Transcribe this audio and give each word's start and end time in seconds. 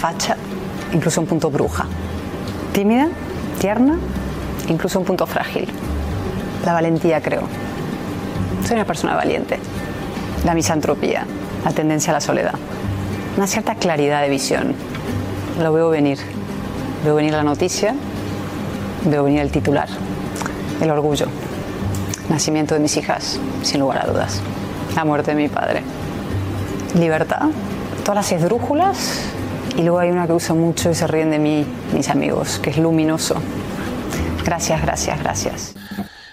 Facha, 0.00 0.34
incluso 0.94 1.20
un 1.20 1.26
punto 1.26 1.50
bruja. 1.50 1.84
Tímida, 2.72 3.08
tierna, 3.60 3.98
incluso 4.68 4.98
un 4.98 5.04
punto 5.04 5.26
frágil. 5.26 5.68
La 6.64 6.72
valentía, 6.72 7.20
creo. 7.20 7.42
Soy 8.66 8.76
una 8.76 8.86
persona 8.86 9.14
valiente. 9.14 9.58
La 10.46 10.54
misantropía, 10.54 11.26
la 11.64 11.72
tendencia 11.72 12.12
a 12.12 12.14
la 12.14 12.20
soledad. 12.20 12.54
Una 13.36 13.46
cierta 13.46 13.74
claridad 13.74 14.22
de 14.22 14.30
visión. 14.30 14.74
Lo 15.60 15.72
veo 15.74 15.90
venir. 15.90 16.18
Veo 17.04 17.14
venir 17.14 17.32
la 17.32 17.42
noticia, 17.42 17.94
veo 19.04 19.24
venir 19.24 19.40
el 19.40 19.50
titular. 19.50 19.88
El 20.80 20.90
orgullo. 20.90 21.26
Nacimiento 22.30 22.74
de 22.74 22.80
mis 22.80 22.96
hijas, 22.96 23.38
sin 23.62 23.80
lugar 23.80 24.02
a 24.02 24.10
dudas. 24.10 24.40
La 24.96 25.04
muerte 25.04 25.34
de 25.34 25.42
mi 25.42 25.48
padre. 25.48 25.82
Libertad, 26.94 27.48
todas 28.02 28.16
las 28.16 28.32
esdrújulas 28.32 29.29
y 29.76 29.82
luego 29.82 29.98
hay 29.98 30.10
una 30.10 30.26
que 30.26 30.32
uso 30.32 30.54
mucho 30.54 30.90
y 30.90 30.94
se 30.94 31.06
ríen 31.06 31.30
de 31.30 31.38
mí 31.38 31.66
mis 31.94 32.08
amigos, 32.08 32.58
que 32.58 32.70
es 32.70 32.78
luminoso. 32.78 33.36
Gracias, 34.44 34.82
gracias, 34.82 35.18
gracias. 35.20 35.74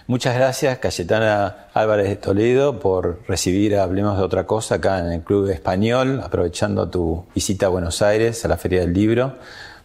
Muchas 0.08 0.36
gracias, 0.36 0.78
Cayetana 0.78 1.68
Álvarez 1.74 2.08
de 2.08 2.16
Toledo, 2.16 2.80
por 2.80 3.20
recibir 3.28 3.76
a 3.76 3.84
Hablemos 3.84 4.18
de 4.18 4.24
otra 4.24 4.46
cosa 4.46 4.76
acá 4.76 5.00
en 5.00 5.12
el 5.12 5.22
Club 5.22 5.50
Español, 5.50 6.22
aprovechando 6.24 6.90
tu 6.90 7.26
visita 7.36 7.66
a 7.66 7.70
Buenos 7.70 8.02
Aires, 8.02 8.46
a 8.46 8.48
la 8.48 8.56
Feria 8.56 8.80
del 8.80 8.94
Libro, 8.94 9.34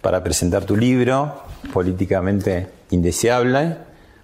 para 0.01 0.23
presentar 0.23 0.65
tu 0.65 0.77
libro, 0.77 1.43
Políticamente 1.73 2.69
Indeseable, 2.91 3.77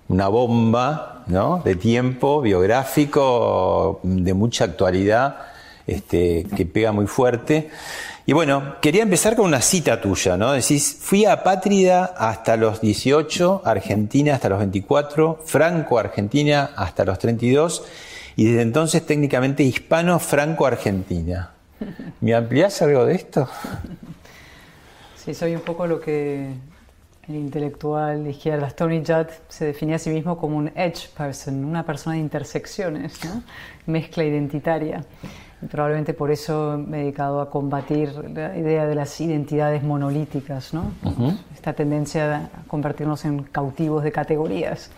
una 0.09 0.29
bomba 0.29 1.25
¿no? 1.27 1.63
de 1.65 1.75
tiempo 1.75 2.41
biográfico, 2.41 3.99
de 4.05 4.35
mucha 4.35 4.65
actualidad, 4.65 5.37
este, 5.87 6.47
que 6.57 6.65
pega 6.65 6.93
muy 6.93 7.07
fuerte. 7.07 7.71
Y 8.29 8.35
bueno, 8.35 8.75
quería 8.83 9.05
empezar 9.05 9.37
con 9.37 9.47
una 9.47 9.63
cita 9.63 10.03
tuya, 10.03 10.37
¿no? 10.37 10.53
Decís, 10.53 10.99
fui 11.01 11.25
apátrida 11.25 12.05
hasta 12.05 12.59
los 12.59 12.79
18, 12.79 13.63
Argentina 13.65 14.35
hasta 14.35 14.51
los 14.51 14.59
24, 14.59 15.41
Franco-Argentina 15.47 16.73
hasta 16.77 17.07
los 17.07 17.19
32, 17.19 17.87
y 18.37 18.45
desde 18.45 18.61
entonces 18.61 19.07
técnicamente 19.07 19.63
hispano-franco-argentina. 19.63 21.53
¿Me 22.21 22.35
ampliás 22.35 22.83
algo 22.83 23.07
de 23.07 23.15
esto? 23.15 23.49
Sí, 25.17 25.33
soy 25.33 25.55
un 25.55 25.63
poco 25.63 25.87
lo 25.87 25.99
que 25.99 26.53
el 27.29 27.35
intelectual 27.35 28.25
de 28.25 28.31
izquierda 28.31 28.71
Tony 28.71 28.99
Judd 28.99 29.29
se 29.49 29.67
definía 29.67 29.97
a 29.97 29.99
sí 29.99 30.09
mismo 30.11 30.39
como 30.39 30.57
un 30.59 30.69
edge 30.75 31.09
person, 31.17 31.65
una 31.65 31.85
persona 31.85 32.17
de 32.17 32.21
intersecciones, 32.21 33.25
¿no? 33.25 33.43
mezcla 33.87 34.25
identitaria. 34.25 35.05
Y 35.61 35.67
probablemente 35.67 36.15
por 36.15 36.31
eso 36.31 36.83
me 36.87 36.99
he 36.99 37.01
dedicado 37.03 37.41
a 37.41 37.51
combatir 37.51 38.13
la 38.33 38.57
idea 38.57 38.87
de 38.87 38.95
las 38.95 39.21
identidades 39.21 39.83
monolíticas, 39.83 40.73
¿no? 40.73 40.93
esta 41.53 41.73
tendencia 41.73 42.37
a 42.37 42.69
convertirnos 42.69 43.25
en 43.25 43.43
cautivos 43.43 44.05
de 44.05 44.13
categorías. 44.13 44.91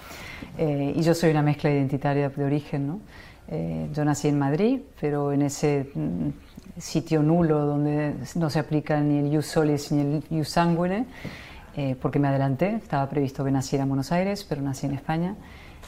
Eh, 0.59 0.93
y 0.97 1.03
yo 1.03 1.15
soy 1.15 1.31
una 1.31 1.43
mezcla 1.43 1.71
identitaria 1.71 2.29
de 2.29 2.45
origen. 2.45 2.87
¿no? 2.87 3.01
Eh, 3.49 3.89
yo 3.93 4.05
nací 4.05 4.29
en 4.29 4.39
Madrid, 4.39 4.81
pero 5.01 5.33
en 5.33 5.43
ese 5.43 5.91
mm, 5.95 6.29
sitio 6.79 7.23
nulo 7.23 7.65
donde 7.65 8.15
no 8.35 8.51
se 8.51 8.59
aplica 8.59 9.01
ni 9.01 9.19
el 9.19 9.33
ius 9.33 9.47
solis 9.47 9.91
ni 9.93 10.01
el 10.01 10.25
ius 10.31 10.51
sanguine, 10.51 11.07
eh, 11.77 11.97
porque 12.01 12.19
me 12.19 12.29
adelanté, 12.29 12.75
estaba 12.75 13.09
previsto 13.09 13.45
que 13.45 13.51
naciera 13.51 13.85
en 13.85 13.89
Buenos 13.89 14.13
Aires, 14.13 14.45
pero 14.49 14.61
nací 14.61 14.87
en 14.87 14.95
España. 14.95 15.35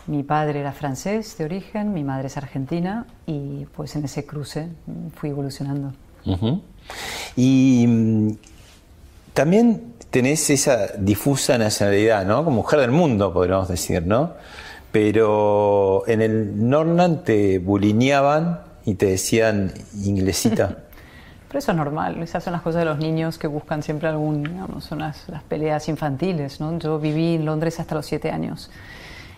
Mi 0.07 0.23
padre 0.25 0.61
era 0.61 0.73
francés 0.73 1.37
de 1.39 1.45
origen, 1.45 1.93
mi 1.93 2.03
madre 2.03 2.27
es 2.27 2.37
argentina 2.37 3.07
y 3.27 3.67
pues 3.75 3.95
en 3.95 4.05
ese 4.05 4.27
cruce 4.27 4.69
fui 5.15 5.31
evolucionando. 5.31 5.93
Ujú. 6.27 6.61
Y 7.37 7.85
mm, 7.87 8.31
también 9.33 9.95
tenés 10.11 10.51
esa 10.51 10.89
difusa 10.99 11.57
nacionalidad, 11.57 12.27
¿no? 12.27 12.45
Como 12.45 12.57
mujer 12.57 12.81
del 12.81 12.91
mundo, 12.91 13.33
podríamos 13.33 13.69
decir, 13.69 14.07
¿no? 14.07 14.33
Pero 14.91 16.03
en 16.07 16.21
el 16.21 16.69
Norland 16.69 17.25
te 17.25 17.59
bulineaban 17.59 18.61
y 18.85 18.95
te 18.95 19.07
decían 19.07 19.73
inglesita. 20.03 20.79
Pero 21.49 21.59
eso 21.59 21.73
es 21.73 21.77
normal, 21.77 22.23
esas 22.23 22.43
son 22.43 22.55
las 22.55 22.63
cosas 22.63 22.81
de 22.81 22.87
los 22.87 22.99
niños 22.99 23.37
que 23.37 23.47
buscan 23.47 23.83
siempre 23.83 24.09
algún, 24.09 24.43
digamos, 24.43 24.85
son 24.85 25.01
las, 25.01 25.29
las 25.29 25.43
peleas 25.43 25.87
infantiles, 25.89 26.61
¿no? 26.61 26.79
Yo 26.79 26.99
viví 26.99 27.35
en 27.35 27.45
Londres 27.45 27.79
hasta 27.79 27.95
los 27.95 28.07
siete 28.07 28.31
años. 28.31 28.71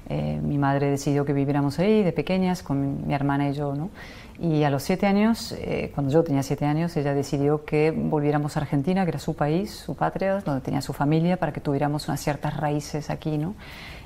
Eh, 0.09 0.39
mi 0.43 0.59
madre 0.59 0.91
decidió 0.91 1.25
que 1.25 1.33
viviéramos 1.33 1.79
ahí 1.79 2.03
de 2.03 2.13
pequeñas 2.13 2.63
con 2.63 3.07
mi, 3.07 3.15
hermana 3.15 3.49
y 3.49 3.55
yo, 3.55 3.75
¿no? 3.75 3.91
Y 4.39 4.65
a 4.65 4.71
los 4.71 4.83
siete 4.83 5.07
años, 5.07 5.53
eh, 5.53 5.93
cuando 5.95 6.13
yo 6.13 6.23
tenía 6.25 6.43
siete 6.43 6.67
años, 6.67 6.97
ella 6.97 7.15
decidió 7.15 7.65
que 7.65 7.91
volviéramos 7.91 8.57
a 8.57 8.61
Argentina, 8.61 9.05
que 9.05 9.11
era 9.11 9.19
su 9.19 9.35
país, 9.35 9.71
su 9.71 9.95
patria, 9.95 10.41
donde 10.41 10.61
tenía 10.61 10.81
su 10.81 10.93
familia, 10.93 11.37
para 11.37 11.53
que 11.53 11.61
tuviéramos 11.61 12.09
unas 12.09 12.21
ciertas 12.21 12.57
raíces 12.57 13.11
aquí, 13.11 13.39
¿no? 13.39 13.55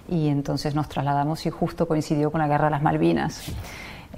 Y 0.09 0.29
entonces 0.29 0.75
nos 0.75 0.89
trasladamos 0.89 1.45
y 1.47 1.51
justo 1.51 1.89
coincidió 1.89 2.31
con 2.31 2.41
la 2.41 2.49
guerra 2.49 2.67
de 2.67 2.71
las 2.73 2.83
Malvinas. 2.83 3.53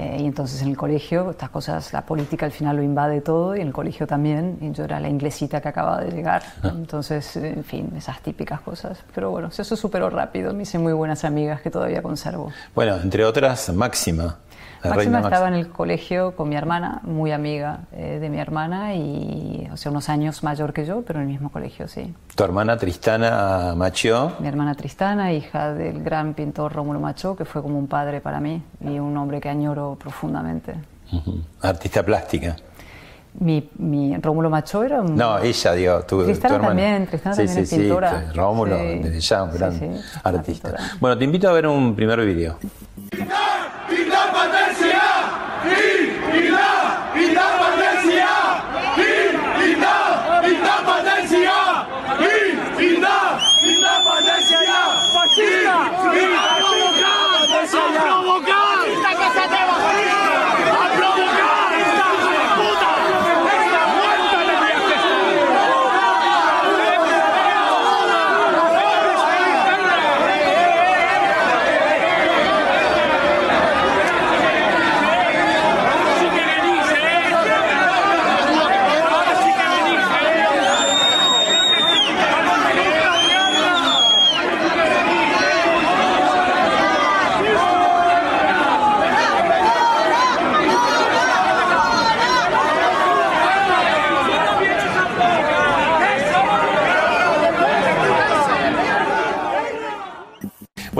Eh, 0.01 0.17
y 0.21 0.27
entonces 0.27 0.63
en 0.63 0.69
el 0.69 0.77
colegio, 0.79 1.31
estas 1.31 1.51
cosas, 1.51 1.93
la 1.93 2.07
política 2.07 2.47
al 2.47 2.53
final 2.53 2.77
lo 2.77 2.83
invade 2.83 3.21
todo 3.21 3.55
y 3.55 3.61
en 3.61 3.67
el 3.67 3.73
colegio 3.73 4.07
también. 4.07 4.57
Y 4.61 4.73
yo 4.73 4.85
era 4.85 4.99
la 4.99 5.09
inglesita 5.09 5.61
que 5.61 5.69
acababa 5.69 6.01
de 6.01 6.11
llegar. 6.11 6.43
Entonces, 6.63 7.37
eh, 7.37 7.53
en 7.57 7.65
fin, 7.65 7.93
esas 7.97 8.21
típicas 8.23 8.61
cosas. 8.61 8.99
Pero 9.15 9.31
bueno, 9.31 9.49
eso 9.49 9.77
superó 9.77 10.09
rápido. 10.09 10.55
Me 10.55 10.63
hice 10.63 10.79
muy 10.79 10.95
buenas 10.95 11.25
amigas 11.25 11.61
que 11.61 11.71
todavía 11.71 12.03
conservo. 12.03 12.51
Bueno, 12.75 12.97
entre 12.97 13.25
otras, 13.27 13.69
Máxima. 13.75 14.39
La 14.83 14.91
Máxima 14.91 15.21
estaba 15.21 15.49
en 15.49 15.55
el 15.55 15.69
colegio 15.69 16.35
con 16.35 16.49
mi 16.49 16.57
hermana, 16.57 17.01
muy 17.05 17.33
amiga 17.33 17.81
eh, 17.93 18.19
de 18.21 18.31
mi 18.31 18.39
hermana 18.39 18.95
y, 18.95 19.69
o 19.73 19.77
sea, 19.77 19.91
unos 19.91 20.09
años 20.09 20.43
mayor 20.43 20.73
que 20.73 20.87
yo, 20.87 21.03
pero 21.03 21.21
en 21.21 21.27
el 21.27 21.33
mismo 21.33 21.51
colegio, 21.51 21.89
sí. 21.89 22.15
Tu 22.35 22.45
hermana 22.45 22.77
Tristana 22.77 23.75
Machió. 23.77 24.33
Mi 24.41 24.49
hermana 24.49 24.75
Tristana, 24.75 25.33
hija 25.33 25.75
del 25.75 26.03
gran 26.03 26.35
pintor 26.35 26.73
Rómulo 26.73 27.01
Machó, 27.01 27.37
que 27.37 27.45
fue 27.45 27.63
como 27.63 27.79
un 27.79 27.87
padre 27.87 28.21
para 28.21 28.41
mí 28.41 28.63
y 28.81 28.99
un 28.99 29.17
hombre 29.17 29.41
que 29.41 29.49
añoro 29.49 29.97
profundamente. 30.01 30.75
Ujú. 31.13 31.41
Artista 31.61 32.03
plástica. 32.05 32.57
Mi, 33.39 33.69
mi 33.79 34.17
Rómulo 34.19 34.51
Machó 34.51 34.83
era 34.83 35.01
un... 35.01 35.17
No, 35.17 35.39
ella, 35.39 35.73
digo, 35.73 36.01
tu, 36.03 36.25
Tristana 36.25 36.49
tu 36.49 36.55
hermana. 36.57 36.69
también, 36.81 37.07
Tristana 37.07 37.35
sí, 37.35 37.47
también 37.47 37.57
sí, 37.57 37.63
es 37.63 37.69
sí, 37.71 37.77
pintora. 37.79 38.11
pues, 38.11 38.37
Rómulo, 38.37 38.77
Sí. 38.77 38.99
desde 39.03 39.21
ya, 39.21 39.43
un 39.45 39.51
gran 39.53 39.99
artista. 40.25 40.75
Bueno, 41.01 41.17
te 41.17 41.25
invito 41.25 41.49
a 41.49 41.53
ver 41.53 41.67
un 41.67 41.95
primer 41.95 42.21
video. 42.27 42.59
Independencia! 43.13 45.03
Independencia! 47.15 48.29
Independencia! 50.45 51.55
Independencia! 53.63 54.77
¡Fascista! 55.15 55.87
¡A 55.87 55.89
provocar! 55.99 57.31
¡A 57.41 57.67
provocar! 57.71 58.81
¡A 60.71 60.85
provocar! 60.97 61.71
¡Puta! 62.57 62.91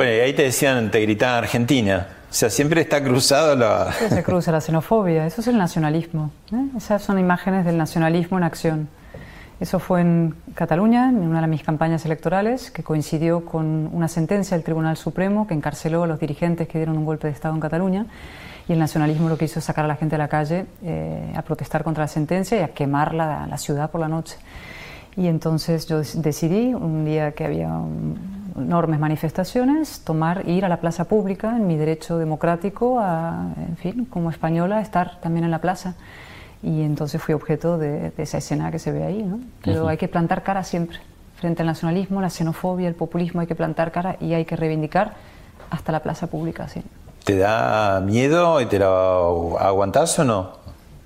Bueno, 0.01 0.15
y 0.15 0.21
ahí 0.21 0.33
te 0.33 0.45
decían, 0.45 0.91
te 0.91 0.99
gritaban 1.01 1.45
Argentina. 1.45 2.07
O 2.31 2.33
sea, 2.33 2.49
siempre 2.49 2.81
está 2.81 3.05
cruzado 3.05 3.55
la... 3.55 3.93
Se 4.09 4.23
cruza 4.23 4.51
la 4.51 4.63
xenofobia, 4.63 5.27
eso 5.27 5.43
es 5.43 5.47
el 5.49 5.59
nacionalismo. 5.59 6.31
¿eh? 6.55 6.69
Esas 6.75 7.03
son 7.03 7.19
imágenes 7.19 7.67
del 7.67 7.77
nacionalismo 7.77 8.39
en 8.39 8.45
acción. 8.45 8.89
Eso 9.61 9.79
fue 9.79 10.01
en 10.01 10.35
Cataluña, 10.55 11.11
en 11.11 11.19
una 11.19 11.43
de 11.43 11.49
mis 11.49 11.63
campañas 11.63 12.07
electorales, 12.07 12.71
que 12.71 12.83
coincidió 12.83 13.45
con 13.45 13.91
una 13.93 14.09
sentencia 14.09 14.57
del 14.57 14.65
Tribunal 14.65 14.97
Supremo 14.97 15.47
que 15.47 15.53
encarceló 15.53 16.05
a 16.05 16.07
los 16.07 16.19
dirigentes 16.19 16.67
que 16.67 16.79
dieron 16.79 16.97
un 16.97 17.05
golpe 17.05 17.27
de 17.27 17.35
Estado 17.35 17.55
en 17.55 17.61
Cataluña. 17.61 18.07
Y 18.69 18.73
el 18.73 18.79
nacionalismo 18.79 19.29
lo 19.29 19.37
que 19.37 19.45
hizo 19.45 19.59
es 19.59 19.67
sacar 19.67 19.85
a 19.85 19.89
la 19.89 19.97
gente 19.97 20.15
a 20.15 20.19
la 20.19 20.29
calle 20.29 20.65
eh, 20.83 21.31
a 21.37 21.43
protestar 21.43 21.85
contra 21.85 22.05
la 22.05 22.09
sentencia 22.09 22.59
y 22.59 22.63
a 22.63 22.69
quemar 22.69 23.13
la, 23.13 23.47
la 23.47 23.59
ciudad 23.59 23.91
por 23.91 24.01
la 24.01 24.09
noche. 24.09 24.39
Y 25.15 25.27
entonces 25.27 25.87
yo 25.87 25.99
decidí, 25.99 26.73
un 26.73 27.05
día 27.05 27.33
que 27.33 27.45
había 27.45 27.69
enormes 28.63 29.01
manifestaciones, 29.01 30.03
tomar, 30.05 30.49
ir 30.49 30.65
a 30.65 30.69
la 30.69 30.81
plaza 30.81 31.05
pública, 31.05 31.57
en 31.57 31.67
mi 31.67 31.77
derecho 31.77 32.19
democrático, 32.19 32.99
a, 33.01 33.53
en 33.69 33.77
fin, 33.77 34.05
como 34.05 34.31
española, 34.31 34.81
estar 34.81 35.21
también 35.21 35.45
en 35.45 35.51
la 35.51 35.61
plaza 35.61 35.95
y 36.63 36.83
entonces 36.83 37.23
fui 37.23 37.35
objeto 37.35 37.79
de, 37.79 38.13
esa 38.19 38.39
escena 38.39 38.71
que 38.71 38.79
se 38.79 38.93
ve 38.93 39.05
ahí. 39.05 39.23
¿no? 39.23 39.41
Pero 39.63 39.89
hay 39.89 39.97
que 39.97 40.09
plantar 40.09 40.43
cara 40.43 40.63
siempre. 40.65 40.99
Frente 41.37 41.63
al 41.63 41.67
nacionalismo, 41.67 42.21
la 42.21 42.29
xenofobia, 42.29 42.87
el 42.87 42.95
populismo, 42.95 43.41
hay 43.41 43.47
que 43.47 43.55
plantar 43.55 43.93
cara 43.93 44.17
y 44.21 44.35
hay 44.35 44.45
que 44.45 44.57
reivindicar 44.57 45.15
hasta 45.71 45.91
la 45.91 46.01
plaza 46.01 46.27
pública. 46.27 46.69
Sí. 46.69 46.83
¿Te 47.25 47.39
da 47.39 48.01
miedo 48.01 48.61
y 48.61 48.67
te 48.67 48.79
lo 48.79 49.59
aguantás 49.59 50.19
o 50.19 50.25
no? 50.25 50.53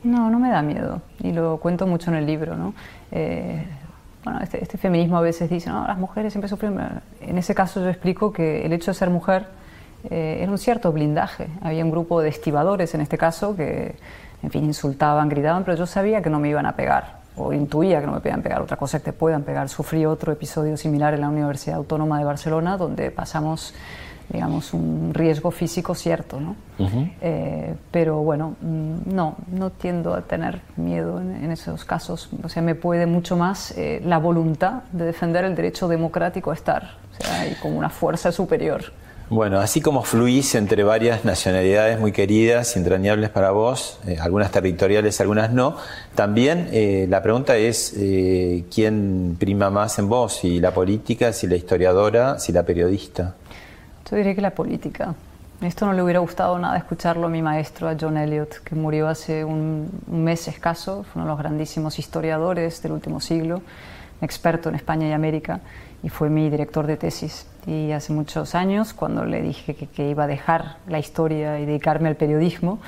No, 0.02 0.30
no 0.30 0.40
me 0.40 0.50
da 0.50 0.60
miedo. 0.60 1.00
Y 1.20 1.32
lo 1.32 1.58
cuento 1.58 1.86
mucho 1.86 2.10
en 2.10 2.16
el 2.16 2.26
libro. 2.26 2.56
¿no? 2.56 2.74
Eh, 3.12 3.64
bueno, 4.24 4.40
este, 4.42 4.62
este, 4.62 4.78
feminismo 4.78 5.18
a 5.18 5.20
veces 5.20 5.50
dice, 5.50 5.68
no, 5.70 5.86
las 5.86 5.98
mujeres 5.98 6.32
siempre 6.32 6.48
sufren. 6.48 6.78
En 7.20 7.38
ese 7.38 7.54
caso 7.54 7.80
yo 7.80 7.90
explico 7.90 8.32
que 8.32 8.64
el 8.64 8.72
hecho 8.72 8.90
de 8.90 8.94
ser 8.94 9.10
mujer 9.10 9.46
eh, 10.10 10.38
era 10.40 10.50
un 10.50 10.58
cierto 10.58 10.92
blindaje. 10.92 11.48
Había 11.62 11.84
un 11.84 11.90
grupo 11.90 12.22
de 12.22 12.30
estibadores, 12.30 12.94
en 12.94 13.02
este 13.02 13.18
caso, 13.18 13.54
que 13.54 13.94
en 14.42 14.50
fin, 14.50 14.64
insultaban, 14.64 15.28
gritaban, 15.28 15.64
pero 15.64 15.76
yo 15.76 15.86
sabía 15.86 16.22
que 16.22 16.30
no 16.30 16.38
me 16.38 16.48
iban 16.48 16.66
a 16.66 16.76
pegar, 16.76 17.18
o 17.36 17.52
intuía 17.52 18.00
que 18.00 18.06
no 18.06 18.12
me 18.12 18.20
podían 18.20 18.42
pegar, 18.42 18.60
otra 18.60 18.76
cosa 18.76 18.98
que 18.98 19.06
te 19.06 19.12
puedan 19.12 19.42
pegar. 19.42 19.68
Sufrí 19.68 20.04
otro 20.06 20.32
episodio 20.32 20.76
similar 20.76 21.14
en 21.14 21.22
la 21.22 21.28
Universidad 21.28 21.76
Autónoma 21.76 22.18
de 22.18 22.24
Barcelona, 22.24 22.76
donde 22.76 23.10
pasamos 23.10 23.74
digamos, 24.30 24.74
un 24.74 25.12
riesgo 25.12 25.50
físico 25.50 25.94
cierto, 25.94 26.40
¿no? 26.40 26.56
Eh, 27.20 27.74
pero 27.90 28.18
bueno, 28.22 28.56
mm, 28.60 29.14
no, 29.14 29.36
no 29.52 29.70
tiendo 29.70 30.14
a 30.14 30.22
tener 30.22 30.60
miedo 30.76 31.20
en, 31.20 31.50
esos 31.50 31.84
casos. 31.84 32.30
O 32.42 32.48
sea, 32.48 32.62
me 32.62 32.74
puede 32.74 33.06
mucho 33.06 33.36
más 33.36 33.72
eh, 33.72 34.00
la 34.04 34.18
voluntad 34.18 34.82
de 34.92 35.04
defender 35.04 35.44
el 35.44 35.54
derecho 35.54 35.88
democrático 35.88 36.50
a 36.50 36.54
estar, 36.54 36.96
o 37.12 37.22
sea, 37.22 37.40
hay 37.40 37.54
como 37.56 37.78
una 37.78 37.90
fuerza 37.90 38.32
superior. 38.32 38.92
Bueno, 39.30 39.58
así 39.58 39.80
como 39.80 40.02
fluís 40.02 40.54
entre 40.54 40.84
varias 40.84 41.24
nacionalidades 41.24 41.98
muy 41.98 42.12
queridas 42.12 42.76
y 42.76 42.78
entrañables 42.78 43.30
para 43.30 43.52
vos, 43.52 43.98
eh, 44.06 44.18
algunas 44.20 44.50
territoriales, 44.50 45.18
algunas 45.22 45.50
no, 45.50 45.76
también 46.14 46.68
eh, 46.72 47.06
la 47.08 47.22
pregunta 47.22 47.56
es 47.56 47.94
eh, 47.96 48.64
quién 48.72 49.36
prima 49.40 49.70
más 49.70 49.98
en 49.98 50.10
vos, 50.10 50.34
si 50.34 50.60
la 50.60 50.74
política, 50.74 51.32
si 51.32 51.46
la 51.46 51.56
historiadora, 51.56 52.38
si 52.38 52.52
la 52.52 52.64
periodista. 52.64 53.34
Yo 54.10 54.16
diría 54.16 54.34
que 54.34 54.42
la 54.42 54.50
política. 54.50 55.14
Esto 55.62 55.86
no 55.86 55.94
le 55.94 56.02
hubiera 56.02 56.20
gustado 56.20 56.58
nada 56.58 56.76
escucharlo 56.76 57.26
a 57.26 57.30
mi 57.30 57.40
maestro, 57.40 57.88
a 57.88 57.96
John 57.98 58.18
Eliot, 58.18 58.62
que 58.62 58.74
murió 58.74 59.08
hace 59.08 59.44
un, 59.44 59.88
mes 60.08 60.46
escaso, 60.46 61.04
fue 61.04 61.22
uno 61.22 61.24
de 61.24 61.28
los 61.30 61.38
grandísimos 61.38 61.98
historiadores 61.98 62.82
del 62.82 62.92
último 62.92 63.20
siglo, 63.20 63.62
experto 64.20 64.68
en 64.68 64.74
España 64.74 65.08
y 65.08 65.12
América, 65.12 65.60
y 66.02 66.10
fue 66.10 66.28
mi 66.28 66.50
director 66.50 66.86
de 66.86 66.98
tesis. 66.98 67.46
Y 67.66 67.92
hace 67.92 68.12
muchos 68.12 68.54
años, 68.54 68.92
cuando 68.92 69.24
le 69.24 69.40
dije 69.40 69.74
que, 69.74 70.10
iba 70.10 70.24
a 70.24 70.26
dejar 70.26 70.76
la 70.86 70.98
historia 70.98 71.58
y 71.58 71.64
dedicarme 71.64 72.08
al 72.08 72.16
periodismo, 72.16 72.80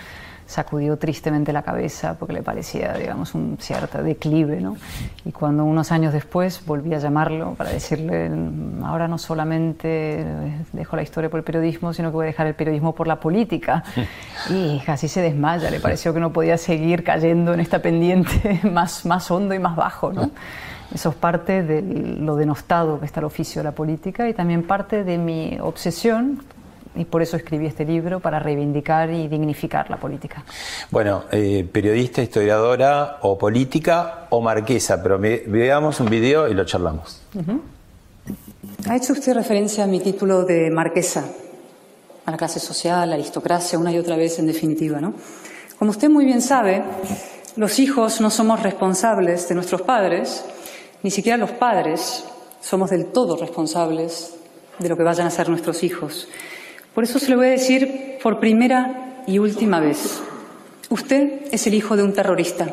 sacudió 0.47 0.97
tristemente 0.97 1.53
la 1.53 1.63
cabeza 1.63 2.17
porque 2.19 2.33
le 2.33 2.43
parecía, 2.43 2.93
digamos, 2.95 3.35
un 3.35 3.59
cierto 3.61 4.03
declive, 4.03 4.61
¿no? 4.61 4.77
Y 5.25 5.33
cuando 5.33 5.65
unos 5.65 5.91
años 5.93 6.13
después 6.13 6.65
volví 6.65 6.95
a 6.95 6.99
llamarlo 6.99 7.55
para 7.55 7.71
decirle, 7.71 8.31
ahora 8.85 9.09
no 9.09 9.19
solamente 9.19 10.25
dejo 10.73 10.97
la 10.97 11.03
historia 11.03 11.29
por 11.29 11.39
el 11.39 11.45
periodismo, 11.45 11.93
sino 11.93 12.11
que 12.11 12.15
voy 12.15 12.25
a 12.25 12.27
dejar 12.29 12.47
el 12.47 12.55
periodismo 12.55 12.95
por 12.95 13.07
la 13.07 13.17
política. 13.21 13.85
Y 14.49 14.81
casi 14.87 15.09
se 15.09 15.23
desmaya, 15.23 15.71
le 15.71 15.81
pareció 15.81 16.15
que 16.15 16.21
no 16.21 16.33
podía 16.33 16.57
seguir 16.57 17.03
cayendo 17.03 17.53
en 17.53 17.61
esta 17.61 17.81
pendiente 17.81 18.61
más, 18.71 19.05
más 19.05 19.29
hondo 19.31 19.55
y 19.55 19.59
más 19.59 19.75
bajo, 19.75 20.13
¿no? 20.13 20.31
Eso 20.95 21.09
es 21.11 21.17
parte 21.17 21.65
de 21.65 21.83
lo 21.83 22.37
denostado 22.37 23.01
que 23.01 23.07
está 23.07 23.21
el 23.21 23.27
oficio 23.27 23.61
de 23.61 23.65
la 23.65 23.73
política 23.73 24.29
y 24.29 24.35
también 24.35 24.63
parte 24.63 25.03
de 25.03 25.19
mi 25.19 25.59
obsesión 25.61 26.43
y 26.97 27.05
por 27.05 27.23
eso 27.23 27.37
escribí 27.37 27.67
este 27.67 27.85
libro 27.85 28.21
para 28.21 28.39
reivindicar 28.39 29.11
y 29.11 29.29
dignificar 29.29 29.91
la 29.91 29.99
política. 29.99 30.45
Bueno, 30.91 31.25
eh, 31.31 31.69
periodista, 31.71 32.23
historiadora 32.23 33.19
o 33.23 33.39
política 33.39 34.27
o 34.31 34.41
marquesa, 34.41 35.03
pero 35.03 35.19
veamos 35.19 36.01
un 36.01 36.09
video 36.09 36.49
y 36.49 36.55
lo 36.55 36.65
charlamos. 36.65 37.23
Ha 38.89 38.97
hecho 38.97 39.13
usted 39.13 39.35
referencia 39.35 39.85
a 39.85 39.87
mi 39.87 40.01
título 40.01 40.45
de 40.45 40.71
marquesa, 40.71 41.25
a 42.25 42.31
la 42.31 42.37
clase 42.37 42.61
social, 42.61 43.03
a 43.03 43.07
la 43.07 43.15
aristocracia, 43.15 43.79
una 43.79 43.93
y 43.93 43.99
otra 43.99 44.17
vez 44.17 44.39
en 44.39 44.47
definitiva, 44.47 45.01
¿no? 45.01 45.15
Como 45.79 45.91
usted 45.91 46.09
muy 46.09 46.25
bien 46.25 46.41
sabe, 46.41 46.83
los 47.57 47.79
hijos 47.79 48.21
no 48.21 48.31
somos 48.31 48.63
responsables 48.63 49.49
de 49.49 49.55
nuestros 49.55 49.83
padres, 49.83 50.45
ni 51.03 51.11
siquiera 51.11 51.37
los 51.37 51.51
padres 51.53 52.25
somos 52.61 52.91
del 52.91 53.07
todo 53.07 53.37
responsables 53.37 54.35
de 54.79 54.89
lo 54.89 54.97
que 54.97 55.03
vayan 55.03 55.27
a 55.27 55.31
ser 55.31 55.49
nuestros 55.49 55.83
hijos. 55.83 56.29
Por 56.97 57.05
eso 57.05 57.19
se 57.19 57.31
lo 57.31 57.37
voy 57.37 57.49
a 57.49 57.51
decir 57.51 58.17
por 58.23 58.41
primera 58.41 59.23
y 59.27 59.39
última 59.39 59.81
vez. 59.81 60.23
Usted 60.89 61.43
es 61.53 61.67
el 61.67 61.75
hijo 61.75 61.95
de 61.95 62.03
un 62.03 62.15
terrorista. 62.15 62.69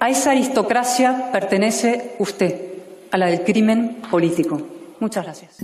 A 0.00 0.08
esa 0.08 0.30
aristocracia 0.30 1.28
pertenece 1.30 2.14
usted, 2.20 2.58
a 3.10 3.18
la 3.18 3.26
del 3.26 3.42
crimen 3.42 3.98
político. 4.10 4.62
Muchas 4.98 5.24
gracias. 5.24 5.58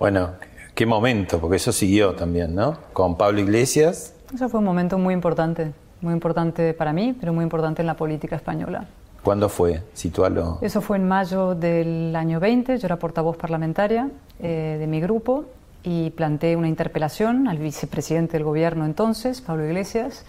Bueno, 0.00 0.30
qué 0.74 0.86
momento, 0.86 1.38
porque 1.38 1.58
eso 1.58 1.70
siguió 1.70 2.16
también, 2.16 2.56
¿no? 2.56 2.76
Con 2.92 3.16
Pablo 3.16 3.38
Iglesias. 3.38 4.12
Eso 4.34 4.48
fue 4.48 4.58
un 4.58 4.66
momento 4.66 4.98
muy 4.98 5.14
importante, 5.14 5.70
muy 6.00 6.14
importante 6.14 6.74
para 6.74 6.92
mí, 6.92 7.14
pero 7.20 7.32
muy 7.32 7.44
importante 7.44 7.80
en 7.80 7.86
la 7.86 7.94
política 7.94 8.34
española. 8.34 8.88
¿Cuándo 9.22 9.48
fue? 9.48 9.84
Situarlo. 9.94 10.58
Eso 10.62 10.80
fue 10.80 10.96
en 10.96 11.06
mayo 11.06 11.54
del 11.54 12.16
año 12.16 12.40
20. 12.40 12.76
Yo 12.76 12.86
era 12.86 12.96
portavoz 12.96 13.36
parlamentaria 13.36 14.10
eh, 14.40 14.78
de 14.80 14.86
mi 14.88 15.00
grupo 15.00 15.44
y 15.82 16.10
planteé 16.10 16.56
una 16.56 16.68
interpelación 16.68 17.48
al 17.48 17.58
vicepresidente 17.58 18.32
del 18.32 18.44
gobierno 18.44 18.84
entonces, 18.84 19.40
Pablo 19.40 19.66
Iglesias, 19.66 20.24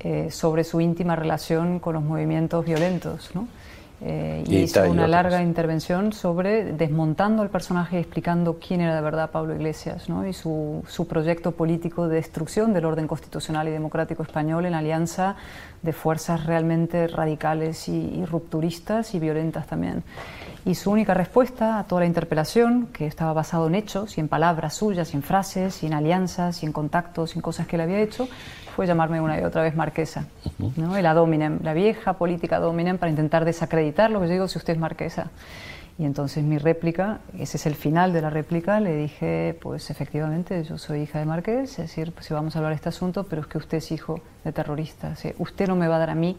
eh, 0.00 0.30
sobre 0.30 0.64
su 0.64 0.80
íntima 0.80 1.16
relación 1.16 1.80
con 1.80 1.94
los 1.94 2.02
movimientos 2.02 2.64
violentos. 2.64 3.30
¿no? 3.34 3.48
Eh, 4.00 4.44
y, 4.46 4.58
hizo 4.58 4.88
una 4.88 5.08
larga 5.08 5.42
intervención 5.42 6.12
sobre 6.12 6.72
desmontando 6.72 7.42
el 7.42 7.48
personaje 7.48 7.96
y 7.96 7.98
explicando 7.98 8.60
quién 8.60 8.80
era 8.80 8.94
de 8.94 9.00
verdad 9.00 9.32
Pablo 9.32 9.56
Iglesias 9.56 10.08
¿no? 10.08 10.24
y 10.24 10.32
su, 10.32 10.84
su, 10.86 11.08
proyecto 11.08 11.50
político 11.50 12.06
de 12.06 12.14
destrucción 12.14 12.72
del 12.72 12.84
orden 12.84 13.08
constitucional 13.08 13.66
y 13.66 13.72
democrático 13.72 14.22
español 14.22 14.66
en 14.66 14.74
alianza 14.74 15.34
de 15.82 15.92
fuerzas 15.92 16.46
realmente 16.46 17.08
radicales 17.08 17.88
y, 17.88 18.20
y 18.20 18.24
rupturistas 18.24 19.16
y 19.16 19.18
violentas 19.18 19.66
también. 19.66 20.04
Y 20.64 20.76
su 20.76 20.92
única 20.92 21.14
respuesta 21.14 21.78
a 21.78 21.84
toda 21.84 22.02
la 22.02 22.06
interpelación, 22.06 22.88
que 22.92 23.06
estaba 23.06 23.32
basado 23.32 23.66
en 23.68 23.74
hechos 23.74 24.16
y 24.18 24.20
en 24.20 24.28
palabras 24.28 24.74
suyas, 24.74 25.14
y 25.14 25.16
en 25.16 25.22
frases, 25.22 25.82
y 25.82 25.86
en 25.86 25.94
alianzas, 25.94 26.62
y 26.62 26.66
en 26.66 26.72
contactos, 26.72 27.34
y 27.34 27.38
en 27.38 27.42
cosas 27.42 27.66
que 27.66 27.76
él 27.76 27.82
había 27.82 28.00
hecho, 28.00 28.28
fue 28.78 28.86
llamarme 28.86 29.20
una 29.20 29.40
y 29.40 29.42
otra 29.42 29.62
vez 29.62 29.74
marquesa, 29.74 30.28
¿no? 30.76 30.96
la 31.00 31.12
dominem, 31.12 31.58
la 31.64 31.74
vieja 31.74 32.12
política 32.12 32.60
dominem 32.60 32.96
para 32.96 33.10
intentar 33.10 33.44
desacreditar 33.44 34.08
lo 34.08 34.20
que 34.20 34.28
yo 34.28 34.32
digo 34.34 34.46
si 34.46 34.56
usted 34.56 34.74
es 34.74 34.78
marquesa. 34.78 35.32
Y 35.98 36.04
entonces 36.04 36.44
mi 36.44 36.58
réplica, 36.58 37.18
ese 37.36 37.56
es 37.56 37.66
el 37.66 37.74
final 37.74 38.12
de 38.12 38.22
la 38.22 38.30
réplica, 38.30 38.78
le 38.78 38.94
dije, 38.94 39.58
pues 39.60 39.90
efectivamente, 39.90 40.62
yo 40.62 40.78
soy 40.78 41.00
hija 41.00 41.18
de 41.18 41.24
Marqués, 41.24 41.70
es 41.70 41.76
decir, 41.78 42.12
pues 42.12 42.26
si 42.26 42.34
vamos 42.34 42.54
a 42.54 42.60
hablar 42.60 42.70
de 42.70 42.76
este 42.76 42.90
asunto, 42.90 43.24
pero 43.24 43.42
es 43.42 43.48
que 43.48 43.58
usted 43.58 43.78
es 43.78 43.90
hijo 43.90 44.20
de 44.44 44.52
terrorista. 44.52 45.12
usted 45.38 45.66
no 45.66 45.74
me 45.74 45.88
va 45.88 45.96
a 45.96 45.98
dar 45.98 46.10
a 46.10 46.14
mí 46.14 46.36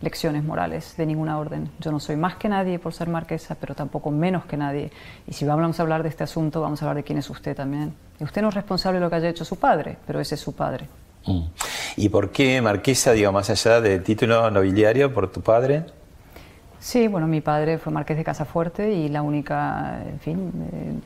lecciones 0.00 0.42
morales 0.42 0.96
de 0.96 1.06
ninguna 1.06 1.38
orden. 1.38 1.70
Yo 1.78 1.92
no 1.92 2.00
soy 2.00 2.16
más 2.16 2.34
que 2.34 2.48
nadie 2.48 2.80
por 2.80 2.94
ser 2.94 3.08
marquesa, 3.08 3.54
pero 3.60 3.76
tampoco 3.76 4.10
menos 4.10 4.44
que 4.46 4.56
nadie. 4.56 4.90
Y 5.28 5.34
si 5.34 5.44
vamos 5.44 5.78
a 5.78 5.82
hablar 5.84 6.02
de 6.02 6.08
este 6.08 6.24
asunto, 6.24 6.60
vamos 6.60 6.82
a 6.82 6.86
hablar 6.86 6.96
de 6.96 7.04
quién 7.04 7.18
es 7.18 7.30
usted 7.30 7.54
también. 7.54 7.94
Y 8.18 8.24
usted 8.24 8.42
no 8.42 8.48
es 8.48 8.54
responsable 8.54 8.98
de 8.98 9.04
lo 9.04 9.08
que 9.08 9.14
haya 9.14 9.28
hecho 9.28 9.44
su 9.44 9.54
padre, 9.54 9.98
pero 10.04 10.18
ese 10.18 10.34
es 10.34 10.40
su 10.40 10.52
padre. 10.52 10.88
Mm. 11.26 11.42
¿Y 11.96 12.08
por 12.08 12.30
qué 12.30 12.60
marquesa, 12.60 13.12
digo, 13.12 13.32
más 13.32 13.50
allá 13.50 13.80
del 13.80 14.02
título 14.02 14.50
nobiliario, 14.50 15.12
por 15.12 15.30
tu 15.30 15.40
padre? 15.40 15.84
Sí, 16.78 17.08
bueno, 17.08 17.26
mi 17.26 17.40
padre 17.40 17.78
fue 17.78 17.92
marqués 17.92 18.16
de 18.16 18.24
Casafuerte 18.24 18.92
y 18.92 19.08
la 19.08 19.22
única, 19.22 20.02
en 20.08 20.20
fin, 20.20 21.02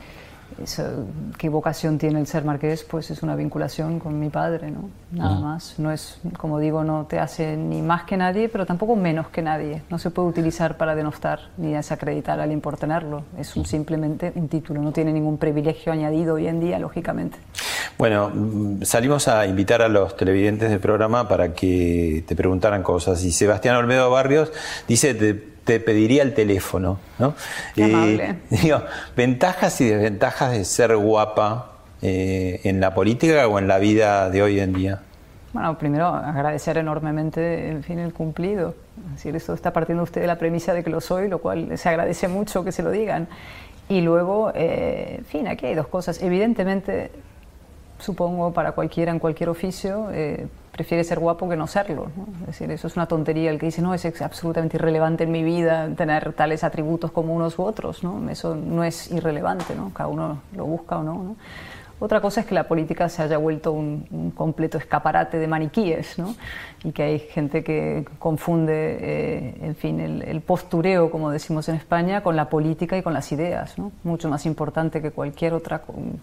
qué 1.38 1.49
vocación 1.49 1.99
tiene 1.99 2.21
el 2.21 2.26
ser 2.26 2.45
marqués, 2.45 2.85
pues 2.85 3.11
es 3.11 3.23
una 3.23 3.35
vinculación 3.37 3.99
con 3.99 4.19
mi 4.19 4.28
padre, 4.30 4.71
¿no? 4.71 4.90
Nada 5.12 5.37
Ah. 5.37 5.40
más. 5.40 5.75
No 5.78 5.90
es, 5.90 6.19
como 6.38 6.59
digo, 6.59 6.85
no 6.85 7.07
te 7.09 7.19
hace 7.19 7.57
ni 7.57 7.83
más 7.83 8.04
que 8.04 8.16
nadie, 8.16 8.49
pero 8.49 8.66
tampoco 8.66 8.97
menos 8.97 9.28
que 9.28 9.42
nadie. 9.42 9.83
No 9.90 9.99
se 9.99 10.11
puede 10.11 10.28
utilizar 10.28 10.76
para 10.76 10.95
denostar 10.95 11.40
ni 11.57 11.73
desacreditar 11.73 12.38
a 12.40 12.45
alguien 12.45 12.61
por 12.61 12.76
tenerlo. 12.76 13.23
Es 13.38 13.57
un- 13.57 13.64
simplemente 13.66 14.33
un 14.35 14.49
título, 14.49 14.80
no 14.83 14.92
tiene 14.92 15.12
ningún 15.12 15.38
privilegio 15.38 15.92
añadido 15.92 16.35
hoy 16.35 16.47
en 16.47 16.61
día, 16.61 16.78
lógicamente. 16.78 17.38
Bueno, 17.99 18.30
salimos 18.83 19.28
a 19.28 19.47
invitar 19.47 19.83
a 19.83 19.88
los 19.88 20.16
televidentes 20.16 20.71
del 20.71 20.80
programa 20.80 21.28
para 21.28 21.52
que 21.54 22.25
te 22.26 22.35
preguntaran 22.37 22.83
cosas. 22.83 23.23
Y 23.25 23.33
Sebastián 23.33 23.76
Olmedo 23.76 24.11
Barrios 24.11 24.52
dice, 24.88 25.14
te, 25.14 25.50
te 25.71 25.79
pediría 25.79 26.25
el 26.25 26.35
teléfono, 26.35 26.99
¿no? 27.21 27.35
Qué 27.77 27.85
amable. 27.85 28.35
digo, 28.50 28.83
ventajas 29.15 29.81
y 29.81 29.89
desventajas 29.89 30.50
de 30.50 30.65
ser 30.65 30.97
guapa 30.97 31.75
eh, 32.03 32.61
en 32.65 32.81
la 32.81 32.93
política 32.93 33.47
o 33.47 33.57
en 33.61 33.69
la 33.69 33.79
vida 33.79 34.31
de 34.31 34.43
hoy 34.43 34.59
en 34.59 34.73
día. 34.73 35.00
Bueno, 35.53 35.79
primero 35.79 36.07
agradecer 36.09 36.77
enormemente, 36.77 37.69
en 37.69 37.85
fin, 37.85 38.00
el 38.00 38.12
cumplido. 38.12 38.75
Es 39.11 39.19
decir, 39.19 39.37
esto 39.37 39.55
está 39.55 39.73
partiendo 39.73 40.03
usted 40.03 40.23
de 40.23 40.27
la 40.27 40.39
premisa 40.39 40.75
de 40.75 40.83
que 40.83 40.91
lo 40.91 41.00
soy, 41.00 41.29
lo 41.29 41.39
cual 41.39 41.79
se 41.79 41.89
agradece 41.89 42.27
mucho 42.27 42.65
que 42.65 42.73
se 42.73 42.83
lo 42.83 42.91
digan. 42.91 43.29
Y 43.89 44.00
luego, 44.00 44.50
eh, 44.53 45.19
en 45.19 45.25
fin, 45.25 45.47
aquí 45.47 45.67
hay 45.67 45.77
dos 45.77 45.87
cosas. 45.87 46.21
Evidentemente, 46.21 47.12
supongo, 48.00 48.52
para 48.52 48.73
cualquiera 48.73 49.12
en 49.12 49.19
cualquier 49.19 49.49
oficio, 49.49 50.09
eh, 50.12 50.49
prefiere 50.73 51.04
ser 51.04 51.19
guapo 51.19 51.49
que 51.49 51.57
no 51.57 51.66
serlo. 51.66 52.09
Es 52.40 52.47
decir, 52.49 52.71
eso 52.71 52.87
es 52.87 52.97
una 52.97 53.07
tontería. 53.07 53.50
El 53.50 53.59
que 53.59 53.66
dice, 53.66 53.83
no, 53.83 53.92
es 53.95 54.04
absolutamente 54.23 54.76
irrelevante 54.76 55.25
en 55.25 55.33
mi 55.33 55.42
vida 55.42 55.88
tener 55.95 56.33
tales 56.33 56.64
atributos 56.64 57.11
como 57.11 57.35
unos 57.35 57.59
u 57.59 57.64
otros. 57.64 58.02
¿no? 58.02 58.28
Eso 58.30 58.54
no 58.54 58.85
es 58.85 59.11
irrelevante, 59.11 59.75
¿no? 59.75 59.92
cada 59.92 60.09
uno 60.09 60.40
lo 60.57 60.64
busca 60.64 60.99
o 60.99 61.02
no. 61.02 61.14
¿no? 61.14 61.37
Otra 62.00 62.21
cosa 62.23 62.40
es 62.40 62.47
que 62.47 62.54
la 62.54 62.66
política 62.66 63.09
se 63.11 63.23
haya 63.23 63.37
vuelto 63.37 63.73
un, 63.73 64.07
un 64.11 64.30
completo 64.30 64.78
escaparate 64.78 65.38
de 65.38 65.47
maniquíes, 65.47 66.19
¿no? 66.19 66.35
Y 66.83 66.92
que 66.92 67.02
hay 67.02 67.19
gente 67.19 67.62
que 67.62 68.07
confunde, 68.19 68.99
eh, 69.00 69.54
en 69.61 69.76
fin, 69.76 70.00
el, 70.00 70.23
el 70.23 70.40
postureo, 70.40 71.11
como 71.11 71.30
decimos 71.30 71.69
en 71.69 71.76
España, 71.76 72.23
con 72.23 72.37
la 72.37 72.49
política 72.49 72.97
y 72.97 73.02
con 73.02 73.12
las 73.12 73.30
ideas, 73.33 73.78
¿no? 73.78 73.92
Mucho 74.02 74.30
más 74.30 74.47
importante 74.47 75.02
que 75.02 75.11
cualquier 75.11 75.52
otro 75.52 75.78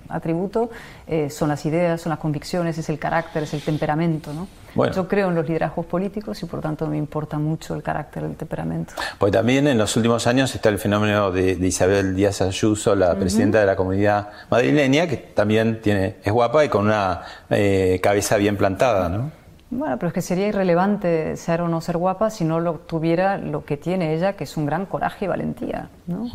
atributo 0.09 0.71
eh, 1.05 1.29
son 1.29 1.49
las 1.49 1.63
ideas, 1.65 2.01
son 2.01 2.09
las 2.09 2.19
convicciones, 2.19 2.77
es 2.79 2.89
el 2.89 2.97
carácter, 2.97 3.43
es 3.43 3.53
el 3.53 3.61
temperamento, 3.61 4.33
¿no? 4.33 4.47
Bueno. 4.77 4.93
Yo 4.93 5.07
creo 5.07 5.29
en 5.29 5.35
los 5.35 5.47
liderazgos 5.47 5.85
políticos 5.85 6.41
y 6.43 6.45
por 6.45 6.61
tanto 6.61 6.87
me 6.87 6.97
importa 6.97 7.37
mucho 7.37 7.75
el 7.75 7.83
carácter, 7.83 8.23
el 8.23 8.35
temperamento. 8.35 8.93
Pues 9.17 9.31
también 9.31 9.67
en 9.67 9.77
los 9.77 9.95
últimos 9.97 10.27
años 10.27 10.53
está 10.53 10.69
el 10.69 10.77
fenómeno 10.77 11.31
de, 11.31 11.55
de 11.55 11.67
Isabel 11.67 12.15
Díaz 12.15 12.41
Ayuso, 12.41 12.95
la 12.95 13.15
presidenta 13.15 13.59
de 13.59 13.65
la 13.65 13.75
comunidad 13.75 14.29
madrileña, 14.49 15.07
que 15.07 15.17
también 15.17 15.81
tiene, 15.81 16.17
es 16.23 16.31
guapa 16.31 16.63
y 16.63 16.69
con 16.69 16.85
una 16.85 17.21
eh, 17.49 17.99
cabeza 18.01 18.37
bien 18.37 18.55
plantada, 18.55 19.09
¿no? 19.09 19.31
Bueno, 19.69 19.97
pero 19.97 20.07
es 20.07 20.13
que 20.13 20.21
sería 20.21 20.47
irrelevante 20.47 21.35
ser 21.35 21.61
o 21.61 21.67
no 21.67 21.81
ser 21.81 21.97
guapa 21.97 22.29
si 22.29 22.45
no 22.45 22.61
lo 22.61 22.75
tuviera 22.75 23.37
lo 23.37 23.65
que 23.65 23.75
tiene 23.75 24.13
ella, 24.13 24.33
que 24.33 24.45
es 24.45 24.55
un 24.55 24.65
gran 24.65 24.85
coraje 24.85 25.25
y 25.25 25.27
valentía. 25.27 25.89
¿no? 26.05 26.29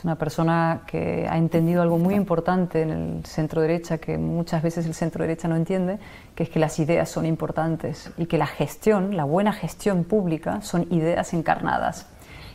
Es 0.00 0.04
una 0.06 0.16
persona 0.16 0.80
que 0.86 1.28
ha 1.28 1.36
entendido 1.36 1.82
algo 1.82 1.98
muy 1.98 2.14
importante 2.14 2.80
en 2.80 2.90
el 2.90 3.26
centro 3.26 3.60
derecha, 3.60 3.98
que 3.98 4.16
muchas 4.16 4.62
veces 4.62 4.86
el 4.86 4.94
centro 4.94 5.24
derecha 5.24 5.46
no 5.46 5.56
entiende, 5.56 5.98
que 6.34 6.44
es 6.44 6.48
que 6.48 6.58
las 6.58 6.78
ideas 6.78 7.10
son 7.10 7.26
importantes 7.26 8.10
y 8.16 8.24
que 8.24 8.38
la 8.38 8.46
gestión, 8.46 9.14
la 9.14 9.24
buena 9.24 9.52
gestión 9.52 10.04
pública, 10.04 10.62
son 10.62 10.90
ideas 10.90 11.34
encarnadas. 11.34 12.06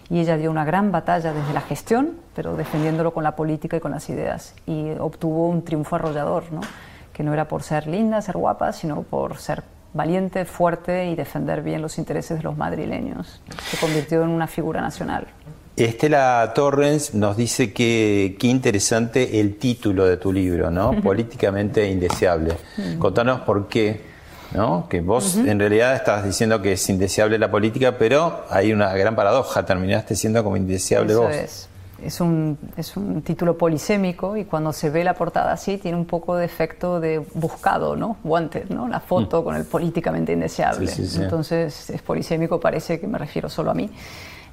Y 0.09 0.21
ella 0.21 0.37
dio 0.37 0.49
una 0.49 0.65
gran 0.65 0.91
batalla 0.91 1.33
desde 1.33 1.53
la 1.53 1.61
gestión, 1.61 2.13
pero 2.33 2.55
defendiéndolo 2.55 3.13
con 3.13 3.23
la 3.23 3.35
política 3.35 3.77
y 3.77 3.79
con 3.79 3.91
las 3.91 4.09
ideas. 4.09 4.55
Y 4.65 4.93
obtuvo 4.99 5.47
un 5.47 5.63
triunfo 5.63 5.97
arrollador, 5.97 6.45
que 7.13 7.21
no 7.21 7.31
era 7.31 7.47
por 7.47 7.61
ser 7.61 7.85
linda, 7.85 8.23
ser 8.23 8.37
guapa, 8.37 8.73
sino 8.73 9.03
por 9.03 9.37
ser 9.37 9.61
valiente, 9.93 10.45
fuerte 10.45 11.11
y 11.11 11.15
defender 11.15 11.61
bien 11.61 11.83
los 11.83 11.99
intereses 11.99 12.37
de 12.37 12.43
los 12.43 12.57
madrileños. 12.57 13.39
Se 13.69 13.77
convirtió 13.77 14.23
en 14.23 14.29
una 14.29 14.47
figura 14.47 14.81
nacional. 14.81 15.27
Estela 15.77 16.53
Torrens 16.55 17.13
nos 17.13 17.35
dice 17.35 17.73
que 17.73 18.37
qué 18.39 18.47
interesante 18.47 19.41
el 19.41 19.57
título 19.57 20.05
de 20.05 20.17
tu 20.17 20.31
libro, 20.31 20.71
¿no? 20.71 21.01
Políticamente 21.03 21.89
indeseable. 21.89 22.55
Contanos 22.97 23.41
por 23.41 23.67
qué, 23.67 24.01
¿no? 24.53 24.87
Que 24.87 25.01
vos 25.01 25.35
en 25.35 25.59
realidad 25.59 25.95
estás 25.95 26.23
diciendo 26.23 26.61
que 26.61 26.73
es 26.73 26.89
indeseable 26.89 27.37
la 27.37 27.51
política, 27.51 27.97
pero 27.97 28.45
hay 28.49 28.71
una 28.71 28.93
gran 28.93 29.15
paradoja, 29.15 29.65
terminaste 29.65 30.15
siendo 30.15 30.43
como 30.43 30.55
indeseable 30.55 31.11
Eso 31.11 31.21
vos. 31.23 31.35
es. 31.35 31.69
Es 32.03 32.19
un, 32.19 32.57
es 32.75 32.97
un 32.97 33.21
título 33.21 33.57
polisémico 33.57 34.35
y 34.35 34.43
cuando 34.43 34.73
se 34.73 34.89
ve 34.89 35.03
la 35.03 35.13
portada 35.13 35.53
así 35.53 35.77
tiene 35.77 35.97
un 35.97 36.05
poco 36.05 36.35
de 36.35 36.45
efecto 36.45 36.99
de 36.99 37.19
buscado, 37.33 37.95
¿no? 37.95 38.17
Wanted, 38.23 38.69
¿no? 38.69 38.87
La 38.87 38.99
foto 38.99 39.43
con 39.43 39.55
el 39.55 39.63
políticamente 39.63 40.33
indeseable. 40.33 40.87
Sí, 40.87 41.05
sí, 41.05 41.15
sí. 41.15 41.23
Entonces 41.23 41.89
es 41.89 42.01
polisémico, 42.01 42.59
parece 42.59 42.99
que 42.99 43.07
me 43.07 43.17
refiero 43.17 43.49
solo 43.49 43.71
a 43.71 43.73
mí. 43.73 43.89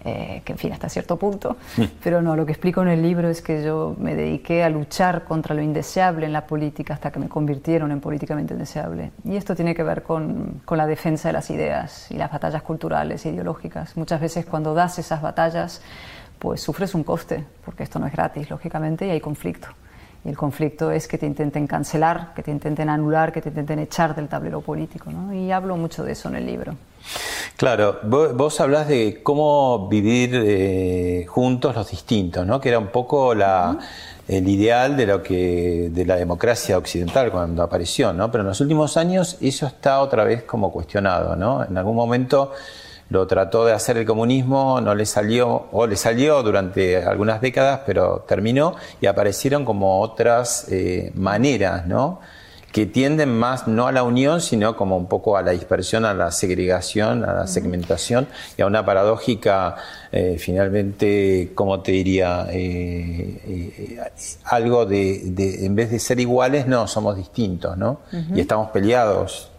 Eh, 0.04 0.42
que 0.44 0.52
en 0.52 0.58
fin, 0.58 0.72
hasta 0.72 0.88
cierto 0.88 1.16
punto. 1.16 1.56
Pero 2.02 2.22
no, 2.22 2.34
lo 2.34 2.44
que 2.44 2.52
explico 2.52 2.82
en 2.82 2.88
el 2.88 3.02
libro 3.02 3.28
es 3.28 3.40
que 3.42 3.62
yo 3.62 3.94
me 3.98 4.14
dediqué 4.14 4.64
a 4.64 4.68
luchar 4.68 5.24
contra 5.24 5.54
lo 5.54 5.62
indeseable 5.62 6.26
en 6.26 6.32
la 6.32 6.46
política 6.46 6.94
hasta 6.94 7.10
que 7.10 7.18
me 7.18 7.28
convirtieron 7.28 7.92
en 7.92 8.00
políticamente 8.00 8.54
indeseable. 8.54 9.12
Y 9.24 9.36
esto 9.36 9.54
tiene 9.54 9.74
que 9.74 9.82
ver 9.82 10.02
con, 10.02 10.60
con 10.64 10.78
la 10.78 10.86
defensa 10.86 11.28
de 11.28 11.32
las 11.32 11.50
ideas 11.50 12.10
y 12.10 12.14
las 12.14 12.30
batallas 12.30 12.62
culturales 12.62 13.24
e 13.26 13.30
ideológicas. 13.30 13.96
Muchas 13.96 14.20
veces 14.20 14.44
cuando 14.46 14.74
das 14.74 14.98
esas 14.98 15.22
batallas, 15.22 15.82
pues 16.38 16.60
sufres 16.60 16.94
un 16.94 17.04
coste, 17.04 17.44
porque 17.64 17.84
esto 17.84 17.98
no 17.98 18.06
es 18.06 18.12
gratis, 18.12 18.50
lógicamente, 18.50 19.06
y 19.06 19.10
hay 19.10 19.20
conflicto. 19.20 19.68
Y 20.24 20.28
el 20.28 20.36
conflicto 20.36 20.92
es 20.92 21.08
que 21.08 21.18
te 21.18 21.26
intenten 21.26 21.66
cancelar, 21.66 22.32
que 22.34 22.42
te 22.42 22.50
intenten 22.50 22.88
anular, 22.88 23.32
que 23.32 23.42
te 23.42 23.48
intenten 23.48 23.80
echar 23.80 24.14
del 24.14 24.28
tablero 24.28 24.60
político. 24.60 25.10
¿no? 25.10 25.34
Y 25.34 25.50
hablo 25.50 25.76
mucho 25.76 26.04
de 26.04 26.12
eso 26.12 26.28
en 26.28 26.36
el 26.36 26.46
libro. 26.46 26.76
Claro, 27.56 27.98
vos, 28.04 28.36
vos 28.36 28.60
hablás 28.60 28.88
de 28.88 29.20
cómo 29.22 29.88
vivir 29.88 30.30
eh, 30.34 31.26
juntos 31.28 31.74
los 31.74 31.90
distintos, 31.90 32.46
¿no? 32.46 32.60
Que 32.60 32.68
era 32.68 32.78
un 32.78 32.88
poco 32.88 33.34
la, 33.34 33.76
el 34.28 34.48
ideal 34.48 34.96
de 34.96 35.06
lo 35.06 35.22
que 35.22 35.90
de 35.92 36.06
la 36.06 36.16
democracia 36.16 36.78
occidental 36.78 37.30
cuando 37.30 37.62
apareció, 37.62 38.12
¿no? 38.12 38.30
Pero 38.30 38.42
en 38.42 38.48
los 38.48 38.60
últimos 38.60 38.96
años 38.96 39.36
eso 39.40 39.66
está 39.66 40.00
otra 40.00 40.24
vez 40.24 40.44
como 40.44 40.70
cuestionado, 40.72 41.36
¿no? 41.36 41.64
En 41.64 41.76
algún 41.76 41.96
momento 41.96 42.52
lo 43.12 43.26
trató 43.26 43.66
de 43.66 43.72
hacer 43.72 43.98
el 43.98 44.06
comunismo, 44.06 44.80
no 44.80 44.94
le 44.94 45.04
salió, 45.04 45.66
o 45.70 45.86
le 45.86 45.96
salió 45.96 46.42
durante 46.42 46.96
algunas 46.96 47.42
décadas, 47.42 47.80
pero 47.84 48.24
terminó 48.26 48.74
y 49.02 49.06
aparecieron 49.06 49.66
como 49.66 50.00
otras 50.00 50.66
eh, 50.70 51.12
maneras, 51.14 51.86
¿no? 51.86 52.20
que 52.72 52.86
tienden 52.86 53.38
más 53.38 53.68
no 53.68 53.86
a 53.86 53.92
la 53.92 54.02
unión, 54.02 54.40
sino 54.40 54.76
como 54.76 54.96
un 54.96 55.06
poco 55.06 55.36
a 55.36 55.42
la 55.42 55.50
dispersión, 55.50 56.06
a 56.06 56.14
la 56.14 56.30
segregación, 56.30 57.22
a 57.22 57.34
la 57.34 57.46
segmentación 57.46 58.26
y 58.56 58.62
a 58.62 58.66
una 58.66 58.84
paradójica, 58.84 59.76
eh, 60.10 60.36
finalmente, 60.38 61.52
¿cómo 61.54 61.80
te 61.80 61.92
diría? 61.92 62.46
Eh, 62.50 63.42
eh, 63.46 64.00
algo 64.44 64.86
de, 64.86 65.20
de, 65.26 65.66
en 65.66 65.74
vez 65.74 65.90
de 65.90 65.98
ser 65.98 66.18
iguales, 66.18 66.66
no, 66.66 66.88
somos 66.88 67.14
distintos, 67.16 67.76
¿no? 67.76 68.00
Y 68.34 68.40
estamos 68.40 68.70
peleados. 68.70 69.51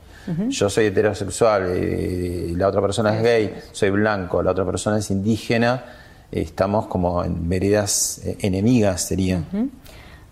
Yo 0.49 0.69
soy 0.69 0.85
heterosexual, 0.85 1.65
eh, 1.67 2.53
la 2.55 2.67
otra 2.67 2.81
persona 2.81 3.15
es 3.15 3.23
gay, 3.23 3.53
soy 3.71 3.89
blanco, 3.89 4.41
la 4.41 4.51
otra 4.51 4.65
persona 4.65 4.97
es 4.97 5.11
indígena, 5.11 5.83
estamos 6.31 6.87
como 6.87 7.23
en 7.23 7.47
veredas 7.49 8.21
eh, 8.23 8.37
enemigas, 8.41 9.01
serían. 9.01 9.45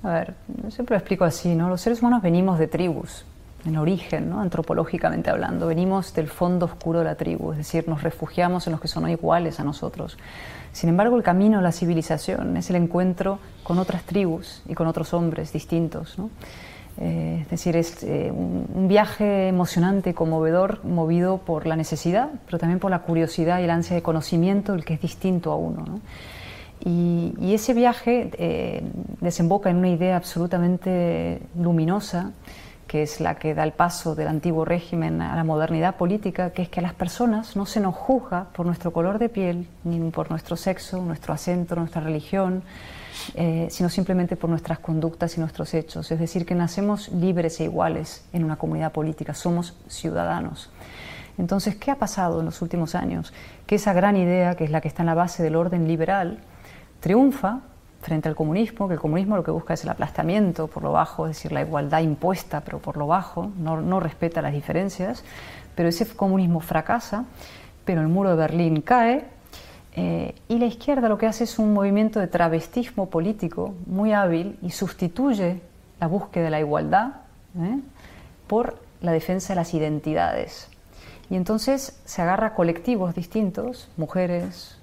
A 0.04 0.10
ver, 0.10 0.34
yo 0.64 0.72
siempre 0.72 0.96
lo 0.96 1.00
explico 1.00 1.26
así, 1.26 1.56
¿no? 1.56 1.70
Los 1.70 1.82
seres 1.82 2.02
humanos 2.02 2.22
venimos 2.22 2.58
de 2.58 2.68
tribus, 2.68 3.26
en 3.66 3.78
origen, 3.78 4.30
¿no? 4.30 4.42
Antropológicamente 4.42 5.30
hablando, 5.30 5.68
venimos 5.68 6.14
del 6.14 6.28
fondo 6.28 6.66
oscuro 6.66 7.00
de 7.00 7.06
la 7.06 7.16
tribu, 7.16 7.52
es 7.52 7.60
decir, 7.60 7.88
nos 7.88 8.02
refugiamos 8.02 8.66
en 8.68 8.72
los 8.72 8.82
que 8.82 8.88
son 8.88 9.08
iguales 9.10 9.60
a 9.60 9.64
nosotros. 9.64 10.18
Sin 10.72 10.90
embargo, 10.90 11.18
el 11.18 11.24
camino 11.24 11.60
a 11.60 11.62
la 11.62 11.72
civilización 11.72 12.58
es 12.58 12.70
el 12.70 12.78
encuentro 12.78 13.40
con 13.64 13.78
otras 13.78 14.04
tribus 14.04 14.64
y 14.68 14.74
con 14.74 14.88
otros 14.88 15.14
hombres 15.14 15.52
distintos, 15.52 16.18
¿no? 16.18 16.30
Eh, 17.04 17.40
es 17.42 17.50
decir, 17.50 17.76
es 17.76 18.04
eh, 18.04 18.32
un, 18.32 18.88
viaje 18.88 19.48
emocionante 19.48 20.14
conmovedor, 20.14 20.86
movido 20.86 21.40
por 21.40 21.66
la 21.66 21.76
necesidad, 21.76 22.30
pero 22.46 22.60
también 22.60 22.80
por 22.80 22.92
la 22.92 23.00
curiosidad 23.00 23.60
y 23.60 23.64
el 23.64 23.72
ansia 23.72 23.96
de 23.96 24.04
conocimiento 24.04 24.74
del 24.74 24.86
que 24.86 24.94
es 24.94 25.02
distinto 25.02 25.52
a 25.52 25.56
uno. 25.56 25.84
¿no? 25.84 26.00
Y, 26.86 27.34
y, 27.40 27.56
ese 27.56 27.74
viaje 27.74 28.30
eh, 28.38 28.84
desemboca 29.20 29.72
en 29.72 29.78
una 29.78 29.90
idea 29.90 30.16
absolutamente 30.16 31.42
luminosa, 31.58 32.34
que 32.92 33.04
es 33.04 33.22
la 33.22 33.36
que 33.36 33.56
da 33.56 33.64
el 33.64 33.72
paso 33.72 34.16
del 34.16 34.28
antiguo 34.28 34.66
régimen 34.66 35.22
a 35.22 35.34
la 35.34 35.46
modernidad 35.46 35.96
política, 35.96 36.50
que 36.50 36.64
es 36.64 36.68
que 36.68 36.82
a 36.82 36.84
las 36.84 36.94
personas 36.94 37.56
no 37.56 37.66
se 37.66 37.80
nos 37.80 37.96
juzga 37.96 38.48
por 38.52 38.66
nuestro 38.66 38.92
color 38.92 39.18
de 39.18 39.30
piel, 39.30 39.66
ni 39.86 40.12
por 40.12 40.30
nuestro 40.30 40.58
sexo, 40.58 41.02
nuestro 41.02 41.34
acento, 41.34 41.74
nuestra 41.78 42.02
religión, 42.02 42.64
eh, 43.36 43.70
sino 43.72 43.88
simplemente 43.88 44.36
por 44.36 44.50
nuestras 44.50 44.80
conductas 44.80 45.38
y 45.38 45.40
nuestros 45.40 45.74
hechos. 45.74 46.12
Es 46.12 46.20
decir, 46.20 46.46
que 46.46 46.54
nacemos 46.54 47.08
libres 47.14 47.62
e 47.62 47.64
iguales 47.64 48.26
en 48.34 48.44
una 48.44 48.58
comunidad 48.58 48.92
política, 48.92 49.34
somos 49.34 49.74
ciudadanos. 49.88 50.70
Entonces, 51.38 51.78
¿qué 51.78 51.92
ha 51.92 51.96
pasado 51.96 52.42
en 52.42 52.46
los 52.46 52.62
últimos 52.62 52.94
años? 52.94 53.32
Que 53.68 53.76
esa 53.76 53.94
gran 53.94 54.18
idea, 54.18 54.56
que 54.56 54.66
es 54.66 54.70
la 54.70 54.82
que 54.82 54.90
está 54.90 55.04
en 55.04 55.08
la 55.08 55.16
base 55.16 55.44
del 55.44 55.56
orden 55.56 55.88
liberal, 55.88 56.40
triunfa 57.00 57.62
frente 58.02 58.28
al 58.28 58.36
comunismo, 58.36 58.88
que 58.88 58.96
el 58.96 59.00
comunismo 59.00 59.36
lo 59.36 59.44
que 59.44 59.52
busca 59.52 59.74
es 59.74 59.84
el 59.84 59.90
aplastamiento 59.90 60.68
por 60.68 60.84
lo 60.84 60.92
bajo, 60.92 61.28
es 61.28 61.38
decir, 61.38 61.52
la 61.52 61.62
igualdad 61.62 62.02
impuesta 62.02 62.62
pero 62.62 62.80
por 62.80 62.98
lo 62.98 63.08
bajo, 63.08 63.52
no, 63.58 63.82
no 63.82 64.00
respeta 64.00 64.42
las 64.42 64.54
diferencias, 64.54 65.24
pero 65.76 65.90
ese 65.90 66.08
comunismo 66.08 66.60
fracasa, 66.60 67.26
pero 67.86 68.02
el 68.02 68.08
muro 68.08 68.32
de 68.32 68.36
Berlín 68.36 68.82
cae 68.82 69.26
eh, 69.94 70.36
y 70.48 70.58
la 70.58 70.66
izquierda 70.66 71.10
lo 71.10 71.18
que 71.18 71.28
hace 71.28 71.44
es 71.44 71.60
un 71.60 71.74
movimiento 71.74 72.20
de 72.20 72.28
travestismo 72.28 73.10
político 73.10 73.74
muy 73.86 74.14
hábil 74.14 74.58
y 74.62 74.72
sustituye 74.72 75.62
la 76.00 76.08
búsqueda 76.08 76.46
de 76.46 76.50
la 76.50 76.60
igualdad 76.60 77.10
¿eh? 77.60 77.80
por 78.48 78.80
la 79.02 79.12
defensa 79.12 79.50
de 79.50 79.56
las 79.56 79.74
identidades. 79.74 80.70
Y 81.30 81.36
entonces 81.36 82.00
se 82.06 82.22
agarra 82.22 82.56
colectivos 82.56 83.16
distintos, 83.16 83.90
mujeres, 83.98 84.78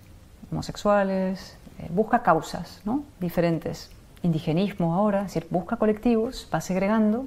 homosexuales, 0.51 1.58
busca 1.91 2.23
causas 2.23 2.81
¿no? 2.85 3.05
diferentes. 3.21 3.91
Indigenismo 4.23 4.95
ahora, 4.95 5.21
es 5.21 5.35
decir, 5.35 5.47
busca 5.51 5.77
colectivos, 5.77 6.49
va 6.53 6.61
segregando 6.61 7.27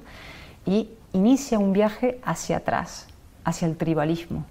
y 0.66 0.90
inicia 1.12 1.58
un 1.58 1.72
viaje 1.72 2.20
hacia 2.24 2.58
atrás, 2.58 3.06
hacia 3.44 3.66
el 3.66 3.76
tribalismo. 3.76 4.44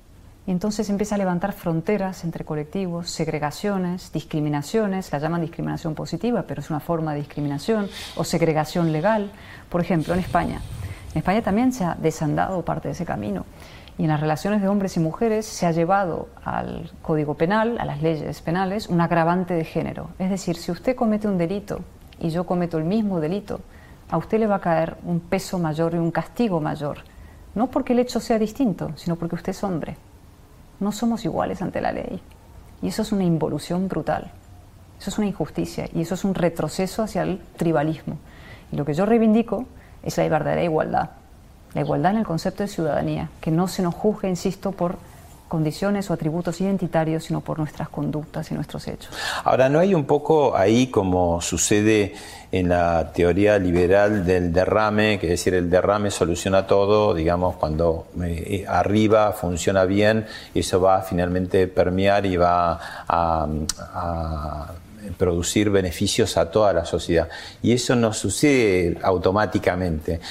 Y 0.48 0.51
entonces 0.51 0.89
empieza 0.89 1.15
a 1.15 1.17
levantar 1.20 1.53
fronteras 1.53 2.24
entre 2.24 2.43
colectivos, 2.43 3.12
segregaciones, 3.12 4.12
discriminaciones, 4.12 5.12
la 5.12 5.20
llaman 5.20 5.41
discriminación 5.41 5.93
positiva, 5.93 6.43
pero 6.48 6.62
es 6.62 6.70
una 6.72 6.79
forma 6.79 7.13
de 7.13 7.20
discriminación, 7.20 7.89
o 8.15 8.24
segregación 8.24 8.91
legal. 8.91 9.31
Por 9.70 9.81
ejemplo, 9.81 10.13
en 10.15 10.20
España. 10.20 10.62
En 11.13 11.20
España 11.20 11.41
también 11.43 11.72
se 11.74 11.84
ha 11.84 11.96
desandado 11.96 12.63
parte 12.65 12.88
de 12.88 12.93
ese 12.93 13.05
camino. 13.05 13.46
Y 14.01 14.05
en 14.05 14.10
las 14.10 14.20
relaciones 14.20 14.63
de 14.63 14.67
hombres 14.67 14.98
y 14.98 15.00
mujeres 15.00 15.46
se 15.46 15.67
ha 15.67 15.72
llevado 15.72 16.29
al 16.43 16.89
Código 17.03 17.36
Penal, 17.36 17.77
a 17.79 17.86
las 17.86 18.01
leyes 18.01 18.41
penales, 18.41 18.89
un 18.89 19.00
agravante 19.00 19.53
de 19.53 19.63
género. 19.63 20.10
Es 20.17 20.31
decir, 20.31 20.58
si 20.58 20.72
usted 20.72 20.96
comete 20.96 21.27
un 21.27 21.38
delito 21.38 21.81
y 22.20 22.31
yo 22.31 22.48
cometo 22.48 22.79
el 22.79 22.84
mismo 22.84 23.20
delito, 23.20 23.60
a 24.10 24.17
usted 24.17 24.39
le 24.39 24.48
va 24.48 24.55
a 24.55 24.60
caer 24.60 24.98
un 25.05 25.20
peso 25.20 25.60
mayor 25.60 25.93
y 25.93 25.98
un 25.98 26.10
castigo 26.10 26.60
mayor. 26.60 26.98
No 27.53 27.70
porque 27.70 27.93
el 27.93 28.00
hecho 28.00 28.20
sea 28.20 28.39
distinto, 28.39 28.91
sino 28.96 29.17
porque 29.17 29.36
usted 29.36 29.51
es 29.51 29.63
hombre. 29.63 29.96
No 30.79 30.91
somos 30.91 31.24
iguales 31.24 31.62
ante 31.62 31.79
la 31.79 31.91
ley. 31.91 32.24
Y 32.81 32.88
eso 32.88 33.03
es 33.03 33.12
una 33.12 33.24
involución 33.24 33.88
brutal. 33.88 34.31
Eso 35.00 35.12
es 35.12 35.17
una 35.20 35.27
injusticia 35.27 35.88
y 35.93 36.01
eso 36.01 36.15
es 36.15 36.24
un 36.24 36.34
retroceso 36.34 37.03
hacia 37.03 37.22
el 37.22 37.39
tribalismo. 37.55 38.17
Y 38.72 38.77
lo 38.77 38.84
que 38.84 38.96
yo 38.96 39.05
reivindico 39.05 39.67
es 40.01 40.17
la 40.17 40.27
verdadera 40.27 40.63
igualdad 40.63 41.21
la 41.74 41.82
igualdad 41.82 42.12
en 42.12 42.20
el 42.20 42.25
concepto 42.25 42.63
de 42.63 42.68
ciudadanía, 42.68 43.30
que 43.40 43.51
no 43.51 43.68
se 43.68 43.82
nos 43.82 43.96
juzgue, 43.96 44.30
insisto, 44.30 44.72
por 44.72 44.98
condiciones 45.51 46.10
o 46.10 46.13
atributos 46.13 46.62
identitarios, 46.62 47.25
sino 47.25 47.42
por 47.42 47.60
nuestras 47.60 47.90
conductas 47.90 48.50
y 48.51 48.54
nuestros 48.54 48.88
hechos. 48.88 49.13
Ahora, 49.44 49.68
¿no 49.68 49.80
hay 49.80 49.94
un 49.94 50.06
poco 50.06 50.56
ahí 50.56 50.88
como 50.88 51.42
sucede 51.42 52.13
en 52.54 52.70
la 52.70 53.12
teoría 53.12 53.60
liberal 53.60 54.25
del 54.25 54.54
derrame, 54.54 55.20
que 55.20 55.28
es 55.28 55.32
decir, 55.32 55.54
el 55.54 55.70
derrame 55.70 56.10
soluciona 56.10 56.66
todo, 56.66 57.13
digamos, 57.13 57.58
cuando 57.58 58.08
eh, 58.24 58.63
arriba 58.66 59.34
funciona 59.34 59.84
bien, 59.84 60.25
eso 60.56 60.80
va 60.80 61.00
a 61.00 61.01
finalmente 61.01 61.68
permear 61.68 62.25
y 62.25 62.38
va 62.38 62.80
a, 63.10 63.46
a 63.94 64.72
producir 65.18 65.70
beneficios 65.70 66.38
a 66.38 66.50
toda 66.50 66.72
la 66.72 66.86
sociedad. 66.86 67.27
Y 67.62 67.74
eso 67.74 67.94
no 67.98 68.14
sucede 68.14 68.98
automáticamente 69.03 70.22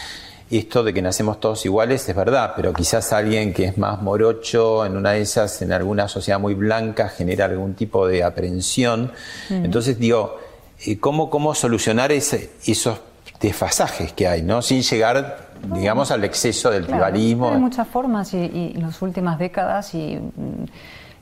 esto 0.50 0.82
de 0.82 0.92
que 0.92 1.00
nacemos 1.00 1.38
todos 1.38 1.64
iguales 1.64 2.08
es 2.08 2.16
verdad, 2.16 2.54
pero 2.56 2.72
quizás 2.72 3.12
alguien 3.12 3.52
que 3.52 3.66
es 3.66 3.78
más 3.78 4.02
morocho, 4.02 4.84
en 4.84 4.96
una 4.96 5.12
de 5.12 5.20
esas, 5.20 5.62
en 5.62 5.72
alguna 5.72 6.08
sociedad 6.08 6.40
muy 6.40 6.54
blanca, 6.54 7.08
genera 7.08 7.44
algún 7.44 7.74
tipo 7.74 8.06
de 8.06 8.24
aprensión. 8.24 9.12
Mm. 9.48 9.64
Entonces 9.64 9.98
digo, 9.98 10.38
eh, 10.84 10.98
¿cómo, 10.98 11.30
cómo 11.30 11.54
solucionar 11.54 12.10
ese, 12.10 12.50
esos 12.66 13.00
desfasajes 13.40 14.12
que 14.12 14.26
hay, 14.26 14.42
¿no? 14.42 14.60
sin 14.60 14.82
llegar, 14.82 15.50
digamos, 15.74 16.10
al 16.10 16.24
exceso 16.24 16.70
del 16.70 16.86
tribalismo? 16.86 17.50
Hay 17.50 17.58
muchas 17.58 17.86
formas 17.86 18.34
y, 18.34 18.72
en 18.74 18.82
las 18.82 19.00
últimas 19.02 19.38
décadas 19.38 19.94
y... 19.94 20.16
Mm, 20.16 20.66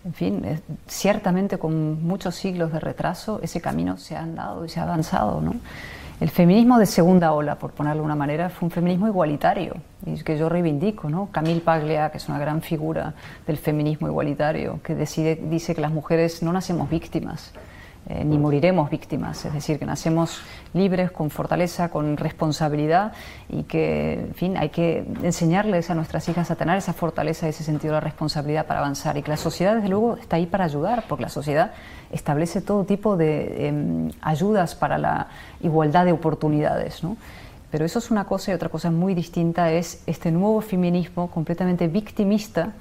en 0.05 0.15
fin, 0.15 0.61
ciertamente 0.87 1.59
con 1.59 2.03
muchos 2.03 2.35
siglos 2.35 2.73
de 2.73 2.81
retraso, 2.81 3.41
ese 3.43 3.61
camino 3.61 3.99
se 3.99 4.17
ha 4.17 4.23
andado 4.23 4.65
y 4.65 4.69
se 4.71 4.81
ha 4.81 4.85
avanzado, 4.85 5.41
¿no? 5.43 5.57
El 6.21 6.31
feminismo 6.31 6.81
de 6.81 6.87
segunda 6.87 7.33
ola, 7.33 7.61
por 7.61 7.71
ponerlo 7.71 8.03
de 8.03 8.07
una 8.07 8.17
manera, 8.17 8.51
fue 8.51 8.67
un 8.67 8.73
feminismo 8.73 9.07
igualitario, 9.07 9.77
y 10.05 10.21
que 10.25 10.37
yo 10.37 10.49
reivindico, 10.49 11.09
¿no? 11.09 11.29
Camille 11.31 11.61
Paglia, 11.61 12.11
que 12.11 12.19
es 12.19 12.29
una 12.29 12.41
gran 12.41 12.61
figura 12.61 13.15
del 13.47 13.57
feminismo 13.57 14.09
igualitario, 14.09 14.81
que 14.83 14.97
decide, 14.97 15.37
dice 15.37 15.77
que 15.77 15.81
las 15.81 15.93
mujeres 15.93 16.43
no 16.43 16.53
nacemos 16.53 16.91
víctimas, 16.91 17.53
eh, 18.11 18.25
ni 18.25 18.39
moriremos 18.39 18.89
víctimas, 18.89 19.45
es 19.45 19.53
decir, 19.53 19.79
que 19.79 19.85
nacemos 19.85 20.41
libres, 20.73 21.11
con 21.11 21.29
fortaleza, 21.29 21.91
con 21.91 22.17
responsabilidad 22.17 23.13
y 23.51 23.65
que, 23.65 24.15
en 24.15 24.35
fin, 24.35 24.57
hay 24.57 24.71
que 24.71 25.05
enseñarles 25.23 25.91
a 25.91 25.95
nuestras 25.95 26.27
hijas 26.31 26.51
a 26.51 26.57
tener 26.57 26.79
esa 26.79 26.95
fortaleza 26.95 27.47
y 27.47 27.51
ese 27.51 27.65
sentido 27.65 27.93
de 27.93 28.01
la 28.01 28.05
responsabilidad 28.05 28.67
para 28.67 28.81
avanzar 28.81 29.19
y 29.19 29.23
que 29.23 29.31
la 29.31 29.37
sociedad, 29.37 29.75
desde 29.75 29.91
luego, 29.91 30.17
está 30.17 30.37
ahí 30.37 30.47
para 30.47 30.65
ayudar, 30.65 31.05
porque 31.07 31.23
la 31.23 31.29
sociedad 31.29 31.73
establece 32.11 32.63
todo 32.63 32.85
tipo 32.85 33.19
de 33.19 33.69
em, 33.69 34.11
ayudas 34.23 34.75
para 34.75 34.97
la 34.97 35.27
igualdad 35.61 36.07
de 36.07 36.13
oportunidades, 36.13 37.05
¿no? 37.05 37.19
Pero 37.71 37.85
eso 37.85 37.99
es 37.99 38.11
una 38.11 38.25
cosa 38.25 38.53
y 38.53 38.55
otra 38.55 38.71
cosa 38.71 38.91
muy 38.91 39.15
distinta 39.15 39.71
es 39.71 40.03
este 40.07 40.31
nuevo 40.31 40.63
feminismo 40.63 41.31
completamente 41.31 41.89
victimista 41.89 42.73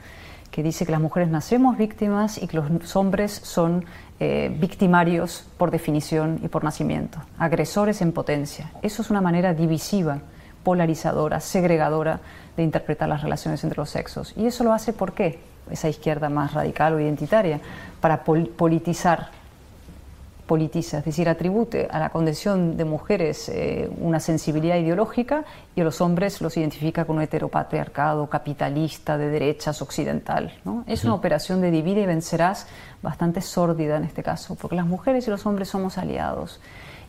que 0.52 0.64
dice 0.64 0.86
que 0.86 0.92
las 0.92 1.02
mujeres 1.02 1.30
nacemos 1.30 1.78
víctimas 1.78 2.42
y 2.42 2.48
que 2.48 2.58
los 2.58 2.96
hombres 2.96 3.32
son 3.44 3.86
eh, 4.20 4.52
victimarios 4.60 5.46
por 5.58 5.70
definición 5.70 6.40
y 6.44 6.48
por 6.48 6.64
nacimiento, 6.64 7.20
agresores 7.38 8.02
en 8.02 8.12
potencia. 8.12 8.72
Eso 8.82 9.02
es 9.02 9.10
una 9.12 9.22
manera 9.22 9.54
divisiva, 9.54 10.20
polarizadora, 10.64 11.40
segregadora 11.40 12.20
de 12.56 12.64
interpretar 12.64 13.08
las 13.08 13.22
relaciones 13.22 13.64
entre 13.64 13.78
los 13.78 13.90
sexos. 13.92 14.34
Y 14.36 14.48
eso 14.48 14.64
lo 14.64 14.74
hace 14.74 14.92
por 14.92 15.14
qué? 15.14 15.40
Esa 15.70 15.88
izquierda 15.88 16.30
más 16.30 16.54
radical 16.54 16.96
o 16.96 17.00
identitaria, 17.00 17.60
para 18.02 18.24
politizar 18.24 19.30
politiza, 20.48 21.00
es 21.00 21.06
decir, 21.06 21.30
atribute 21.30 21.88
a 21.92 22.00
la 22.00 22.10
condición 22.10 22.78
de 22.78 22.86
mujeres 22.86 23.50
eh, 23.50 23.90
una 24.00 24.20
sensibilidad 24.20 24.78
ideológica 24.78 25.44
y 25.76 25.82
a 25.82 25.84
los 25.84 26.02
hombres 26.02 26.42
los 26.42 26.58
identifica 26.58 27.06
con 27.06 27.18
un 27.18 27.22
heteropatriarcado 27.22 28.28
capitalista 28.28 29.18
de 29.18 29.30
derechas 29.30 29.82
occidental. 29.82 30.54
¿no? 30.66 30.84
Es 30.88 31.04
una 31.04 31.14
operación 31.14 31.62
de 31.62 31.70
divide 31.70 32.02
y 32.02 32.06
vencerás 32.06 32.68
bastante 33.04 33.42
sórdida 33.42 33.98
en 33.98 34.06
este 34.06 34.24
caso, 34.24 34.56
porque 34.56 34.76
las 34.76 34.88
mujeres 34.88 35.28
y 35.28 35.30
los 35.30 35.46
hombres 35.46 35.70
somos 35.70 35.98
aliados. 35.98 36.60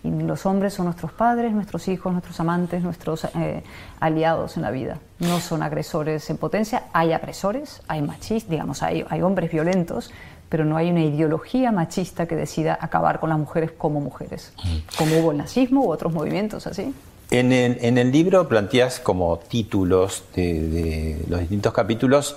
Y 0.04 0.10
los 0.10 0.46
hombres 0.46 0.74
son 0.74 0.84
nuestros 0.84 1.12
padres, 1.12 1.52
nuestros 1.52 1.88
hijos, 1.88 2.12
nuestros 2.12 2.38
amantes, 2.38 2.82
nuestros 2.82 3.24
eh, 3.34 3.64
aliados 3.98 4.56
en 4.56 4.62
la 4.62 4.70
vida. 4.70 4.98
No 5.18 5.40
son 5.40 5.62
agresores 5.62 6.30
en 6.30 6.36
potencia. 6.36 6.84
Hay 6.92 7.12
agresores, 7.12 7.82
hay 7.88 8.02
machistas, 8.02 8.50
digamos, 8.50 8.82
hay, 8.84 9.04
hay 9.08 9.22
hombres 9.22 9.50
violentos, 9.50 10.12
pero 10.48 10.64
no 10.64 10.76
hay 10.76 10.90
una 10.90 11.04
ideología 11.04 11.72
machista 11.72 12.26
que 12.26 12.36
decida 12.36 12.78
acabar 12.80 13.20
con 13.20 13.30
las 13.30 13.38
mujeres 13.38 13.72
como 13.72 14.00
mujeres, 14.00 14.52
como 14.96 15.18
hubo 15.18 15.32
el 15.32 15.38
nazismo 15.38 15.84
u 15.84 15.90
otros 15.90 16.12
movimientos 16.12 16.66
así. 16.66 16.94
En 17.30 17.52
el, 17.52 18.10
libro 18.10 18.48
planteas 18.48 19.00
como 19.00 19.38
títulos 19.38 20.24
de, 20.34 21.22
los 21.28 21.40
distintos 21.40 21.74
capítulos 21.74 22.36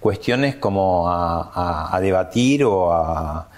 cuestiones 0.00 0.56
como 0.56 1.04
a, 1.06 1.98
debatir 2.00 2.64
o 2.64 2.92
a 2.92 3.48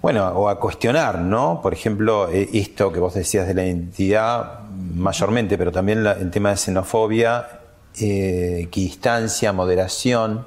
bueno 0.00 0.28
o 0.28 0.48
a 0.48 0.60
cuestionar, 0.60 1.18
¿no? 1.18 1.60
Por 1.60 1.72
ejemplo, 1.72 2.30
e, 2.30 2.48
esto 2.52 2.92
que 2.92 3.00
vos 3.00 3.14
decías 3.14 3.48
de 3.48 3.54
la 3.54 3.66
identidad 3.66 4.60
mayormente, 4.94 5.58
pero 5.58 5.72
también 5.72 6.06
el 6.06 6.30
tema 6.30 6.50
de 6.50 6.56
xenofobia, 6.56 7.48
eh, 8.00 8.60
equidistancia, 8.62 9.52
moderación 9.52 10.46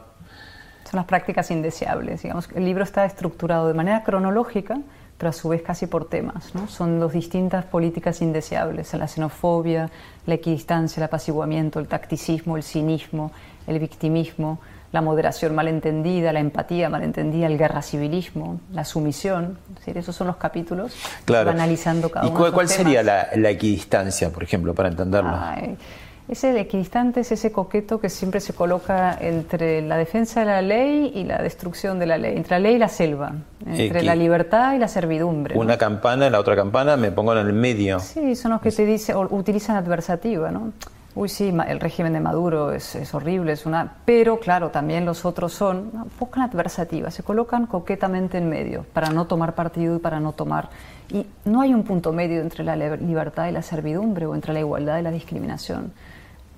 son 0.92 0.98
las 0.98 1.06
prácticas 1.06 1.50
indeseables. 1.52 2.22
Digamos, 2.22 2.50
el 2.54 2.66
libro 2.66 2.84
está 2.84 3.06
estructurado 3.06 3.70
de 3.70 3.74
manera 3.74 4.04
cronológica, 4.04 4.78
pero 5.18 5.30
a 5.30 5.34
su 5.34 5.48
vez 5.48 5.62
casi 5.62 5.88
por 5.88 6.10
temas. 6.10 6.54
¿no? 6.54 6.68
Son 6.68 7.00
dos 7.00 7.14
distintas 7.14 7.64
políticas 7.64 8.22
indeseables, 8.22 8.94
la 8.94 9.08
xenofobia, 9.08 9.90
la 10.26 10.34
equidistancia, 10.34 11.00
el 11.00 11.06
apaciguamiento, 11.06 11.80
el 11.80 11.88
tacticismo, 11.88 12.58
el 12.58 12.64
cinismo, 12.64 13.32
el 13.68 13.80
victimismo, 13.80 14.60
la 14.92 15.00
moderación 15.02 15.56
malentendida, 15.56 16.34
la 16.34 16.42
empatía 16.42 16.90
malentendida, 16.90 17.48
el 17.48 17.58
guerra 17.58 17.82
civilismo, 17.82 18.60
la 18.74 18.84
sumisión. 18.84 19.58
esos 19.86 20.14
son 20.14 20.28
los 20.28 20.36
capítulos 20.36 20.94
claro. 21.24 21.52
analizando 21.52 22.10
cada 22.10 22.26
¿Y 22.26 22.32
uno. 22.32 22.48
¿Y 22.48 22.52
cuál, 22.52 22.68
sería 22.68 23.02
la, 23.02 23.50
equidistancia, 23.50 24.30
por 24.32 24.44
ejemplo, 24.44 24.74
para 24.74 24.90
entenderlo? 24.90 25.40
Ese 26.32 26.58
equidistante 26.58 27.20
es 27.20 27.32
ese 27.34 27.52
coqueto 27.52 28.00
que 28.00 28.08
siempre 28.08 28.40
se 28.40 28.54
coloca 28.54 29.18
entre 29.20 29.82
la 29.82 29.98
defensa 29.98 30.40
de 30.40 30.46
la 30.46 30.62
ley 30.62 31.12
y 31.14 31.26
la 31.26 31.40
destrucción 31.40 32.00
de 32.00 32.06
la 32.06 32.18
ley, 32.18 32.38
entre 32.38 32.52
la 32.52 32.60
ley 32.60 32.76
y 32.76 32.78
la 32.78 32.88
selva, 32.88 33.34
entre 33.66 34.02
la 34.02 34.16
libertad 34.16 34.74
y 34.74 34.78
la 34.78 34.88
servidumbre. 34.88 35.58
Una 35.58 35.78
campana 35.78 36.28
y 36.28 36.30
la 36.30 36.40
otra 36.40 36.56
campana, 36.56 36.96
me 36.96 37.12
pongo 37.12 37.34
en 37.34 37.46
el 37.46 37.52
medio. 37.52 38.00
Sí, 38.00 38.38
son 38.38 38.52
los 38.52 38.62
que 38.62 38.72
te 38.72 38.86
dicen, 38.86 39.18
o 39.18 39.28
utilizan 39.30 39.76
adversativa, 39.76 40.52
¿no? 40.52 40.72
Uy, 41.16 41.28
sí, 41.28 41.54
el 41.68 41.82
régimen 41.82 42.14
de 42.14 42.22
Maduro 42.22 42.72
es, 42.72 42.96
es, 42.96 43.14
horrible, 43.14 43.52
es 43.52 43.66
una. 43.66 43.98
Pero 44.06 44.40
claro, 44.40 44.70
también 44.70 45.04
los 45.04 45.26
otros 45.26 45.52
son 45.52 45.92
un 45.94 46.10
poco 46.18 46.40
adversativa, 46.40 47.12
se 47.12 47.24
colocan 47.24 47.66
coquetamente 47.66 48.38
en 48.38 48.48
medio 48.48 48.86
para 48.94 49.10
no 49.10 49.28
tomar 49.28 49.54
partido 49.54 49.98
y 49.98 50.00
para 50.00 50.22
no 50.22 50.32
tomar. 50.32 50.70
Y 51.10 51.26
no 51.44 51.60
hay 51.60 51.74
un 51.74 51.84
punto 51.84 52.14
medio 52.14 52.40
entre 52.40 52.64
la 52.64 52.78
libertad 52.78 53.50
y 53.50 53.52
la 53.52 53.64
servidumbre 53.64 54.28
o 54.28 54.34
entre 54.34 54.54
la 54.54 54.62
igualdad 54.62 54.98
y 55.00 55.02
la 55.02 55.12
discriminación. 55.12 55.92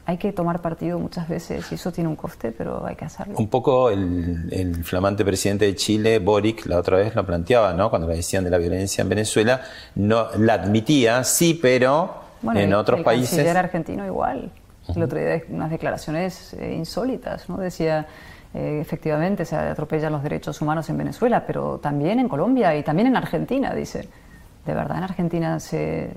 Hay 0.05 0.17
que 0.17 0.33
tomar 0.33 0.61
partido 0.61 0.99
muchas 0.99 1.29
veces 1.29 1.71
y 1.71 1.75
eso 1.75 1.91
tiene 1.91 2.09
un 2.09 2.17
coste, 2.17 2.51
pero 2.51 2.85
hay 2.85 2.95
que 2.95 3.05
hacerlo. 3.05 3.35
Un 3.37 3.47
poco 3.47 3.89
el, 3.89 4.49
el 4.51 4.83
flamante 4.83 5.23
presidente 5.23 5.63
de 5.65 5.75
Chile, 5.75 6.19
Boric, 6.19 6.65
la 6.65 6.77
otra 6.77 6.97
vez 6.97 7.15
lo 7.15 7.25
planteaba, 7.25 7.73
¿no? 7.73 7.89
Cuando 7.89 8.07
le 8.09 8.17
decían 8.17 8.43
de 8.43 8.49
la 8.49 8.57
violencia 8.57 9.01
en 9.01 9.09
Venezuela, 9.09 9.61
no 9.95 10.27
la 10.37 10.55
admitía, 10.55 11.23
sí, 11.23 11.57
pero 11.61 12.15
bueno, 12.41 12.59
en 12.59 12.69
el, 12.69 12.75
otros 12.75 12.99
el 12.99 13.05
países. 13.05 13.29
canciller 13.29 13.57
argentino 13.57 14.05
igual. 14.05 14.51
El 14.93 15.03
otro 15.03 15.17
día 15.17 15.41
unas 15.49 15.71
declaraciones 15.71 16.53
eh, 16.55 16.75
insólitas, 16.77 17.47
¿no? 17.47 17.55
Decía, 17.57 18.05
eh, 18.53 18.79
efectivamente, 18.81 19.45
se 19.45 19.55
atropellan 19.55 20.11
los 20.11 20.21
derechos 20.21 20.61
humanos 20.61 20.89
en 20.89 20.97
Venezuela, 20.97 21.45
pero 21.47 21.77
también 21.77 22.19
en 22.19 22.27
Colombia 22.27 22.75
y 22.75 22.83
también 22.83 23.07
en 23.07 23.15
Argentina, 23.15 23.73
dice. 23.73 24.09
De 24.65 24.73
verdad, 24.73 24.97
en 24.97 25.04
Argentina 25.04 25.60
se, 25.60 26.12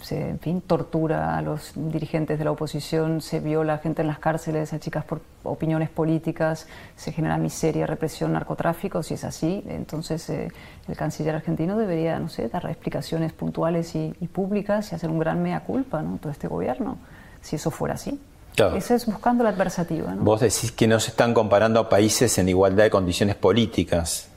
se 0.00 0.30
en 0.30 0.38
fin, 0.38 0.62
tortura 0.62 1.36
a 1.36 1.42
los 1.42 1.72
dirigentes 1.74 2.38
de 2.38 2.44
la 2.46 2.50
oposición, 2.50 3.20
se 3.20 3.40
viola 3.40 3.74
a 3.74 3.78
gente 3.78 4.00
en 4.00 4.08
las 4.08 4.18
cárceles, 4.18 4.72
a 4.72 4.80
chicas 4.80 5.04
por 5.04 5.20
opiniones 5.42 5.90
políticas, 5.90 6.66
se 6.96 7.12
genera 7.12 7.36
miseria, 7.36 7.86
represión, 7.86 8.32
narcotráfico. 8.32 9.02
Si 9.02 9.14
es 9.14 9.24
así, 9.24 9.62
entonces 9.68 10.30
eh, 10.30 10.48
el 10.88 10.96
canciller 10.96 11.34
argentino 11.34 11.76
debería, 11.76 12.18
no 12.18 12.30
sé, 12.30 12.48
dar 12.48 12.64
explicaciones 12.66 13.34
puntuales 13.34 13.94
y, 13.94 14.14
y 14.18 14.28
públicas 14.28 14.92
y 14.92 14.94
hacer 14.94 15.10
un 15.10 15.18
gran 15.18 15.42
mea 15.42 15.60
culpa, 15.60 16.00
¿no? 16.00 16.16
Todo 16.16 16.32
este 16.32 16.48
gobierno 16.48 16.96
si 17.42 17.56
eso 17.56 17.70
fuera 17.70 17.94
así. 17.94 18.18
Claro. 18.54 18.76
Eso 18.76 18.94
es 18.94 19.06
buscando 19.06 19.44
la 19.44 19.50
adversativa. 19.50 20.14
¿no? 20.14 20.22
Vos 20.22 20.40
decís 20.40 20.72
que 20.72 20.86
no 20.86 21.00
se 21.00 21.10
están 21.10 21.32
comparando 21.32 21.80
a 21.80 21.88
países 21.88 22.36
en 22.38 22.48
igualdad 22.48 22.84
de 22.84 22.90
condiciones 22.90 23.36
políticas. 23.36 24.28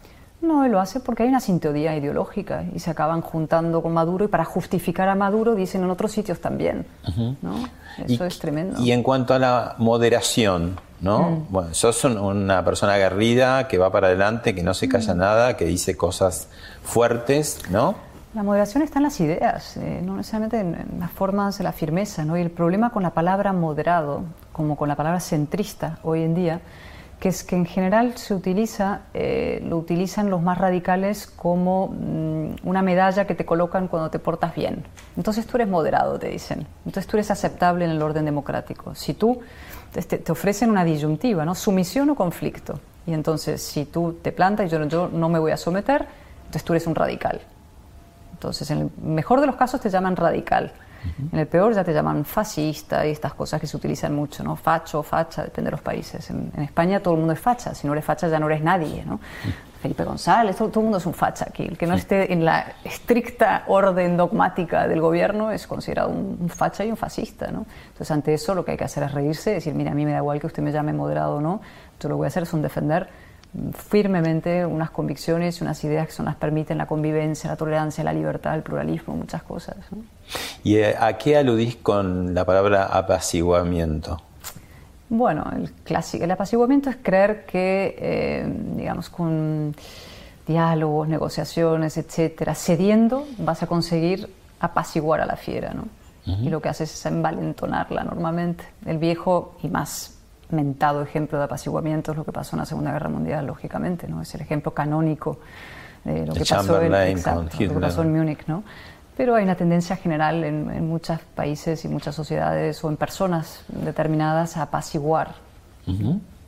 No, 0.43 0.65
él 0.65 0.71
lo 0.73 0.79
hace 0.81 0.99
porque 0.99 1.23
hay 1.23 1.29
una 1.29 1.39
sintonía 1.39 1.95
ideológica 1.95 2.65
y 2.75 2.79
se 2.79 2.91
acaban 2.91 3.21
juntando 3.21 3.81
con 3.81 3.93
Maduro 3.93 4.25
y 4.25 4.27
para 4.27 4.43
justificar 4.45 5.07
a 5.07 5.15
Maduro 5.15 5.55
dicen 5.55 5.83
en 5.83 5.89
otros 5.89 6.11
sitios 6.11 6.39
también. 6.41 6.85
¿no? 7.41 7.55
Eso 8.05 8.25
y, 8.25 8.27
es 8.27 8.39
tremendo. 8.39 8.79
Y 8.81 8.91
en 8.91 9.03
cuanto 9.03 9.33
a 9.33 9.39
la 9.39 9.75
moderación, 9.77 10.75
¿no? 10.99 11.29
Mm. 11.29 11.45
Bueno, 11.49 11.73
sos 11.73 12.03
un- 12.03 12.17
una 12.17 12.63
persona 12.65 12.93
aguerrida 12.93 13.67
que 13.69 13.77
va 13.77 13.89
para 13.91 14.07
adelante, 14.07 14.53
que 14.53 14.63
no 14.63 14.73
se 14.73 14.87
Mm. 14.87 14.91
calla 14.91 15.13
nada, 15.15 15.57
que 15.57 15.65
dice 15.65 15.95
cosas 15.95 16.49
fuertes, 16.83 17.59
¿no? 17.69 17.95
La 18.33 18.43
moderación 18.43 18.81
está 18.83 18.99
en 18.99 19.03
las 19.03 19.19
ideas, 19.21 19.77
eh, 19.77 20.01
no 20.03 20.15
necesariamente 20.17 20.59
en, 20.59 20.73
en 20.75 20.99
las 20.99 21.11
formas 21.11 21.57
de 21.59 21.63
la 21.63 21.71
firmeza. 21.71 22.25
¿no? 22.25 22.35
Y 22.35 22.41
el 22.41 22.49
problema 22.49 22.89
con 22.89 23.03
la 23.03 23.11
palabra 23.11 23.53
moderado, 23.53 24.23
como 24.51 24.75
con 24.75 24.89
la 24.89 24.95
palabra 24.95 25.19
centrista 25.19 25.99
hoy 26.03 26.23
en 26.23 26.33
día, 26.33 26.59
que 27.23 27.29
es 27.29 27.45
que 27.45 27.55
en 27.55 27.65
general 27.65 28.17
se 28.17 28.33
utiliza, 28.33 29.03
eh, 29.13 29.63
lo 29.65 29.77
utilizan 29.77 30.29
los 30.29 30.41
más 30.41 30.57
radicales 30.57 31.25
como 31.25 31.87
mm, 31.87 32.67
una 32.67 32.81
medalla 32.81 33.25
que 33.25 33.33
te 33.33 33.45
colocan 33.45 33.87
cuando 33.87 34.09
te 34.09 34.19
portas 34.19 34.53
bien. 34.53 34.83
Entonces 35.15 35.47
tú 35.47 35.55
eres 35.55 35.69
moderado, 35.69 36.19
te 36.19 36.27
dicen. 36.27 36.67
Entonces 36.79 37.07
tú 37.07 37.15
eres 37.15 37.31
aceptable 37.31 37.85
en 37.85 37.91
el 37.91 38.01
orden 38.01 38.25
democrático. 38.25 38.93
Si 38.93 39.13
tú 39.13 39.39
te, 39.93 40.01
te 40.01 40.31
ofrecen 40.33 40.69
una 40.69 40.83
disyuntiva, 40.83 41.45
¿no? 41.45 41.55
Sumisión 41.55 42.09
o 42.09 42.15
conflicto. 42.15 42.81
Y 43.07 43.13
entonces 43.13 43.63
si 43.63 43.85
tú 43.85 44.19
te 44.21 44.33
plantas 44.33 44.65
y 44.65 44.69
yo, 44.69 44.85
yo 44.89 45.07
no 45.07 45.29
me 45.29 45.39
voy 45.39 45.53
a 45.53 45.57
someter, 45.57 46.05
entonces 46.39 46.65
tú 46.65 46.73
eres 46.73 46.87
un 46.87 46.95
radical. 46.95 47.39
Entonces, 48.33 48.69
en 48.69 48.79
el 48.79 48.89
mejor 49.01 49.39
de 49.39 49.47
los 49.47 49.55
casos 49.55 49.79
te 49.79 49.89
llaman 49.89 50.17
radical. 50.17 50.73
En 51.31 51.39
el 51.39 51.47
peor 51.47 51.73
ya 51.73 51.83
te 51.83 51.93
llaman 51.93 52.25
fascista 52.25 53.05
y 53.05 53.11
estas 53.11 53.33
cosas 53.33 53.59
que 53.59 53.67
se 53.67 53.77
utilizan 53.77 54.13
mucho, 54.15 54.43
¿no? 54.43 54.55
Facho, 54.55 55.03
facha, 55.03 55.43
depende 55.43 55.69
de 55.69 55.71
los 55.71 55.81
países. 55.81 56.29
En, 56.29 56.51
en 56.55 56.63
España 56.63 56.99
todo 56.99 57.13
el 57.13 57.19
mundo 57.19 57.33
es 57.33 57.39
facha. 57.39 57.73
Si 57.73 57.87
no 57.87 57.93
eres 57.93 58.05
facha 58.05 58.27
ya 58.27 58.39
no 58.39 58.47
eres 58.47 58.61
nadie, 58.61 59.03
¿no? 59.05 59.19
Felipe 59.81 60.05
González, 60.05 60.55
todo, 60.55 60.69
todo 60.69 60.79
el 60.79 60.85
mundo 60.85 60.97
es 60.97 61.05
un 61.05 61.13
facha 61.13 61.45
aquí. 61.49 61.63
El 61.63 61.77
que 61.77 61.85
no 61.85 61.95
esté 61.95 62.31
en 62.31 62.45
la 62.45 62.73
estricta 62.85 63.63
orden 63.67 64.15
dogmática 64.15 64.87
del 64.87 65.01
gobierno 65.01 65.51
es 65.51 65.67
considerado 65.67 66.09
un, 66.09 66.37
un 66.39 66.49
facha 66.49 66.85
y 66.85 66.89
un 66.89 66.95
fascista, 66.95 67.51
¿no? 67.51 67.65
Entonces, 67.87 68.09
ante 68.11 68.33
eso 68.33 68.55
lo 68.55 68.63
que 68.63 68.71
hay 68.71 68.77
que 68.77 68.85
hacer 68.85 69.03
es 69.03 69.11
reírse 69.11 69.51
decir, 69.51 69.73
mira, 69.73 69.91
a 69.91 69.93
mí 69.93 70.05
me 70.05 70.13
da 70.13 70.19
igual 70.19 70.39
que 70.39 70.47
usted 70.47 70.63
me 70.63 70.71
llame 70.71 70.93
moderado 70.93 71.35
o 71.35 71.41
no. 71.41 71.59
Yo 71.99 72.07
lo 72.07 72.15
que 72.15 72.19
voy 72.19 72.25
a 72.25 72.27
hacer 72.29 72.43
es 72.43 72.53
un 72.53 72.61
defender 72.61 73.09
firmemente 73.73 74.65
unas 74.65 74.89
convicciones 74.89 75.61
unas 75.61 75.83
ideas 75.83 76.07
que 76.07 76.13
son 76.13 76.25
las 76.25 76.35
permiten 76.35 76.77
la 76.77 76.87
convivencia, 76.87 77.49
la 77.49 77.55
tolerancia, 77.55 78.03
la 78.03 78.13
libertad, 78.13 78.55
el 78.55 78.63
pluralismo, 78.63 79.15
muchas 79.15 79.43
cosas. 79.43 79.75
¿no? 79.91 79.99
¿Y 80.63 80.81
a 80.81 81.17
qué 81.17 81.37
aludís 81.37 81.75
con 81.75 82.33
la 82.33 82.45
palabra 82.45 82.85
apaciguamiento? 82.85 84.21
Bueno, 85.09 85.45
el, 85.55 85.71
clásico, 85.83 86.23
el 86.23 86.31
apaciguamiento 86.31 86.89
es 86.89 86.97
creer 87.01 87.45
que, 87.45 87.95
eh, 87.99 88.51
digamos, 88.75 89.09
con 89.09 89.75
diálogos, 90.47 91.07
negociaciones, 91.07 91.97
etcétera, 91.97 92.55
cediendo 92.55 93.27
vas 93.37 93.61
a 93.61 93.67
conseguir 93.67 94.27
apaciguar 94.59 95.21
a 95.21 95.27
la 95.27 95.35
fiera, 95.35 95.73
¿no? 95.73 95.87
Y 96.25 96.49
lo 96.49 96.61
que 96.61 96.69
haces 96.69 96.93
es 96.93 97.05
envalentonarla 97.05 98.05
normalmente. 98.05 98.63
El 98.85 98.97
viejo 98.97 99.57
y 99.61 99.67
más 99.67 100.12
mentado 100.53 101.01
ejemplo 101.01 101.37
de 101.37 101.45
apaciguamiento 101.45 102.11
es 102.11 102.17
lo 102.17 102.23
que 102.23 102.31
pasó 102.31 102.55
en 102.55 102.61
la 102.61 102.65
Segunda 102.65 102.91
Guerra 102.91 103.09
Mundial, 103.09 103.45
lógicamente, 103.45 104.07
¿no? 104.07 104.21
Es 104.21 104.33
el 104.35 104.41
ejemplo 104.41 104.73
canónico 104.73 105.39
de 106.03 106.25
lo 106.25 106.33
que 106.33 106.45
pasó 106.45 106.81
en, 106.81 106.93
exacto, 106.93 107.43
lo 107.59 107.73
que 107.73 107.79
pasó 107.79 108.01
en 108.01 108.15
Múnich, 108.15 108.45
¿no? 108.47 108.63
Pero 109.15 109.35
hay 109.35 109.43
una 109.43 109.55
tendencia 109.55 109.95
general 109.95 110.43
en, 110.43 110.69
en 110.71 110.87
muchos 110.87 111.19
países 111.35 111.85
y 111.85 111.87
muchas 111.87 112.15
sociedades 112.15 112.83
o 112.83 112.89
en 112.89 112.97
personas 112.97 113.63
determinadas 113.67 114.57
a 114.57 114.63
apaciguar. 114.63 115.35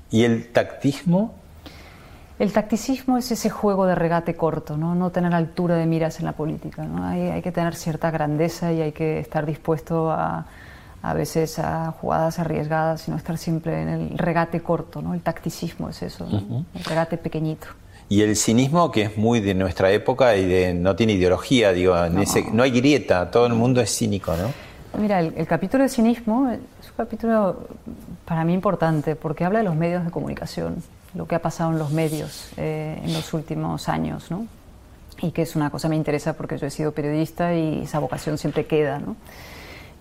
¿Y 0.09 0.23
el 0.23 0.51
tactismo? 0.51 1.35
El 2.39 2.51
tacticismo 2.51 3.17
es 3.17 3.31
ese 3.31 3.49
juego 3.49 3.85
de 3.85 3.95
regate 3.95 4.35
corto, 4.35 4.77
no, 4.77 4.95
no 4.95 5.09
tener 5.09 5.33
altura 5.33 5.75
de 5.75 5.85
miras 5.85 6.19
en 6.19 6.25
la 6.25 6.33
política. 6.33 6.83
¿no? 6.83 7.05
Hay, 7.05 7.21
hay 7.29 7.41
que 7.41 7.51
tener 7.51 7.75
cierta 7.75 8.11
grandeza 8.11 8.73
y 8.73 8.81
hay 8.81 8.91
que 8.91 9.19
estar 9.19 9.45
dispuesto 9.45 10.11
a, 10.11 10.45
a 11.09 11.13
veces 11.13 11.59
a 11.59 11.91
jugadas 11.91 12.39
arriesgadas 12.39 13.07
y 13.07 13.11
no 13.11 13.17
estar 13.17 13.37
siempre 13.37 13.81
en 13.81 13.87
el 13.89 14.17
regate 14.17 14.61
corto. 14.61 15.01
¿no? 15.01 15.13
El 15.13 15.21
tacticismo 15.21 15.89
es 15.89 16.01
eso, 16.01 16.25
¿no? 16.29 16.65
el 16.73 16.83
regate 16.83 17.17
pequeñito. 17.17 17.67
Y 18.07 18.21
el 18.21 18.35
cinismo, 18.35 18.91
que 18.91 19.01
es 19.03 19.17
muy 19.17 19.39
de 19.39 19.55
nuestra 19.55 19.91
época 19.91 20.35
y 20.35 20.45
de, 20.45 20.73
no 20.73 20.95
tiene 20.95 21.13
ideología, 21.13 21.71
digo, 21.73 21.97
en 22.05 22.19
ese- 22.19 22.45
no 22.51 22.61
hay 22.63 22.71
grieta, 22.71 23.31
todo 23.31 23.47
el 23.47 23.53
mundo 23.53 23.81
es 23.81 23.95
cínico, 23.97 24.35
¿no? 24.37 24.51
Mira, 25.01 25.19
el, 25.19 25.33
el 25.35 25.47
capítulo 25.47 25.83
de 25.83 25.89
cinismo 25.89 26.49
es 26.49 26.59
un 26.59 26.95
capítulo 26.97 27.67
para 28.25 28.45
mí 28.45 28.53
importante 28.53 29.15
porque 29.15 29.43
habla 29.43 29.59
de 29.59 29.65
los 29.65 29.75
medios 29.75 30.05
de 30.05 30.11
comunicación, 30.11 30.83
lo 31.15 31.27
que 31.27 31.35
ha 31.35 31.41
pasado 31.41 31.71
en 31.71 31.79
los 31.79 31.91
medios 31.91 32.49
eh, 32.57 33.01
en 33.03 33.11
los 33.13 33.33
últimos 33.33 33.89
años, 33.89 34.29
¿no? 34.31 34.45
Y 35.21 35.31
que 35.31 35.41
es 35.41 35.55
una 35.55 35.69
cosa 35.69 35.87
que 35.87 35.91
me 35.91 35.95
interesa 35.95 36.33
porque 36.33 36.57
yo 36.57 36.67
he 36.67 36.69
sido 36.69 36.91
periodista 36.91 37.55
y 37.55 37.83
esa 37.83 37.99
vocación 37.99 38.37
siempre 38.37 38.65
queda, 38.67 38.99
¿no? 38.99 39.15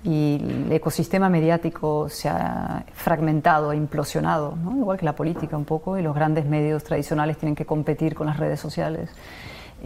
Y 0.04 0.36
el 0.66 0.72
ecosistema 0.72 1.30
mediático 1.30 2.08
se 2.10 2.28
ha 2.28 2.84
fragmentado, 2.92 3.70
ha 3.70 3.76
implosionado, 3.76 4.54
igual 4.76 4.98
que 4.98 5.06
la 5.06 5.16
política 5.16 5.56
un 5.56 5.64
poco, 5.64 5.98
y 5.98 6.02
los 6.02 6.14
grandes 6.14 6.44
medios 6.44 6.84
tradicionales 6.84 7.38
tienen 7.38 7.54
que 7.54 7.64
competir 7.64 8.14
con 8.14 8.26
las 8.26 8.36
redes 8.36 8.60
sociales 8.60 9.10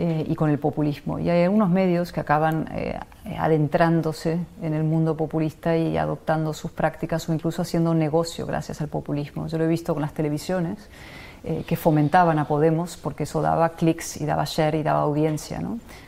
eh, 0.01 0.25
y 0.29 0.37
con 0.37 0.49
el 0.49 0.61
populismo. 0.61 1.19
Y 1.19 1.29
hay 1.29 1.43
algunos 1.43 1.71
medios 1.71 2.13
que 2.13 2.21
acaban 2.21 2.69
eh, 2.73 2.97
adentrándose 3.37 4.39
en 4.63 4.75
el 4.75 4.85
mundo 4.85 5.17
populista 5.17 5.77
y 5.77 5.97
adoptando 5.97 6.53
sus 6.53 6.71
prácticas 6.71 7.29
o 7.29 7.33
incluso 7.35 7.63
haciendo 7.63 7.91
un 7.91 7.99
negocio 7.99 8.47
gracias 8.47 8.81
al 8.81 8.87
populismo. 8.87 9.49
Yo 9.49 9.59
lo 9.59 9.65
he 9.65 9.67
visto 9.67 9.95
con 9.95 10.03
las 10.03 10.15
televisiones 10.15 10.89
eh, 11.43 11.65
que 11.67 11.75
fomentaban 11.75 12.39
a 12.39 12.47
Podemos 12.47 12.97
porque 12.97 13.25
eso 13.25 13.43
daba 13.43 13.71
clics 13.71 14.21
y 14.21 14.25
daba 14.25 14.45
share 14.45 14.77
y 14.77 14.85
daba 14.85 15.01
audiencia. 15.01 15.61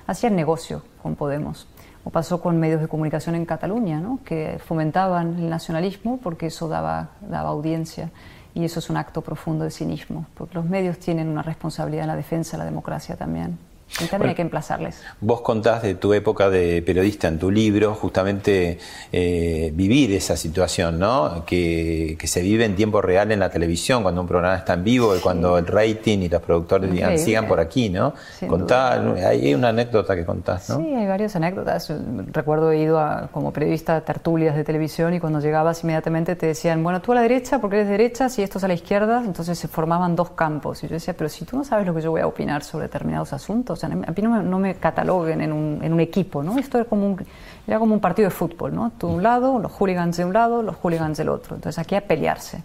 Hacían 0.07 0.37
negocio 0.37 0.85
con 1.03 1.16
Podemos. 1.16 1.66
O 2.05 2.11
pasó 2.11 2.41
con 2.41 2.59
medios 2.59 2.81
de 2.81 2.89
comunicación 2.89 3.35
en 3.35 3.45
Cataluña, 3.45 4.01
¿no? 4.01 4.21
que 4.25 4.59
fomentaban 4.65 5.39
el 5.39 5.51
nacionalismo 5.51 6.19
porque 6.23 6.47
eso 6.47 6.69
daba, 6.69 7.11
daba 7.21 7.51
audiencia. 7.51 8.11
Y 8.55 8.65
eso 8.65 8.81
es 8.81 8.91
un 8.91 8.97
acto 8.97 9.23
profundo 9.23 9.65
de 9.65 9.71
cinismo, 9.71 10.27
porque 10.35 10.55
los 10.55 10.65
medios 10.65 10.99
tienen 10.99 11.29
una 11.29 11.43
responsabilidad 11.43 12.03
en 12.03 12.09
la 12.09 12.17
defensa 12.17 12.53
de 12.53 12.59
la 12.59 12.65
democracia 12.65 13.17
también. 13.17 13.59
Y 14.00 14.07
también 14.07 14.31
hay 14.31 14.35
que 14.35 14.42
emplazarles. 14.42 15.03
Vos 15.20 15.40
contás 15.40 15.83
de 15.83 15.94
tu 15.94 16.14
época 16.14 16.48
de 16.48 16.83
periodista 16.83 17.29
en 17.29 17.38
tu 17.38 17.50
libro, 17.50 17.94
justamente 17.94 18.79
eh, 19.12 19.72
vivir 19.74 20.12
esa 20.12 20.37
situación, 20.37 20.98
¿no? 20.98 21.44
Que, 21.44 22.16
que 22.18 22.26
se 22.26 22.40
vive 22.42 22.64
en 22.64 22.76
tiempo 22.76 23.03
real 23.03 23.33
en 23.33 23.40
la 23.40 23.50
televisión, 23.50 24.03
cuando 24.03 24.20
un 24.20 24.29
programa 24.29 24.57
está 24.57 24.74
en 24.74 24.85
vivo 24.85 25.16
y 25.16 25.20
cuando 25.20 25.59
el 25.59 25.66
rating 25.66 26.18
y 26.20 26.29
los 26.29 26.40
productores 26.40 26.90
digan, 26.90 27.18
sigan 27.18 27.46
por 27.46 27.61
aquí, 27.61 27.90
¿no? 27.90 28.14
Sin 28.38 28.48
Contá, 28.48 28.92
hay 29.26 29.55
una 29.55 29.68
anécdota 29.68 30.14
que 30.14 30.24
contás, 30.24 30.68
¿no? 30.70 30.76
Sí, 30.79 30.94
hay 30.94 31.07
varias 31.07 31.37
anécdotas. 31.37 31.92
Recuerdo 32.33 32.70
he 32.70 32.79
ido 32.79 33.00
a, 33.00 33.29
como 33.33 33.53
periodista 33.53 33.96
a 33.96 34.00
tertulias 34.03 34.55
de 34.55 34.64
televisión 34.64 35.14
y 35.14 35.20
cuando 35.20 35.40
llegabas 35.40 35.83
inmediatamente 35.83 36.37
te 36.37 36.46
decían, 36.46 36.83
bueno, 36.83 37.00
tú 37.00 37.12
a 37.12 37.16
la 37.16 37.22
derecha 37.22 37.59
porque 37.61 37.76
eres 37.76 37.88
derecha, 37.88 38.29
si 38.29 38.42
esto 38.42 38.59
es 38.59 38.64
a 38.64 38.68
la 38.68 38.74
izquierda, 38.74 39.22
entonces 39.24 39.59
se 39.59 39.68
formaban 39.68 40.16
dos 40.16 40.31
campos. 40.31 40.83
Y 40.85 40.88
yo 40.88 40.94
decía, 40.94 41.14
pero 41.16 41.29
si 41.29 41.44
tú 41.44 41.57
no 41.57 41.64
sabes 41.64 41.87
lo 41.87 41.94
que 41.94 42.00
yo 42.00 42.11
voy 42.11 42.20
a 42.20 42.26
opinar 42.26 42.62
sobre 42.62 42.85
determinados 42.85 43.33
asuntos, 43.33 43.80
sea, 43.81 43.88
a 43.88 44.12
mí 44.12 44.23
no 44.23 44.31
me, 44.31 44.43
no 44.43 44.59
me 44.59 44.75
cataloguen 44.77 45.40
en 45.40 45.53
un, 45.53 45.81
en 45.83 45.93
un, 45.93 46.01
equipo, 46.01 46.43
¿no? 46.43 46.59
Esto 46.59 46.79
era 46.79 46.88
como 46.88 47.07
un, 47.07 47.25
era 47.66 47.79
como 47.79 47.95
un 47.95 48.01
partido 48.01 48.29
de 48.29 48.35
fútbol, 48.35 48.75
¿no? 48.75 48.93
Tú 48.99 49.09
un 49.09 49.23
lado, 49.23 49.59
los 49.59 49.73
hooligans 49.73 50.16
de 50.16 50.25
un 50.25 50.33
lado, 50.33 50.62
los 50.62 50.77
hooligans 50.77 51.16
del 51.19 51.29
otro. 51.29 51.57
Entonces 51.57 51.79
aquí 51.79 51.95
a 51.95 52.01
pelearse. 52.01 52.62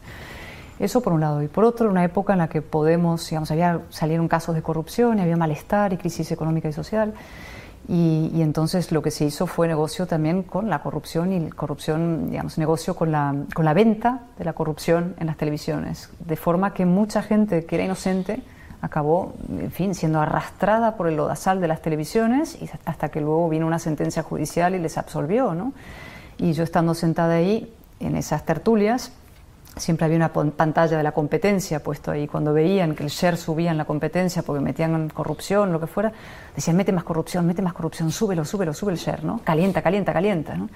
Eso 0.79 1.01
por 1.01 1.13
un 1.13 1.21
lado. 1.21 1.41
Y 1.41 1.47
por 1.47 1.63
otro, 1.63 1.89
una 1.89 2.03
época 2.03 2.33
en 2.33 2.39
la 2.39 2.49
que 2.49 2.61
Podemos, 2.61 3.29
digamos, 3.29 3.51
había, 3.51 3.81
salieron 3.89 4.27
casos 4.27 4.55
de 4.55 4.61
corrupción 4.61 5.19
y 5.19 5.21
había 5.21 5.37
malestar 5.37 5.93
y 5.93 5.97
crisis 5.97 6.31
económica 6.31 6.67
y 6.67 6.73
social. 6.73 7.13
Y, 7.87 8.31
y, 8.33 8.41
entonces 8.41 8.91
lo 8.91 9.03
que 9.03 9.11
se 9.11 9.25
hizo 9.25 9.45
fue 9.45 9.67
negocio 9.67 10.07
también 10.07 10.41
con 10.41 10.69
la 10.71 10.81
corrupción 10.81 11.31
y 11.31 11.49
corrupción, 11.51 12.31
digamos, 12.31 12.57
negocio 12.57 12.95
con 12.95 13.11
la, 13.11 13.35
con 13.53 13.63
la 13.63 13.75
venta 13.75 14.23
de 14.39 14.43
la 14.45 14.53
corrupción 14.53 15.15
en 15.19 15.27
las 15.27 15.37
televisiones. 15.37 16.09
De 16.19 16.35
forma 16.35 16.73
que 16.73 16.85
mucha 16.85 17.21
gente 17.21 17.65
que 17.65 17.75
era 17.75 17.85
inocente 17.85 18.41
acabó, 18.85 19.33
en 19.49 19.71
fin, 19.71 19.95
siendo 19.95 20.21
arrastrada 20.21 20.95
por 20.95 21.07
el 21.07 21.17
lodazal 21.17 21.61
de 21.61 21.67
las 21.67 21.81
televisiones 21.81 22.61
y 22.61 22.69
hasta 22.85 23.09
que 23.09 23.21
luego 23.21 23.49
vino 23.49 23.67
una 23.67 23.79
sentencia 23.79 24.23
judicial 24.23 24.75
y 24.75 24.79
les 24.79 24.97
absolvió, 24.97 25.53
¿no? 25.53 25.73
Y 26.37 26.53
yo 26.53 26.63
estando 26.63 26.93
sentada 26.93 27.35
ahí 27.35 27.73
en 27.99 28.15
esas 28.15 28.45
tertulias, 28.45 29.11
siempre 29.77 30.05
había 30.05 30.17
una 30.17 30.31
pantalla 30.31 30.97
de 30.97 31.03
la 31.03 31.11
competencia 31.11 31.81
puesto 31.81 32.11
ahí. 32.11 32.27
Cuando 32.27 32.53
veían 32.53 32.95
que 32.95 33.03
el 33.03 33.09
share 33.09 33.37
subía 33.37 33.71
en 33.71 33.77
la 33.77 33.85
competencia 33.85 34.41
porque 34.41 34.61
metían 34.61 35.09
corrupción, 35.09 35.71
lo 35.71 35.79
que 35.79 35.87
fuera, 35.87 36.11
decían, 36.55 36.77
mete 36.77 36.91
más 36.91 37.03
corrupción, 37.03 37.45
mete 37.45 37.61
más 37.61 37.73
corrupción, 37.73 38.11
súbelo, 38.11 38.45
súbelo, 38.45 38.73
sube 38.73 38.91
el 38.91 38.97
share, 38.97 39.23
¿no? 39.23 39.41
Calienta, 39.43 39.81
calienta, 39.81 40.13
calienta, 40.13 40.55
¿no? 40.55 40.69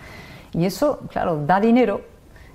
Y 0.54 0.66
eso, 0.66 1.00
claro, 1.12 1.46
da 1.46 1.60
dinero, 1.60 2.02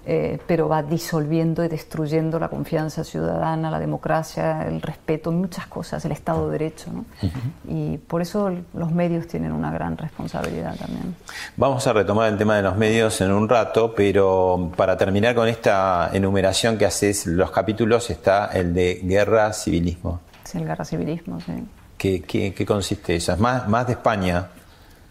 eh, 0.07 0.39
pero 0.47 0.69
va 0.69 0.83
disolviendo 0.83 1.65
y 1.65 1.69
destruyendo 1.69 2.39
la 2.39 2.49
confianza 2.49 3.05
ciudadana, 3.05 3.71
la 3.71 3.79
democracia, 3.79 4.67
el 4.67 4.83
respeto, 4.83 5.33
muchas 5.33 5.67
cosas, 5.67 6.05
el 6.05 6.13
Estado 6.13 6.47
de 6.47 6.59
Derecho. 6.59 6.91
¿no? 6.93 7.05
Uh 7.23 7.27
-huh. 7.27 7.95
Y 7.95 7.99
por 7.99 8.21
eso 8.21 8.51
los 8.75 8.93
medios 8.93 9.27
tienen 9.27 9.53
una 9.53 9.71
gran 9.71 9.97
responsabilidad 9.97 10.77
también. 10.77 11.15
Vamos 11.57 11.87
a 11.87 11.93
retomar 11.93 12.31
el 12.31 12.39
tema 12.39 12.57
de 12.57 12.63
los 12.63 12.77
medios 12.77 13.21
en 13.21 13.33
un 13.33 13.49
rato, 13.49 13.95
pero 13.95 14.71
para 14.77 14.97
terminar 14.97 15.35
con 15.35 15.49
esta 15.49 16.11
enumeración 16.13 16.77
que 16.77 16.87
haces, 16.87 17.27
los 17.27 17.51
capítulos 17.51 18.11
está 18.11 18.47
el 18.53 18.75
de 18.75 19.01
guerra, 19.03 19.53
civilismo. 19.53 20.21
Sí, 20.45 20.59
el 20.59 20.67
guerra, 20.67 20.85
civilismo, 20.85 21.41
sí. 21.41 21.53
¿Qué, 21.97 22.21
qué, 22.23 22.53
qué 22.53 22.67
consiste 22.67 23.17
eso? 23.17 23.33
Es 23.33 23.39
más, 23.39 23.67
más 23.69 23.87
de 23.87 23.95
España. 23.95 24.49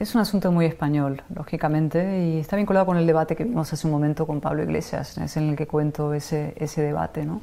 Es 0.03 0.15
un 0.15 0.19
asunto 0.19 0.51
muy 0.51 0.65
español, 0.65 1.21
lógicamente, 1.33 2.25
y 2.25 2.39
está 2.39 2.57
vinculado 2.57 2.85
con 2.85 2.97
el 2.97 3.07
debate 3.07 3.37
que 3.37 3.45
vimos 3.45 3.71
hace 3.71 3.87
un 3.87 3.93
momento 3.93 4.27
con 4.27 4.41
Pablo 4.41 4.61
Iglesias, 4.61 5.17
es 5.17 5.37
en 5.37 5.51
el 5.51 5.55
que 5.55 5.65
cuento 5.65 6.13
ese, 6.13 6.53
ese 6.57 6.81
debate. 6.81 7.23
¿no? 7.23 7.39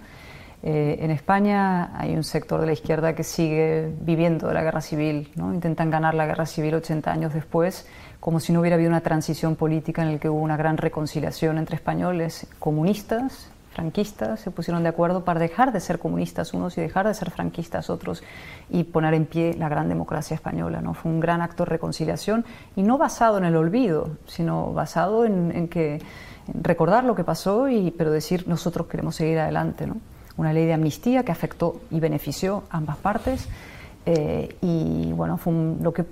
Eh, 0.63 0.99
en 1.01 1.11
España 1.11 1.99
hay 1.99 2.15
un 2.15 2.23
sector 2.23 2.61
de 2.61 2.67
la 2.67 2.75
izquierda 2.75 3.15
que 3.15 3.25
sigue 3.25 3.91
viviendo 4.03 4.49
de 4.49 4.53
la 4.53 4.63
guerra 4.63 4.83
civil, 4.83 5.31
¿no? 5.37 5.55
intentan 5.55 5.89
ganar 5.89 6.13
la 6.13 6.27
guerra 6.27 6.45
civil 6.45 6.75
80 6.75 7.11
años 7.11 7.33
después, 7.33 7.87
como 8.21 8.41
si 8.41 8.53
no 8.53 8.61
hubiera 8.61 8.75
habido 8.75 8.91
una 8.91 9.01
transición 9.01 9.57
política 9.57 10.03
en 10.03 10.13
la 10.13 10.19
que 10.19 10.29
hubo 10.29 10.43
una 10.43 10.59
gran 10.59 10.77
reconciliación 10.77 11.57
entre 11.57 11.77
españoles 11.77 12.47
comunistas 12.59 13.49
franquistas 13.73 14.41
se 14.41 14.51
pusieron 14.51 14.83
de 14.83 14.89
acuerdo 14.89 15.25
para 15.25 15.41
dejar 15.41 15.73
de 15.73 15.81
ser 15.81 15.99
comunistas 15.99 16.53
unos 16.55 16.77
y 16.77 16.81
dejar 16.81 17.07
de 17.07 17.15
ser 17.15 17.31
franquistas 17.31 17.89
otros 17.89 18.23
y 18.69 18.85
poner 18.85 19.15
en 19.15 19.27
pie 19.27 19.55
la 19.55 19.69
gran 19.69 19.89
democracia 19.89 20.35
española. 20.35 20.81
¿no? 20.81 20.95
Fue 20.95 21.11
un 21.11 21.21
gran 21.21 21.41
acto 21.41 21.65
de 21.65 21.71
reconciliación 21.71 22.45
y 22.77 22.83
no 22.83 22.99
basado 22.99 23.39
en 23.39 23.45
el 23.45 23.57
olvido, 23.57 24.11
sino 24.27 24.73
basado 24.73 25.25
en, 25.25 25.69
que 25.69 26.01
recordar 26.53 27.05
lo 27.05 27.15
que 27.15 27.25
pasó, 27.25 27.69
y, 27.69 27.91
pero 27.93 28.11
decir 28.11 28.49
nosotros 28.49 28.87
queremos 28.89 29.15
seguir 29.15 29.39
adelante. 29.39 29.87
Una 30.37 30.53
ley 30.53 30.67
de 30.67 30.73
amnistía 30.73 31.25
que 31.25 31.33
afectó 31.33 31.81
y 31.91 32.01
benefició 32.01 32.65
a 32.71 32.79
ambas 32.79 32.97
partes 32.97 33.49
eh, 34.07 34.57
y 34.63 35.13
bueno, 35.13 35.37
fue 35.37 35.53
lo 35.81 35.93
que 35.93 36.05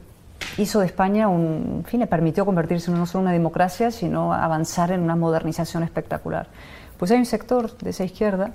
hizo 0.59 0.81
de 0.81 0.87
España 0.87 1.25
en 1.25 1.85
fin, 1.87 2.01
le 2.01 2.07
permitió 2.07 2.45
convertirse 2.45 2.91
no 2.91 3.07
solo 3.07 3.23
en 3.23 3.27
una 3.27 3.33
democracia, 3.33 3.91
sino 3.91 4.33
avanzar 4.33 4.93
en 4.93 5.01
una 5.01 5.17
modernización 5.17 5.83
espectacular. 5.83 6.49
Pues 6.99 7.11
hay 7.11 7.19
un 7.19 7.27
sector 7.27 7.77
de 7.79 7.91
esa 7.91 8.05
izquierda 8.05 8.53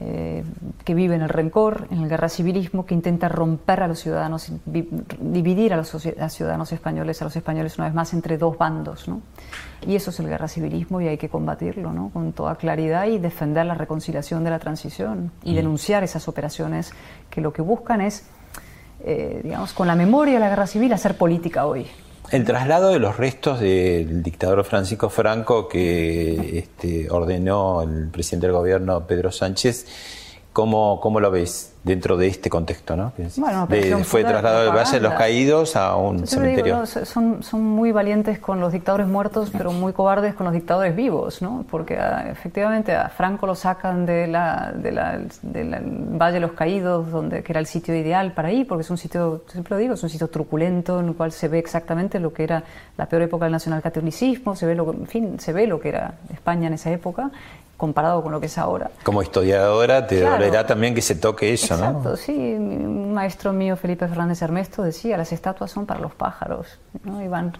eh, 0.00 0.42
que 0.86 0.94
vive 0.94 1.14
en 1.14 1.20
el 1.22 1.28
rencor, 1.28 1.86
en 1.90 1.98
el 1.98 2.08
guerra 2.08 2.30
civilismo, 2.30 2.86
que 2.86 2.94
intenta 2.94 3.28
romper 3.28 3.82
a 3.82 3.88
los 3.88 3.98
ciudadanos, 3.98 4.50
dividir 4.64 5.74
a 5.74 5.76
los, 5.76 5.94
a 5.94 6.28
ciudadanos 6.30 6.72
españoles, 6.72 7.20
a 7.20 7.26
los 7.26 7.36
españoles 7.36 7.76
una 7.76 7.88
vez 7.88 7.94
más 7.94 8.14
entre 8.14 8.38
dos 8.38 8.56
bandos. 8.56 9.06
¿no? 9.06 9.20
Y 9.86 9.94
eso 9.94 10.10
es 10.10 10.18
el 10.20 10.28
guerra 10.28 10.48
civilismo 10.48 11.02
y 11.02 11.08
hay 11.08 11.18
que 11.18 11.28
combatirlo 11.28 11.92
¿no? 11.92 12.08
con 12.08 12.32
toda 12.32 12.56
claridad 12.56 13.06
y 13.06 13.18
defender 13.18 13.66
la 13.66 13.74
reconciliación 13.74 14.44
de 14.44 14.50
la 14.50 14.58
transición 14.58 15.30
y 15.44 15.52
mm. 15.52 15.56
denunciar 15.56 16.04
esas 16.04 16.26
operaciones 16.26 16.92
que 17.28 17.42
lo 17.42 17.52
que 17.52 17.60
buscan 17.60 18.00
es, 18.00 18.24
eh, 19.04 19.40
digamos, 19.44 19.74
con 19.74 19.86
la 19.86 19.94
memoria 19.94 20.34
de 20.34 20.40
la 20.40 20.48
guerra 20.48 20.66
civil, 20.66 20.92
hacer 20.94 21.18
política 21.18 21.66
hoy. 21.66 21.86
El 22.32 22.44
traslado 22.44 22.88
de 22.92 22.98
los 22.98 23.18
restos 23.18 23.60
del 23.60 24.22
dictador 24.22 24.64
Francisco 24.64 25.10
Franco 25.10 25.68
que 25.68 26.60
este, 26.60 27.10
ordenó 27.10 27.82
el 27.82 28.08
presidente 28.08 28.46
del 28.46 28.56
gobierno 28.56 29.06
Pedro 29.06 29.30
Sánchez, 29.30 29.86
¿cómo, 30.52 31.00
cómo 31.00 31.20
lo 31.20 31.30
ves 31.30 31.74
dentro 31.84 32.16
de 32.16 32.28
este 32.28 32.50
contexto? 32.50 32.96
¿no? 32.96 33.12
Bueno, 33.36 33.66
de, 33.66 34.04
fue 34.04 34.22
trasladado 34.22 34.64
del 34.64 34.74
Valle 34.74 34.92
de 34.92 35.00
los 35.00 35.14
Caídos 35.14 35.76
a 35.76 35.96
un 35.96 36.26
cementerio. 36.26 36.64
Digo, 36.64 36.78
no, 36.78 36.86
son, 36.86 37.42
son 37.42 37.62
muy 37.62 37.92
valientes 37.92 38.38
con 38.38 38.60
los 38.60 38.72
dictadores 38.72 39.06
muertos, 39.06 39.50
pero 39.56 39.72
muy 39.72 39.92
cobardes 39.92 40.34
con 40.34 40.44
los 40.44 40.54
dictadores 40.54 40.94
vivos, 40.94 41.42
¿no? 41.42 41.64
porque 41.70 41.98
a, 41.98 42.30
efectivamente 42.30 42.94
a 42.94 43.08
Franco 43.08 43.46
lo 43.46 43.54
sacan 43.54 44.06
de 44.06 44.26
la, 44.26 44.72
de 44.74 44.92
la, 44.92 45.20
de 45.42 45.64
la 45.64 45.80
Valle 45.82 46.34
de 46.34 46.40
los 46.40 46.52
Caídos, 46.52 47.10
donde, 47.10 47.42
que 47.42 47.52
era 47.52 47.60
el 47.60 47.66
sitio 47.66 47.94
ideal 47.94 48.32
para 48.32 48.52
ir, 48.52 48.66
porque 48.66 48.82
es 48.82 48.90
un 48.90 48.98
sitio, 48.98 49.42
siempre 49.48 49.74
lo 49.74 49.78
digo, 49.78 49.94
es 49.94 50.02
un 50.02 50.10
sitio 50.10 50.28
truculento 50.28 51.00
en 51.00 51.08
el 51.08 51.14
cual 51.14 51.32
se 51.32 51.48
ve 51.48 51.58
exactamente 51.58 52.20
lo 52.20 52.32
que 52.32 52.44
era 52.44 52.64
la 52.96 53.06
peor 53.06 53.22
época 53.22 53.46
del 53.46 53.52
nacionalcatolicismo, 53.52 54.54
se 54.54 54.66
ve 54.66 54.74
lo, 54.74 54.92
en 54.92 55.06
fin, 55.06 55.40
se 55.40 55.52
ve 55.52 55.66
lo 55.66 55.80
que 55.80 55.88
era 55.88 56.14
España 56.32 56.68
en 56.68 56.74
esa 56.74 56.90
época 56.90 57.30
comparado 57.82 58.22
con 58.22 58.30
lo 58.30 58.38
que 58.38 58.46
es 58.46 58.58
ahora. 58.58 58.92
Como 59.02 59.24
historiadora 59.24 60.06
te 60.06 60.20
claro. 60.20 60.36
dolerá 60.36 60.64
también 60.64 60.94
que 60.94 61.02
se 61.02 61.16
toque 61.16 61.52
eso, 61.52 61.74
Exacto, 61.74 62.10
¿no? 62.10 62.16
sí. 62.16 62.32
Un 62.32 63.12
maestro 63.12 63.52
mío, 63.52 63.76
Felipe 63.76 64.06
Fernández 64.06 64.40
Hermesto, 64.40 64.84
decía, 64.84 65.16
las 65.16 65.32
estatuas 65.32 65.72
son 65.72 65.84
para 65.84 65.98
los 65.98 66.14
pájaros, 66.14 66.78
¿no? 67.02 67.20
Y 67.20 67.26
van, 67.26 67.52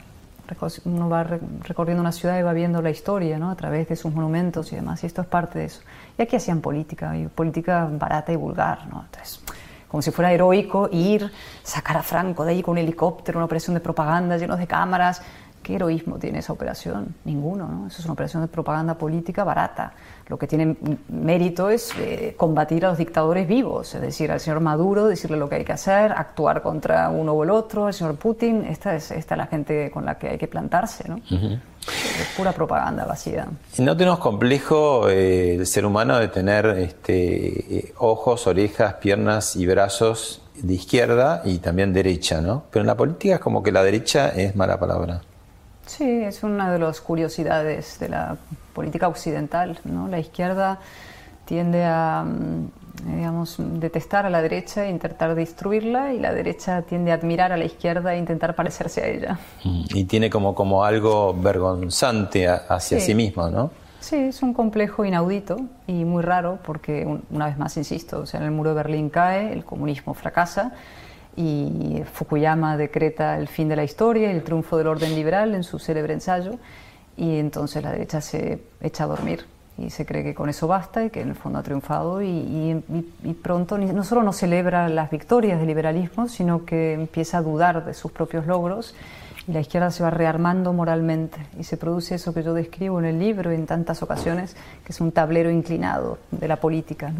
uno 0.84 1.08
va 1.08 1.24
recorriendo 1.24 2.00
una 2.00 2.12
ciudad 2.12 2.38
y 2.38 2.42
va 2.42 2.52
viendo 2.52 2.80
la 2.82 2.90
historia, 2.90 3.36
¿no? 3.36 3.50
A 3.50 3.56
través 3.56 3.88
de 3.88 3.96
sus 3.96 4.14
monumentos 4.14 4.72
y 4.72 4.76
demás, 4.76 5.02
y 5.02 5.08
esto 5.08 5.22
es 5.22 5.26
parte 5.26 5.58
de 5.58 5.64
eso. 5.64 5.80
Y 6.16 6.22
aquí 6.22 6.36
hacían 6.36 6.60
política, 6.60 7.16
y 7.16 7.26
política 7.26 7.88
barata 7.90 8.30
y 8.30 8.36
vulgar, 8.36 8.86
¿no? 8.86 9.04
Entonces, 9.04 9.40
como 9.88 10.02
si 10.02 10.12
fuera 10.12 10.32
heroico 10.32 10.88
ir, 10.92 11.32
sacar 11.64 11.96
a 11.96 12.02
Franco 12.04 12.44
de 12.44 12.52
ahí 12.52 12.62
con 12.62 12.72
un 12.72 12.78
helicóptero, 12.78 13.38
una 13.40 13.46
operación 13.46 13.74
de 13.74 13.80
propaganda 13.80 14.36
llenos 14.36 14.58
de 14.60 14.68
cámaras, 14.68 15.20
¿Qué 15.62 15.76
heroísmo 15.76 16.18
tiene 16.18 16.40
esa 16.40 16.52
operación? 16.52 17.14
Ninguno, 17.24 17.68
¿no? 17.68 17.86
Eso 17.86 17.98
es 18.00 18.04
una 18.04 18.14
operación 18.14 18.42
de 18.42 18.48
propaganda 18.48 18.94
política 18.94 19.44
barata. 19.44 19.92
Lo 20.28 20.38
que 20.38 20.46
tiene 20.46 20.76
mérito 21.08 21.68
es 21.68 21.92
eh, 21.98 22.34
combatir 22.36 22.84
a 22.86 22.90
los 22.90 22.98
dictadores 22.98 23.46
vivos, 23.46 23.94
es 23.94 24.00
decir, 24.00 24.32
al 24.32 24.40
señor 24.40 24.60
Maduro, 24.60 25.06
decirle 25.06 25.36
lo 25.36 25.48
que 25.48 25.56
hay 25.56 25.64
que 25.64 25.72
hacer, 25.72 26.12
actuar 26.12 26.62
contra 26.62 27.08
uno 27.10 27.32
o 27.32 27.44
el 27.44 27.50
otro, 27.50 27.86
al 27.86 27.94
señor 27.94 28.16
Putin. 28.16 28.64
Esta 28.64 28.94
es, 28.94 29.10
esta 29.10 29.34
es 29.34 29.38
la 29.38 29.46
gente 29.46 29.90
con 29.90 30.04
la 30.04 30.16
que 30.18 30.30
hay 30.30 30.38
que 30.38 30.48
plantarse, 30.48 31.08
¿no? 31.08 31.16
Uh 31.16 31.34
-huh. 31.34 31.60
Es 31.86 32.28
pura 32.36 32.52
propaganda 32.52 33.04
vacía. 33.04 33.46
¿No 33.78 33.96
tenemos 33.96 34.20
complejo 34.20 35.08
eh, 35.08 35.56
el 35.56 35.66
ser 35.66 35.84
humano 35.84 36.18
de 36.18 36.28
tener 36.28 36.66
este, 36.66 37.92
ojos, 37.98 38.46
orejas, 38.46 38.94
piernas 38.94 39.56
y 39.56 39.66
brazos 39.66 40.42
de 40.54 40.74
izquierda 40.74 41.42
y 41.44 41.58
también 41.58 41.92
derecha, 41.92 42.40
¿no? 42.40 42.64
Pero 42.70 42.82
en 42.82 42.86
la 42.86 42.96
política 42.96 43.34
es 43.34 43.40
como 43.40 43.62
que 43.62 43.72
la 43.72 43.82
derecha 43.82 44.28
es 44.28 44.54
mala 44.54 44.78
palabra. 44.78 45.22
Sí, 45.86 46.04
es 46.04 46.42
una 46.42 46.72
de 46.72 46.78
las 46.78 47.00
curiosidades 47.00 47.98
de 47.98 48.08
la 48.08 48.36
política 48.72 49.08
occidental. 49.08 49.78
¿no? 49.84 50.08
La 50.08 50.18
izquierda 50.18 50.78
tiende 51.44 51.84
a, 51.84 52.24
digamos, 53.04 53.56
detestar 53.58 54.26
a 54.26 54.30
la 54.30 54.42
derecha 54.42 54.86
e 54.86 54.90
intentar 54.90 55.34
destruirla 55.34 56.12
y 56.12 56.20
la 56.20 56.32
derecha 56.32 56.82
tiende 56.82 57.10
a 57.10 57.14
admirar 57.14 57.52
a 57.52 57.56
la 57.56 57.64
izquierda 57.64 58.14
e 58.14 58.18
intentar 58.18 58.54
parecerse 58.54 59.02
a 59.02 59.08
ella. 59.08 59.38
Y 59.64 60.04
tiene 60.04 60.30
como, 60.30 60.54
como 60.54 60.84
algo 60.84 61.34
vergonzante 61.34 62.48
hacia 62.48 63.00
sí. 63.00 63.06
sí 63.06 63.14
mismo, 63.14 63.48
¿no? 63.48 63.70
Sí, 64.00 64.16
es 64.16 64.42
un 64.42 64.52
complejo 64.52 65.04
inaudito 65.04 65.56
y 65.86 66.04
muy 66.04 66.22
raro 66.22 66.58
porque, 66.64 67.06
una 67.30 67.46
vez 67.46 67.56
más, 67.56 67.76
insisto, 67.76 68.20
o 68.20 68.26
sea, 68.26 68.40
en 68.40 68.46
el 68.46 68.52
muro 68.52 68.70
de 68.70 68.76
Berlín 68.76 69.10
cae, 69.10 69.52
el 69.52 69.64
comunismo 69.64 70.12
fracasa 70.14 70.72
y 71.36 72.02
Fukuyama 72.12 72.76
decreta 72.76 73.38
el 73.38 73.48
fin 73.48 73.68
de 73.68 73.76
la 73.76 73.84
historia 73.84 74.30
y 74.30 74.34
el 74.34 74.42
triunfo 74.42 74.76
del 74.76 74.86
orden 74.86 75.14
liberal 75.14 75.54
en 75.54 75.64
su 75.64 75.78
célebre 75.78 76.12
ensayo 76.12 76.58
y 77.16 77.38
entonces 77.38 77.82
la 77.82 77.92
derecha 77.92 78.20
se 78.20 78.62
echa 78.80 79.04
a 79.04 79.06
dormir 79.06 79.46
y 79.78 79.90
se 79.90 80.04
cree 80.04 80.22
que 80.22 80.34
con 80.34 80.48
eso 80.48 80.68
basta 80.68 81.04
y 81.04 81.10
que 81.10 81.22
en 81.22 81.30
el 81.30 81.34
fondo 81.34 81.58
ha 81.58 81.62
triunfado 81.62 82.22
y, 82.22 82.82
pronto 83.42 83.78
no 83.78 84.04
solo 84.04 84.22
no 84.22 84.32
celebra 84.32 84.88
las 84.88 85.10
victorias 85.10 85.58
del 85.58 85.68
liberalismo 85.68 86.28
sino 86.28 86.64
que 86.64 86.92
empieza 86.92 87.38
a 87.38 87.42
dudar 87.42 87.84
de 87.84 87.94
sus 87.94 88.12
propios 88.12 88.46
logros 88.46 88.94
y 89.46 89.52
la 89.52 89.60
izquierda 89.60 89.90
se 89.90 90.02
va 90.02 90.10
rearmando 90.10 90.72
moralmente 90.72 91.38
y 91.58 91.64
se 91.64 91.76
produce 91.76 92.14
eso 92.14 92.32
que 92.32 92.42
yo 92.42 92.54
describo 92.54 92.98
en 93.00 93.06
el 93.06 93.18
libro 93.18 93.50
en 93.50 93.66
tantas 93.66 94.02
ocasiones, 94.02 94.56
que 94.84 94.92
es 94.92 95.00
un 95.00 95.12
tablero 95.12 95.50
inclinado 95.50 96.18
de 96.30 96.46
la 96.48 96.56
política. 96.56 97.12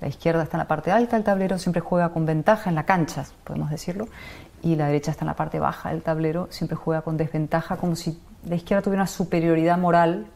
La 0.00 0.08
izquierda 0.08 0.42
está 0.42 0.56
en 0.56 0.60
la 0.60 0.68
parte 0.68 0.90
alta 0.90 1.16
del 1.16 1.24
tablero, 1.24 1.58
siempre 1.58 1.80
juega 1.80 2.10
con 2.10 2.26
ventaja 2.26 2.68
en 2.68 2.76
la 2.76 2.84
cancha, 2.84 3.24
podemos 3.44 3.70
decirlo, 3.70 4.08
y 4.62 4.76
la 4.76 4.86
derecha 4.86 5.10
está 5.10 5.24
en 5.24 5.28
la 5.28 5.36
parte 5.36 5.58
baja 5.58 5.90
del 5.90 6.02
tablero, 6.02 6.48
siempre 6.50 6.76
juega 6.76 7.02
con 7.02 7.16
desventaja, 7.16 7.76
como 7.76 7.96
si 7.96 8.20
la 8.46 8.56
izquierda 8.56 8.82
tuviera 8.82 9.02
una 9.02 9.08
superioridad 9.08 9.78
moral. 9.78 10.26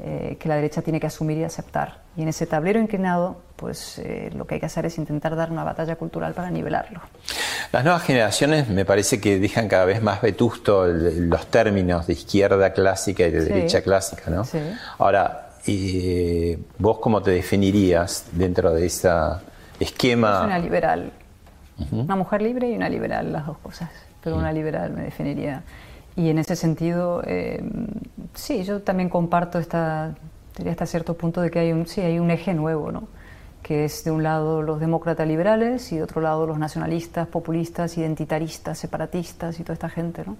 Eh, 0.00 0.36
que 0.38 0.48
la 0.48 0.54
derecha 0.54 0.80
tiene 0.80 1.00
que 1.00 1.08
asumir 1.08 1.38
y 1.38 1.44
aceptar. 1.44 2.02
Y 2.16 2.22
en 2.22 2.28
ese 2.28 2.46
tablero 2.46 2.78
inclinado, 2.78 3.36
pues 3.56 3.98
eh, 3.98 4.30
lo 4.32 4.46
que 4.46 4.54
hay 4.54 4.60
que 4.60 4.66
hacer 4.66 4.86
es 4.86 4.96
intentar 4.96 5.34
dar 5.34 5.50
una 5.50 5.64
batalla 5.64 5.96
cultural 5.96 6.34
para 6.34 6.52
nivelarlo. 6.52 7.00
Las 7.72 7.82
nuevas 7.82 8.04
generaciones 8.04 8.68
me 8.68 8.84
parece 8.84 9.20
que 9.20 9.40
dejan 9.40 9.66
cada 9.66 9.86
vez 9.86 10.00
más 10.00 10.22
vetusto 10.22 10.86
los 10.86 11.46
términos 11.48 12.06
de 12.06 12.12
izquierda 12.12 12.72
clásica 12.72 13.26
y 13.26 13.32
de 13.32 13.44
derecha 13.44 13.82
clásica, 13.82 14.30
¿no? 14.30 14.44
Sí. 14.44 14.60
Ahora, 14.98 15.50
¿vos 16.78 16.98
cómo 17.00 17.20
te 17.20 17.32
definirías 17.32 18.26
dentro 18.30 18.72
de 18.72 18.86
ese 18.86 19.10
esquema? 19.80 20.38
Es 20.38 20.46
una 20.46 20.58
liberal. 20.60 21.12
Una 21.90 22.14
mujer 22.14 22.42
libre 22.42 22.70
y 22.70 22.76
una 22.76 22.88
liberal, 22.88 23.32
las 23.32 23.46
dos 23.46 23.58
cosas. 23.58 23.90
Pero 24.22 24.36
una 24.36 24.52
liberal 24.52 24.92
me 24.92 25.02
definiría. 25.02 25.64
Y 26.14 26.30
en 26.30 26.38
ese 26.38 26.56
sentido, 26.56 27.22
eh, 27.24 27.62
sí, 28.38 28.64
yo 28.64 28.80
también 28.82 29.08
comparto 29.08 29.58
esta, 29.58 30.14
hasta 30.68 30.86
cierto 30.86 31.14
punto 31.14 31.40
de 31.40 31.50
que 31.50 31.58
hay 31.58 31.72
un, 31.72 31.86
sí, 31.86 32.00
hay 32.00 32.18
un 32.18 32.30
eje 32.30 32.54
nuevo, 32.54 32.92
¿no? 32.92 33.08
que 33.62 33.84
es 33.84 34.04
de 34.04 34.10
un 34.10 34.22
lado 34.22 34.62
los 34.62 34.80
demócratas 34.80 35.26
liberales 35.26 35.92
y 35.92 35.96
de 35.96 36.02
otro 36.02 36.20
lado 36.20 36.46
los 36.46 36.58
nacionalistas, 36.58 37.26
populistas, 37.26 37.98
identitaristas, 37.98 38.78
separatistas 38.78 39.58
y 39.60 39.62
toda 39.64 39.74
esta 39.74 39.88
gente. 39.88 40.22
¿no? 40.24 40.36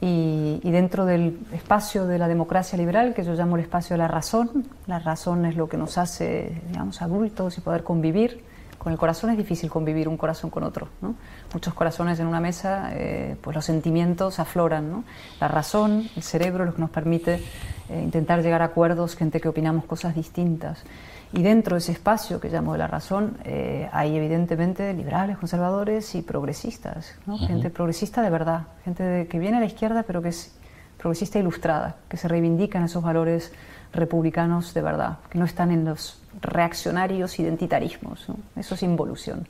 Y, 0.00 0.60
y, 0.62 0.70
dentro 0.70 1.04
del 1.04 1.38
espacio 1.52 2.06
de 2.06 2.18
la 2.18 2.28
democracia 2.28 2.76
liberal, 2.76 3.14
que 3.14 3.24
yo 3.24 3.34
llamo 3.34 3.56
el 3.56 3.62
espacio 3.62 3.94
de 3.94 3.98
la 3.98 4.08
razón, 4.08 4.66
la 4.86 4.98
razón 4.98 5.44
es 5.46 5.56
lo 5.56 5.68
que 5.68 5.76
nos 5.76 5.96
hace, 5.98 6.60
digamos, 6.68 7.00
adultos 7.02 7.56
y 7.56 7.60
poder 7.60 7.82
convivir 7.82 8.42
con 8.86 8.92
el 8.92 9.00
corazón 9.00 9.30
es 9.30 9.36
difícil 9.36 9.68
convivir 9.68 10.06
un 10.06 10.16
corazón 10.16 10.48
con 10.48 10.62
otro. 10.62 10.86
¿no? 11.02 11.16
Muchos 11.52 11.74
corazones 11.74 12.20
en 12.20 12.28
una 12.28 12.38
mesa, 12.38 12.90
eh, 12.92 13.36
pues 13.40 13.56
los 13.56 13.64
sentimientos 13.64 14.38
afloran. 14.38 14.92
¿no? 14.92 15.02
La 15.40 15.48
razón, 15.48 16.08
el 16.14 16.22
cerebro, 16.22 16.64
lo 16.64 16.72
que 16.72 16.80
nos 16.80 16.90
permite 16.90 17.42
eh, 17.88 18.00
intentar 18.00 18.44
llegar 18.44 18.62
a 18.62 18.66
acuerdos, 18.66 19.16
gente 19.16 19.40
que 19.40 19.48
opinamos 19.48 19.86
cosas 19.86 20.14
distintas. 20.14 20.84
Y 21.32 21.42
dentro 21.42 21.74
de 21.74 21.78
ese 21.78 21.90
espacio 21.90 22.38
que 22.38 22.48
llamo 22.48 22.74
de 22.74 22.78
la 22.78 22.86
razón, 22.86 23.38
eh, 23.42 23.88
hay 23.90 24.16
evidentemente 24.16 24.94
liberales, 24.94 25.36
conservadores 25.36 26.14
y 26.14 26.22
progresistas. 26.22 27.16
¿no? 27.26 27.38
Gente 27.38 27.70
progresista 27.70 28.22
de 28.22 28.30
verdad, 28.30 28.68
gente 28.84 29.26
que 29.28 29.40
viene 29.40 29.56
a 29.56 29.60
la 29.60 29.66
izquierda 29.66 30.04
pero 30.04 30.22
que 30.22 30.28
es 30.28 30.54
progresista 30.96 31.40
ilustrada, 31.40 31.96
que 32.08 32.16
se 32.16 32.28
reivindican 32.28 32.84
esos 32.84 33.02
valores 33.02 33.52
republicanos 33.92 34.74
de 34.74 34.82
verdad, 34.82 35.18
que 35.28 35.40
no 35.40 35.44
están 35.44 35.72
en 35.72 35.84
los 35.84 36.22
reaccionarios 36.40 37.38
identitarismos. 37.38 38.26
Eso 38.56 38.74
es 38.74 38.82
involución. 38.82 39.48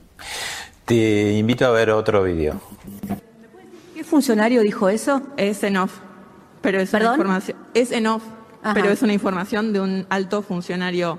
Te 0.85 1.33
invito 1.33 1.66
a 1.66 1.70
ver 1.70 1.90
otro 1.90 2.22
vídeo. 2.22 2.61
¿Qué 3.94 4.05
funcionario 4.05 4.62
dijo 4.62 4.88
eso? 4.88 5.22
Es 5.37 5.62
en 5.62 5.77
off, 5.77 5.99
pero 6.61 6.81
es 6.81 6.92
una 6.92 7.05
información. 7.05 7.57
Es 7.75 7.92
en 7.92 8.07
off, 8.07 8.22
pero 8.75 8.90
es 8.90 9.03
una 9.03 9.12
información 9.12 9.72
de 9.72 9.81
un 9.81 10.07
alto 10.11 10.42
funcionario 10.42 11.18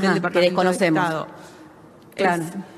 del 0.00 0.14
Departamento 0.14 0.32
que 0.32 0.40
desconocemos. 0.40 1.02
de 1.02 1.08
Estado. 1.08 1.26
Claro 2.14 2.71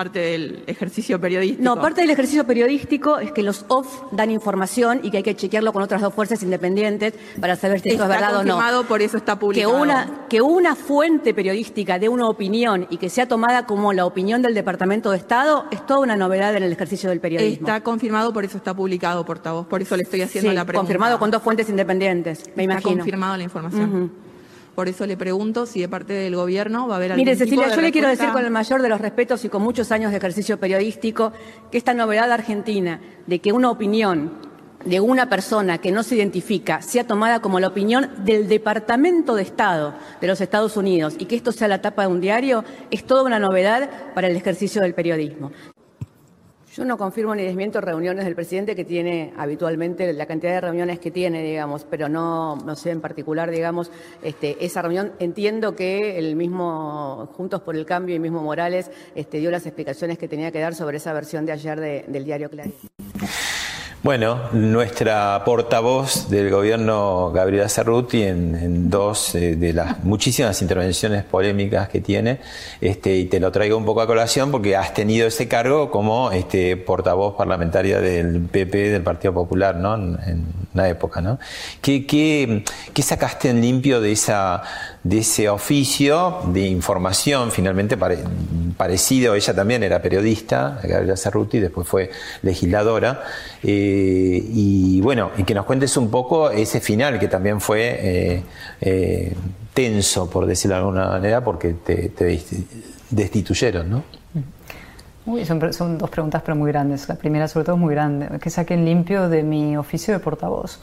parte 0.00 0.18
del 0.18 0.64
ejercicio 0.66 1.20
periodístico. 1.20 1.62
No, 1.62 1.78
parte 1.78 2.00
del 2.00 2.08
ejercicio 2.08 2.46
periodístico 2.46 3.18
es 3.18 3.32
que 3.32 3.42
los 3.42 3.66
off 3.68 4.04
dan 4.12 4.30
información 4.30 5.00
y 5.02 5.10
que 5.10 5.18
hay 5.18 5.22
que 5.22 5.36
chequearlo 5.36 5.74
con 5.74 5.82
otras 5.82 6.00
dos 6.00 6.14
fuerzas 6.14 6.42
independientes 6.42 7.12
para 7.38 7.54
saber 7.54 7.80
si 7.80 7.90
esto 7.90 8.04
es 8.04 8.08
verdad 8.08 8.36
o 8.36 8.42
no. 8.42 8.54
confirmado, 8.54 8.84
por 8.84 9.02
eso 9.02 9.18
está 9.18 9.38
publicado. 9.38 9.74
Que 9.74 9.82
una, 9.82 10.26
que 10.30 10.40
una 10.40 10.74
fuente 10.74 11.34
periodística 11.34 11.98
dé 11.98 12.08
una 12.08 12.28
opinión 12.28 12.86
y 12.88 12.96
que 12.96 13.10
sea 13.10 13.28
tomada 13.28 13.66
como 13.66 13.92
la 13.92 14.06
opinión 14.06 14.40
del 14.40 14.54
Departamento 14.54 15.10
de 15.10 15.18
Estado 15.18 15.66
es 15.70 15.84
toda 15.84 16.00
una 16.00 16.16
novedad 16.16 16.56
en 16.56 16.62
el 16.62 16.72
ejercicio 16.72 17.10
del 17.10 17.20
periodismo. 17.20 17.66
Está 17.66 17.82
confirmado, 17.82 18.32
por 18.32 18.46
eso 18.46 18.56
está 18.56 18.72
publicado, 18.72 19.26
portavoz. 19.26 19.66
Por 19.66 19.82
eso 19.82 19.98
le 19.98 20.04
estoy 20.04 20.22
haciendo 20.22 20.50
la 20.54 20.64
pregunta. 20.64 20.80
confirmado 20.80 21.18
con 21.18 21.30
dos 21.30 21.42
fuentes 21.42 21.68
independientes, 21.68 22.44
me 22.56 22.62
está 22.62 22.62
imagino. 22.62 22.96
confirmado 22.96 23.36
la 23.36 23.42
información. 23.42 24.29
Por 24.80 24.88
eso 24.88 25.04
le 25.04 25.18
pregunto 25.18 25.66
si 25.66 25.78
de 25.78 25.90
parte 25.90 26.14
del 26.14 26.34
gobierno 26.34 26.88
va 26.88 26.94
a 26.94 26.96
haber 26.96 27.12
algún 27.12 27.22
Mire, 27.22 27.36
Cecilia, 27.36 27.64
tipo 27.64 27.70
de 27.70 27.76
yo 27.76 27.82
le 27.82 27.92
quiero 27.92 28.08
decir 28.08 28.30
con 28.30 28.42
el 28.42 28.50
mayor 28.50 28.80
de 28.80 28.88
los 28.88 28.98
respetos 28.98 29.44
y 29.44 29.50
con 29.50 29.60
muchos 29.60 29.92
años 29.92 30.10
de 30.10 30.16
ejercicio 30.16 30.58
periodístico 30.58 31.34
que 31.70 31.76
esta 31.76 31.92
novedad 31.92 32.32
argentina 32.32 32.98
de 33.26 33.40
que 33.40 33.52
una 33.52 33.70
opinión 33.70 34.32
de 34.82 35.00
una 35.00 35.28
persona 35.28 35.76
que 35.76 35.92
no 35.92 36.02
se 36.02 36.16
identifica 36.16 36.80
sea 36.80 37.06
tomada 37.06 37.42
como 37.42 37.60
la 37.60 37.68
opinión 37.68 38.08
del 38.24 38.48
Departamento 38.48 39.34
de 39.34 39.42
Estado 39.42 39.92
de 40.18 40.26
los 40.26 40.40
Estados 40.40 40.78
Unidos 40.78 41.14
y 41.18 41.26
que 41.26 41.36
esto 41.36 41.52
sea 41.52 41.68
la 41.68 41.82
tapa 41.82 42.06
de 42.06 42.08
un 42.08 42.22
diario 42.22 42.64
es 42.90 43.04
toda 43.04 43.22
una 43.22 43.38
novedad 43.38 43.90
para 44.14 44.28
el 44.28 44.36
ejercicio 44.36 44.80
del 44.80 44.94
periodismo. 44.94 45.52
Yo 46.72 46.84
no 46.84 46.96
confirmo 46.96 47.34
ni 47.34 47.42
desmiento 47.42 47.80
reuniones 47.80 48.24
del 48.24 48.36
presidente 48.36 48.76
que 48.76 48.84
tiene 48.84 49.32
habitualmente, 49.36 50.12
la 50.12 50.26
cantidad 50.26 50.52
de 50.52 50.60
reuniones 50.60 51.00
que 51.00 51.10
tiene, 51.10 51.42
digamos, 51.42 51.84
pero 51.84 52.08
no, 52.08 52.54
no 52.56 52.76
sé 52.76 52.90
en 52.90 53.00
particular, 53.00 53.50
digamos, 53.50 53.90
este, 54.22 54.64
esa 54.64 54.80
reunión. 54.80 55.12
Entiendo 55.18 55.74
que 55.74 56.16
el 56.16 56.36
mismo 56.36 57.28
Juntos 57.36 57.62
por 57.62 57.74
el 57.74 57.84
Cambio 57.86 58.14
y 58.14 58.20
mismo 58.20 58.40
Morales 58.40 58.88
este, 59.16 59.38
dio 59.38 59.50
las 59.50 59.66
explicaciones 59.66 60.16
que 60.16 60.28
tenía 60.28 60.52
que 60.52 60.60
dar 60.60 60.76
sobre 60.76 60.98
esa 60.98 61.12
versión 61.12 61.44
de 61.44 61.52
ayer 61.52 61.80
de- 61.80 62.04
del 62.06 62.24
diario 62.24 62.48
Clarín. 62.48 62.74
Bueno, 64.02 64.40
nuestra 64.52 65.42
portavoz 65.44 66.30
del 66.30 66.48
gobierno, 66.50 67.32
Gabriela 67.32 67.68
Cerruti, 67.68 68.22
en, 68.22 68.88
dos 68.88 69.34
eh, 69.34 69.56
de 69.56 69.74
las 69.74 70.02
muchísimas 70.04 70.62
intervenciones 70.62 71.22
polémicas 71.22 71.90
que 71.90 72.00
tiene, 72.00 72.40
este, 72.80 73.14
y 73.16 73.26
te 73.26 73.38
lo 73.40 73.52
traigo 73.52 73.76
un 73.76 73.84
poco 73.84 74.00
a 74.00 74.06
colación 74.06 74.50
porque 74.50 74.74
has 74.74 74.94
tenido 74.94 75.26
ese 75.28 75.48
cargo 75.48 75.90
como 75.90 76.32
este, 76.32 76.78
portavoz 76.78 77.36
parlamentaria 77.36 78.00
del 78.00 78.40
PP, 78.40 78.88
del 78.88 79.02
Partido 79.02 79.34
Popular, 79.34 79.76
¿no? 79.76 79.94
En, 79.96 80.18
en 80.26 80.46
una 80.72 80.88
época, 80.88 81.20
¿no? 81.20 81.38
¿Qué, 81.82 82.06
qué, 82.06 82.64
qué 82.94 83.02
sacaste 83.02 83.50
en 83.50 83.60
limpio 83.60 84.00
de, 84.00 84.12
esa, 84.12 84.62
de 85.04 85.18
ese 85.18 85.50
oficio 85.50 86.38
de 86.46 86.60
información, 86.68 87.50
finalmente 87.50 87.98
pare- 87.98 88.24
parecido, 88.78 89.34
ella 89.34 89.52
también 89.54 89.82
era 89.82 90.00
periodista, 90.00 90.80
Gabriela 90.82 91.16
Cerruti, 91.18 91.58
después 91.58 91.86
fue 91.86 92.10
legisladora, 92.42 93.24
eh, 93.62 93.88
y 93.90 95.00
bueno, 95.00 95.30
y 95.36 95.44
que 95.44 95.54
nos 95.54 95.64
cuentes 95.64 95.96
un 95.96 96.10
poco 96.10 96.50
ese 96.50 96.80
final 96.80 97.18
que 97.18 97.28
también 97.28 97.60
fue 97.60 97.98
eh, 98.00 98.42
eh, 98.80 99.34
tenso, 99.74 100.28
por 100.30 100.46
decirlo 100.46 100.76
de 100.76 100.80
alguna 100.80 101.08
manera, 101.08 101.42
porque 101.42 101.74
te, 101.74 102.08
te 102.10 102.32
desti- 102.32 102.64
destituyeron, 103.10 103.90
¿no? 103.90 104.02
Uy, 105.26 105.44
son, 105.44 105.72
son 105.72 105.98
dos 105.98 106.10
preguntas 106.10 106.42
pero 106.44 106.56
muy 106.56 106.70
grandes. 106.72 107.08
La 107.08 107.14
primera 107.14 107.46
sobre 107.46 107.66
todo 107.66 107.76
es 107.76 107.80
muy 107.80 107.94
grande. 107.94 108.38
Que 108.40 108.50
saquen 108.50 108.84
limpio 108.84 109.28
de 109.28 109.42
mi 109.42 109.76
oficio 109.76 110.14
de 110.14 110.20
portavoz. 110.20 110.80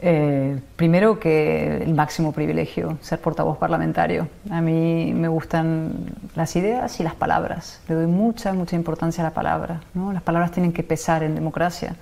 Eh, 0.00 0.58
primero 0.76 1.18
que 1.20 1.78
el 1.82 1.94
máximo 1.94 2.32
privilegio, 2.32 2.98
ser 3.00 3.20
portavoz 3.20 3.58
parlamentario. 3.58 4.28
A 4.50 4.60
mí 4.60 5.12
me 5.14 5.28
gustan 5.28 5.92
las 6.34 6.56
ideas 6.56 6.98
y 7.00 7.02
las 7.02 7.14
palabras. 7.14 7.80
Le 7.88 7.94
doy 7.94 8.06
mucha, 8.06 8.52
mucha 8.54 8.76
importancia 8.76 9.22
a 9.22 9.28
la 9.28 9.34
palabra. 9.34 9.80
¿no? 9.94 10.12
Las 10.12 10.22
palabras 10.22 10.52
tienen 10.52 10.72
que 10.72 10.82
pesar 10.82 11.22
en 11.22 11.34
democracia. 11.34 11.96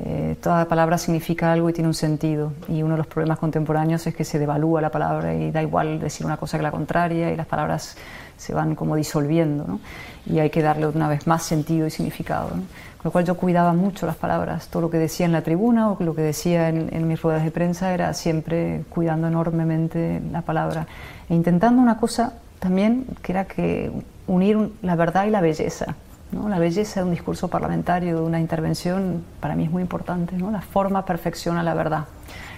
Eh, 0.00 0.36
toda 0.40 0.66
palabra 0.66 0.96
significa 0.96 1.52
algo 1.52 1.68
y 1.70 1.72
tiene 1.72 1.88
un 1.88 1.94
sentido. 1.94 2.52
Y 2.68 2.82
uno 2.82 2.92
de 2.94 2.98
los 2.98 3.06
problemas 3.06 3.38
contemporáneos 3.38 4.06
es 4.06 4.14
que 4.14 4.24
se 4.24 4.38
devalúa 4.38 4.80
la 4.80 4.90
palabra 4.90 5.34
y 5.34 5.50
da 5.50 5.60
igual 5.62 5.98
decir 5.98 6.24
una 6.24 6.36
cosa 6.36 6.56
que 6.56 6.62
la 6.62 6.70
contraria 6.70 7.32
y 7.32 7.36
las 7.36 7.46
palabras 7.46 7.96
se 8.36 8.54
van 8.54 8.74
como 8.76 8.94
disolviendo. 8.94 9.64
¿no? 9.66 9.80
Y 10.26 10.38
hay 10.38 10.50
que 10.50 10.62
darle 10.62 10.86
una 10.86 11.08
vez 11.08 11.26
más 11.26 11.42
sentido 11.42 11.86
y 11.86 11.90
significado. 11.90 12.50
Con 12.50 13.04
lo 13.04 13.10
cual 13.10 13.24
yo 13.24 13.36
cuidaba 13.36 13.72
mucho 13.72 14.06
las 14.06 14.16
palabras. 14.16 14.68
Todo 14.68 14.82
lo 14.82 14.90
que 14.90 14.98
decía 14.98 15.26
en 15.26 15.32
la 15.32 15.42
tribuna 15.42 15.90
o 15.90 15.96
lo 16.02 16.14
que 16.14 16.22
decía 16.22 16.68
en, 16.68 16.88
en 16.92 17.08
mis 17.08 17.20
ruedas 17.20 17.42
de 17.44 17.50
prensa 17.50 17.92
era 17.92 18.12
siempre 18.14 18.84
cuidando 18.90 19.26
enormemente 19.28 20.20
la 20.30 20.42
palabra. 20.42 20.86
E 21.28 21.34
intentando 21.34 21.80
una 21.82 21.96
cosa 21.98 22.34
también 22.60 23.04
que 23.22 23.32
era 23.32 23.44
que 23.46 23.90
unir 24.26 24.56
un- 24.56 24.72
la 24.82 24.94
verdad 24.96 25.26
y 25.26 25.30
la 25.30 25.40
belleza. 25.40 25.94
¿No? 26.32 26.48
La 26.48 26.58
belleza 26.58 27.00
de 27.00 27.06
un 27.06 27.12
discurso 27.12 27.48
parlamentario, 27.48 28.16
de 28.16 28.22
una 28.22 28.40
intervención, 28.40 29.24
para 29.40 29.54
mí 29.54 29.64
es 29.64 29.70
muy 29.70 29.82
importante. 29.82 30.36
¿no? 30.36 30.50
La 30.50 30.60
forma 30.60 31.04
perfecciona 31.04 31.62
la 31.62 31.74
verdad, 31.74 32.04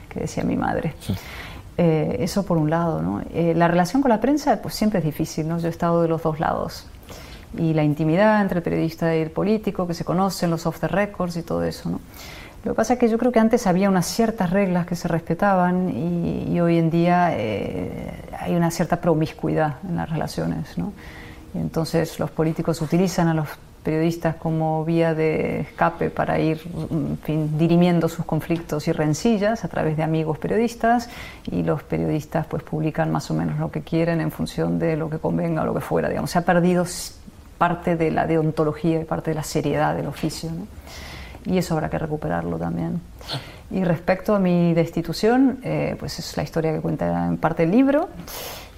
que 0.08 0.20
decía 0.20 0.44
mi 0.44 0.56
madre. 0.56 0.94
Eh, 1.76 2.16
eso 2.20 2.44
por 2.44 2.58
un 2.58 2.70
lado. 2.70 3.02
¿no? 3.02 3.22
Eh, 3.32 3.54
la 3.56 3.68
relación 3.68 4.02
con 4.02 4.10
la 4.10 4.20
prensa 4.20 4.60
pues 4.60 4.74
siempre 4.74 4.98
es 4.98 5.04
difícil. 5.04 5.48
¿no? 5.48 5.58
Yo 5.58 5.68
he 5.68 5.70
estado 5.70 6.02
de 6.02 6.08
los 6.08 6.22
dos 6.22 6.40
lados. 6.40 6.86
Y 7.56 7.74
la 7.74 7.82
intimidad 7.82 8.40
entre 8.42 8.58
el 8.58 8.62
periodista 8.62 9.16
y 9.16 9.20
el 9.20 9.30
político, 9.30 9.86
que 9.86 9.94
se 9.94 10.04
conocen, 10.04 10.50
los 10.50 10.66
off 10.66 10.78
the 10.78 10.88
records 10.88 11.36
y 11.36 11.42
todo 11.42 11.64
eso. 11.64 11.90
¿no? 11.90 12.00
Lo 12.64 12.72
que 12.72 12.76
pasa 12.76 12.92
es 12.92 12.98
que 12.98 13.08
yo 13.08 13.18
creo 13.18 13.32
que 13.32 13.40
antes 13.40 13.66
había 13.66 13.88
unas 13.88 14.06
ciertas 14.06 14.50
reglas 14.50 14.86
que 14.86 14.94
se 14.94 15.08
respetaban 15.08 15.88
y, 15.88 16.52
y 16.52 16.60
hoy 16.60 16.78
en 16.78 16.90
día 16.90 17.30
eh, 17.32 18.12
hay 18.38 18.54
una 18.54 18.70
cierta 18.70 19.00
promiscuidad 19.00 19.76
en 19.88 19.96
las 19.96 20.10
relaciones. 20.10 20.76
¿no? 20.76 20.92
Y 21.54 21.58
entonces 21.58 22.18
los 22.18 22.30
políticos 22.30 22.80
utilizan 22.80 23.28
a 23.28 23.34
los 23.34 23.48
periodistas 23.82 24.36
como 24.36 24.84
vía 24.84 25.14
de 25.14 25.60
escape 25.60 26.10
para 26.10 26.38
ir 26.38 26.60
en 26.90 27.18
fin, 27.22 27.58
dirimiendo 27.58 28.08
sus 28.08 28.24
conflictos 28.24 28.86
y 28.88 28.92
rencillas 28.92 29.64
a 29.64 29.68
través 29.68 29.96
de 29.96 30.02
amigos 30.02 30.38
periodistas 30.38 31.08
y 31.50 31.62
los 31.62 31.82
periodistas 31.82 32.46
pues 32.46 32.62
publican 32.62 33.10
más 33.10 33.30
o 33.30 33.34
menos 33.34 33.58
lo 33.58 33.70
que 33.70 33.80
quieren 33.80 34.20
en 34.20 34.30
función 34.30 34.78
de 34.78 34.96
lo 34.96 35.08
que 35.08 35.18
convenga 35.18 35.62
o 35.62 35.64
lo 35.66 35.74
que 35.74 35.80
fuera. 35.80 36.08
Digamos. 36.08 36.30
Se 36.30 36.38
ha 36.38 36.44
perdido 36.44 36.84
parte 37.58 37.96
de 37.96 38.10
la 38.10 38.26
deontología 38.26 39.00
y 39.00 39.04
parte 39.04 39.30
de 39.30 39.34
la 39.34 39.42
seriedad 39.42 39.94
del 39.94 40.06
oficio. 40.06 40.50
Y 41.46 41.56
eso 41.56 41.74
habrá 41.74 41.88
que 41.88 41.98
recuperarlo 41.98 42.58
también. 42.58 43.00
Y 43.70 43.84
respecto 43.84 44.34
a 44.34 44.38
mi 44.38 44.74
destitución, 44.74 45.60
eh, 45.62 45.96
pues 45.98 46.18
es 46.18 46.36
la 46.36 46.42
historia 46.42 46.72
que 46.72 46.80
cuenta 46.80 47.26
en 47.26 47.38
parte 47.38 47.62
el 47.62 47.70
libro. 47.70 48.08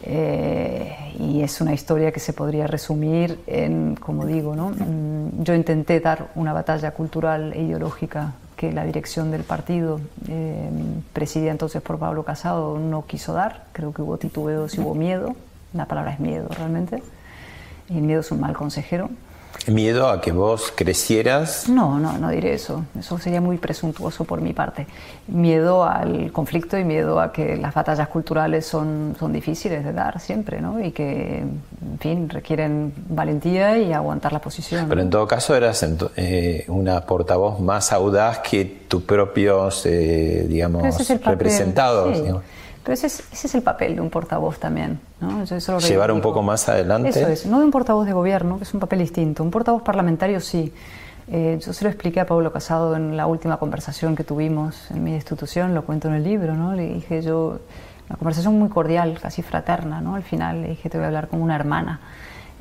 Eh, 0.05 1.15
y 1.19 1.43
es 1.43 1.61
una 1.61 1.73
historia 1.73 2.11
que 2.11 2.21
se 2.21 2.33
podría 2.33 2.67
resumir 2.67 3.39
en, 3.47 3.95
como 3.95 4.27
digo, 4.27 4.57
¿no? 4.57 4.71
Mm, 4.71 5.43
yo 5.43 5.55
intenté 5.55 6.01
dar 6.01 6.31
una 6.35 6.53
batalla 6.53 6.91
cultural 6.91 7.53
e 7.53 7.63
ideológica 7.63 8.35
que 8.57 8.73
la 8.73 8.85
dirección 8.85 9.31
del 9.31 9.43
partido, 9.45 10.01
eh, 10.29 10.71
presidida 11.13 11.51
entonces 11.51 11.83
por 11.83 11.99
Pablo 11.99 12.25
Casado, 12.25 12.79
no 12.79 13.07
quiso 13.07 13.33
dar. 13.33 13.65
Creo 13.73 13.93
que 13.93 14.03
hubo 14.03 14.19
titubeos 14.19 14.75
y 14.77 14.81
hubo 14.81 14.95
miedo. 14.95 15.35
La 15.73 15.87
palabra 15.87 16.13
es 16.13 16.21
miedo 16.21 16.49
realmente. 16.49 17.03
Y 17.89 17.99
el 17.99 18.03
miedo 18.03 18.21
es 18.21 18.31
un 18.31 18.41
mal 18.41 18.55
consejero. 18.55 19.11
¿Miedo 19.67 20.09
a 20.09 20.21
que 20.21 20.33
vos 20.33 20.73
crecieras? 20.75 21.69
No, 21.69 21.99
no, 21.99 22.19
no 22.19 22.31
diré 22.31 22.55
eso. 22.55 22.85
Eso 22.99 23.19
sería 23.19 23.41
muy 23.41 23.59
presuntuoso 23.59 24.25
por 24.25 24.41
mi 24.41 24.53
parte. 24.53 24.87
Miedo 25.29 25.85
al 25.85 26.33
conflicto 26.33 26.77
y 26.77 26.85
miedo 26.85 27.21
a 27.21 27.33
que 27.33 27.57
las 27.57 27.73
batallas 27.73 28.09
culturales 28.09 28.67
son, 28.67 29.15
son 29.19 29.33
difíciles 29.33 29.85
de 29.85 29.93
dar 29.93 30.19
siempre, 30.21 30.61
¿no? 30.61 30.85
Y 30.85 30.91
que, 30.91 31.39
en 31.39 31.99
fin, 32.01 32.29
requieren 32.29 32.93
valentía 33.09 33.79
y 33.79 33.93
aguantar 33.93 34.33
la 34.33 34.41
posición. 34.41 34.89
Pero 34.89 35.01
en 35.01 35.11
todo 35.11 35.29
caso 35.29 35.55
eras 35.55 35.87
eh, 36.17 36.65
una 36.69 37.01
portavoz 37.07 37.61
más 37.61 37.93
audaz 37.93 38.41
que 38.41 38.65
tus 38.65 39.05
propios, 39.05 39.87
eh, 39.87 40.45
digamos, 40.49 41.09
representados. 41.25 42.19
Pero 42.83 42.95
ese 42.95 43.07
es, 43.07 43.55
el 43.55 43.63
papel 43.63 43.95
de 43.95 44.01
un 44.01 44.11
portavoz 44.11 44.59
también. 44.59 44.99
¿no? 45.21 45.45
Llevar 45.45 46.11
un 46.11 46.21
poco 46.21 46.43
más 46.43 46.69
adelante. 46.69 47.11
Eso 47.11 47.29
es, 47.29 47.47
no 47.47 47.61
de 47.61 47.65
un 47.65 47.71
portavoz 47.71 48.07
de 48.07 48.13
gobierno, 48.13 48.59
que 48.59 48.65
es 48.65 48.75
un 48.75 48.81
papel 48.81 48.99
distinto. 48.99 49.43
Un 49.45 49.51
portavoz 49.51 49.83
parlamentario 49.83 50.41
sí. 50.41 50.73
Eh, 51.29 51.59
yo 51.65 51.73
se 51.73 51.85
lo 51.85 51.91
expliqué 51.91 52.19
a 52.21 52.27
Pablo 52.27 52.53
Casado 52.53 52.97
en 52.97 53.17
la 53.17 53.27
última 53.27 53.59
conversación 53.59 54.17
que 54.17 54.25
tuvimos 54.25 54.91
en 54.91 55.05
mi 55.05 55.15
institución, 55.15 55.75
lo 55.75 55.85
cuento 55.85 56.09
en 56.09 56.15
el 56.15 56.25
libro, 56.25 56.55
¿no? 56.55 56.75
Le 56.75 56.95
dije 56.95 57.23
yo, 57.23 57.61
una 58.09 58.19
conversación 58.19 58.59
muy 58.59 58.69
cordial, 58.69 59.19
casi 59.23 59.43
fraterna, 59.43 60.01
¿no? 60.01 60.17
Al 60.17 60.25
final 60.25 60.63
le 60.63 60.71
dije, 60.71 60.91
te 60.91 60.99
voy 60.99 61.05
a 61.05 61.07
hablar 61.07 61.29
como 61.29 61.45
una 61.45 61.55
hermana, 61.55 62.01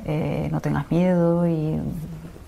eh, 0.04 0.48
no 0.52 0.60
tengas 0.60 0.90
miedo 0.90 1.46
y 1.48 1.80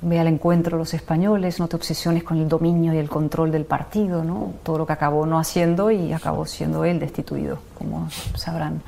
ve 0.05 0.21
al 0.21 0.27
encuentro 0.27 0.77
los 0.77 0.95
españoles, 0.95 1.59
no 1.59 1.69
te 1.69 1.77
obsesiones 1.77 2.23
con 2.23 2.39
el 2.39 2.49
dominio 2.49 2.93
y 2.93 2.99
el 2.99 3.09
control 3.09 3.51
del 3.51 3.65
partido, 3.65 4.23
¿no? 4.23 4.53
todo 4.63 4.79
lo 4.79 4.87
que 4.87 4.93
acabó 4.93 5.27
no 5.27 5.39
haciendo 5.39 5.91
y 5.91 6.13
acabó 6.13 6.47
siendo 6.47 6.85
él 6.85 7.01
destituido, 7.01 7.59
como 7.77 8.09
sabrán. 8.37 8.83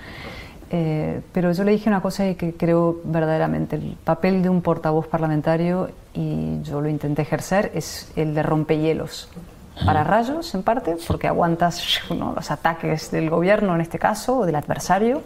Eh, 0.71 1.21
pero 1.33 1.53
yo 1.53 1.65
le 1.65 1.73
dije 1.73 1.89
una 1.89 2.01
cosa 2.01 2.35
que 2.35 2.55
creo 2.55 3.01
verdaderamente, 3.05 3.77
el 3.77 3.97
papel 4.05 4.43
de 4.43 4.49
un 4.49 4.63
portavoz 4.63 5.07
parlamentario, 5.07 5.91
y 6.13 6.61
yo 6.63 6.81
lo 6.81 6.89
intenté 6.89 7.23
ejercer, 7.23 7.71
es 7.75 8.13
el 8.17 8.35
de 8.35 8.43
rompehielos. 8.43 9.29
Para 9.85 10.05
rayos, 10.05 10.55
en 10.55 10.63
parte, 10.63 10.97
porque 11.07 11.29
aguantas 11.29 12.01
los 12.11 12.51
ataques 12.51 13.11
del 13.11 13.31
gobierno, 13.31 13.75
en 13.75 13.81
este 13.81 13.99
caso, 13.99 14.39
o 14.39 14.47
del 14.47 14.57
adversario, 14.57 15.23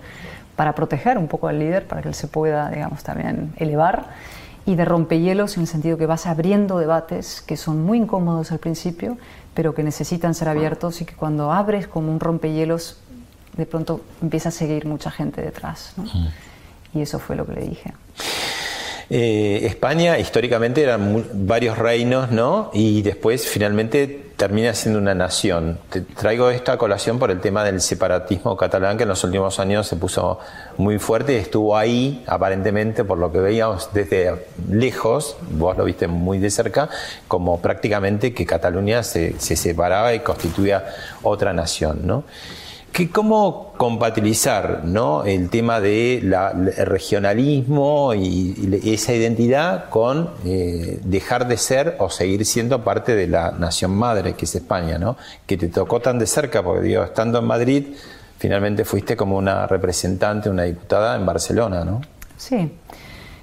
para 0.56 0.74
proteger 0.74 1.16
un 1.16 1.26
poco 1.26 1.48
al 1.48 1.58
líder, 1.58 1.86
para 1.86 2.02
que 2.02 2.08
él 2.08 2.14
se 2.14 2.28
pueda, 2.28 2.68
digamos, 2.68 3.02
también 3.02 3.52
elevar 3.56 4.08
y 4.70 4.76
de 4.76 4.84
rompehielos 4.84 5.56
en 5.56 5.62
el 5.62 5.66
sentido 5.66 5.98
que 5.98 6.06
vas 6.06 6.26
abriendo 6.26 6.78
debates 6.78 7.40
que 7.40 7.56
son 7.56 7.82
muy 7.82 7.98
incómodos 7.98 8.52
al 8.52 8.60
principio, 8.60 9.18
pero 9.52 9.74
que 9.74 9.82
necesitan 9.82 10.32
ser 10.32 10.48
abiertos 10.48 11.00
y 11.00 11.04
que 11.04 11.14
cuando 11.14 11.50
abres 11.50 11.88
como 11.88 12.12
un 12.12 12.20
rompehielos, 12.20 12.98
de 13.56 13.66
pronto 13.66 14.00
empieza 14.22 14.50
a 14.50 14.52
seguir 14.52 14.86
mucha 14.86 15.10
gente 15.10 15.42
detrás. 15.42 15.94
Y 16.94 17.00
eso 17.00 17.18
fue 17.18 17.34
lo 17.34 17.46
que 17.46 17.54
le 17.54 17.62
dije. 17.62 17.92
Eh, 19.10 19.62
España 19.64 20.20
históricamente 20.20 20.84
eran 20.84 21.26
varios 21.32 21.76
reinos, 21.76 22.30
¿no? 22.30 22.70
Y 22.72 23.02
después 23.02 23.48
finalmente 23.48 24.29
termina 24.40 24.72
siendo 24.72 24.98
una 24.98 25.14
nación. 25.14 25.78
Te 25.90 26.00
traigo 26.00 26.48
esta 26.48 26.78
colación 26.78 27.18
por 27.18 27.30
el 27.30 27.40
tema 27.40 27.62
del 27.62 27.82
separatismo 27.82 28.56
catalán 28.56 28.96
que 28.96 29.02
en 29.02 29.10
los 29.10 29.22
últimos 29.22 29.60
años 29.60 29.86
se 29.86 29.96
puso 29.96 30.38
muy 30.78 30.98
fuerte 30.98 31.34
y 31.34 31.36
estuvo 31.36 31.76
ahí 31.76 32.24
aparentemente 32.26 33.04
por 33.04 33.18
lo 33.18 33.30
que 33.30 33.38
veíamos 33.38 33.90
desde 33.92 34.46
lejos, 34.66 35.36
vos 35.50 35.76
lo 35.76 35.84
viste 35.84 36.06
muy 36.06 36.38
de 36.38 36.48
cerca, 36.48 36.88
como 37.28 37.60
prácticamente 37.60 38.32
que 38.32 38.46
Cataluña 38.46 39.02
se, 39.02 39.38
se 39.38 39.56
separaba 39.56 40.14
y 40.14 40.20
constituía 40.20 40.86
otra 41.22 41.52
nación, 41.52 42.00
¿no? 42.06 42.24
¿Cómo 43.12 43.72
compatibilizar 43.76 44.82
¿no? 44.84 45.24
el 45.24 45.48
tema 45.48 45.80
del 45.80 46.34
regionalismo 46.76 48.12
y, 48.14 48.80
esa 48.84 49.14
identidad 49.14 49.88
con 49.88 50.30
eh, 50.44 51.00
dejar 51.02 51.48
de 51.48 51.56
ser 51.56 51.96
o 51.98 52.10
seguir 52.10 52.44
siendo 52.44 52.84
parte 52.84 53.14
de 53.14 53.26
la 53.26 53.52
nación 53.52 53.92
madre, 53.92 54.34
que 54.34 54.44
es 54.44 54.54
España, 54.54 54.98
¿no? 54.98 55.16
que 55.46 55.56
te 55.56 55.68
tocó 55.68 56.00
tan 56.00 56.18
de 56.18 56.26
cerca, 56.26 56.62
porque 56.62 56.88
digo, 56.88 57.04
estando 57.04 57.38
en 57.38 57.46
Madrid, 57.46 57.86
finalmente 58.38 58.84
fuiste 58.84 59.16
como 59.16 59.38
una 59.38 59.66
representante, 59.66 60.50
una 60.50 60.64
diputada 60.64 61.16
en 61.16 61.24
Barcelona, 61.24 61.84
¿no? 61.84 62.00
Sí. 62.36 62.70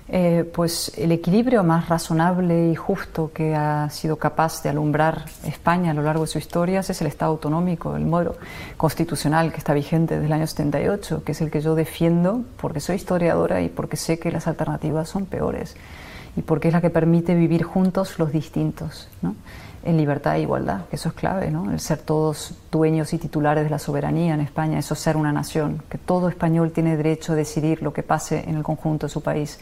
Eh, 0.10 0.50
pues 0.54 0.94
el 0.98 1.12
equilibrio 1.12 1.64
más 1.64 1.90
razonable 1.90 2.70
y 2.70 2.76
justo 2.76 3.32
que 3.34 3.56
ha 3.56 3.90
sido 3.90 4.16
capaz 4.16 4.64
de 4.64 4.70
alumbrar 4.70 5.26
España 5.44 5.92
a 5.92 5.94
lo 5.94 6.02
largo 6.02 6.22
de 6.22 6.28
su 6.28 6.38
historia 6.38 6.80
es 6.80 7.02
el 7.02 7.08
Estado 7.08 7.32
autonómico, 7.32 7.94
el 7.94 8.06
modelo 8.06 8.38
constitucional 8.78 9.52
que 9.52 9.58
está 9.58 9.74
vigente 9.74 10.16
desde 10.16 10.28
el 10.28 10.34
año 10.34 10.48
78, 10.48 11.24
que 11.26 11.34
es 11.34 11.42
el 11.42 11.52
que 11.52 11.60
yo 11.60 11.76
defiendo 11.76 12.44
porque 12.56 12.80
soy 12.80 12.96
historiadora 12.96 13.62
y 13.62 13.68
porque 13.68 13.98
sé 13.98 14.18
que 14.18 14.32
las 14.32 14.48
alternativas 14.48 15.10
son 15.10 15.26
peores 15.26 15.76
y 16.38 16.42
porque 16.42 16.70
es 16.70 16.74
la 16.74 16.80
que 16.80 16.90
permite 16.90 17.36
vivir 17.36 17.64
juntos 17.64 18.18
los 18.18 18.32
distintos, 18.32 19.10
en 19.84 19.98
libertad 19.98 20.36
e 20.36 20.42
igualdad, 20.42 20.86
que 20.86 20.96
eso 20.96 21.10
es 21.10 21.16
clave, 21.16 21.52
¿no? 21.52 21.72
el 21.72 21.80
ser 21.80 21.98
todos 21.98 22.54
dueños 22.72 23.12
y 23.14 23.18
titulares 23.18 23.64
de 23.64 23.70
la 23.70 23.80
soberanía 23.80 24.36
en 24.36 24.42
España, 24.42 24.80
eso 24.80 24.94
es 24.94 25.00
ser 25.00 25.18
una 25.18 25.34
nación, 25.34 25.82
que 25.90 25.98
todo 25.98 26.30
español 26.30 26.72
tiene 26.72 26.96
derecho 26.96 27.34
a 27.34 27.36
decidir 27.36 27.82
lo 27.82 27.92
que 27.92 28.04
pase 28.04 28.48
en 28.48 28.56
el 28.56 28.64
conjunto 28.64 29.08
de 29.08 29.12
su 29.12 29.22
país. 29.22 29.60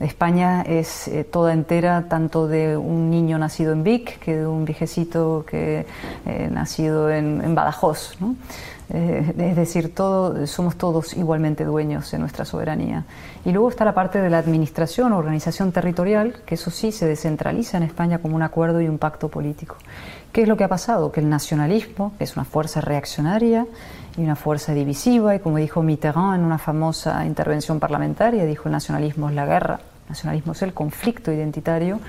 España 0.00 0.62
es 0.62 1.08
eh, 1.08 1.24
toda 1.24 1.52
entera, 1.52 2.06
tanto 2.08 2.48
de 2.48 2.76
un 2.76 3.10
niño 3.10 3.38
nacido 3.38 3.72
en 3.72 3.84
Vic 3.84 4.18
que 4.18 4.36
de 4.36 4.46
un 4.46 4.64
viejecito 4.64 5.44
que 5.46 5.86
eh, 6.26 6.48
nacido 6.50 7.10
en, 7.10 7.54
Badajoz. 7.54 8.16
Eh, 8.94 9.34
es 9.38 9.56
decir, 9.56 9.94
todo, 9.94 10.46
somos 10.46 10.76
todos 10.76 11.14
igualmente 11.14 11.64
dueños 11.64 12.10
de 12.10 12.18
nuestra 12.18 12.44
soberanía. 12.44 13.04
Y 13.44 13.52
luego 13.52 13.68
está 13.68 13.84
la 13.84 13.94
parte 13.94 14.20
de 14.20 14.28
la 14.28 14.38
administración, 14.38 15.12
organización 15.12 15.72
territorial, 15.72 16.36
que 16.44 16.56
eso 16.56 16.70
sí 16.70 16.92
se 16.92 17.06
descentraliza 17.06 17.76
en 17.76 17.84
España 17.84 18.18
como 18.18 18.36
un 18.36 18.42
acuerdo 18.42 18.80
y 18.80 18.88
un 18.88 18.98
pacto 18.98 19.28
político. 19.28 19.76
¿Qué 20.32 20.42
es 20.42 20.48
lo 20.48 20.56
que 20.56 20.64
ha 20.64 20.68
pasado? 20.68 21.12
Que 21.12 21.20
el 21.20 21.28
nacionalismo, 21.28 22.12
es 22.18 22.36
una 22.36 22.44
fuerza 22.44 22.80
reaccionaria, 22.80 23.66
y 24.16 24.22
una 24.22 24.36
fuerza 24.36 24.74
divisiva 24.74 25.34
y 25.34 25.38
como 25.38 25.58
dijo 25.58 25.82
Mitterrand 25.82 26.40
en 26.40 26.44
una 26.44 26.58
famosa 26.58 27.24
intervención 27.24 27.80
parlamentaria, 27.80 28.44
dijo 28.44 28.64
el 28.66 28.72
nacionalismo 28.72 29.28
es 29.28 29.34
la 29.34 29.46
guerra, 29.46 29.80
el 30.04 30.10
nacionalismo 30.10 30.52
es 30.52 30.62
el 30.62 30.74
conflicto 30.74 31.32
identitario, 31.32 32.00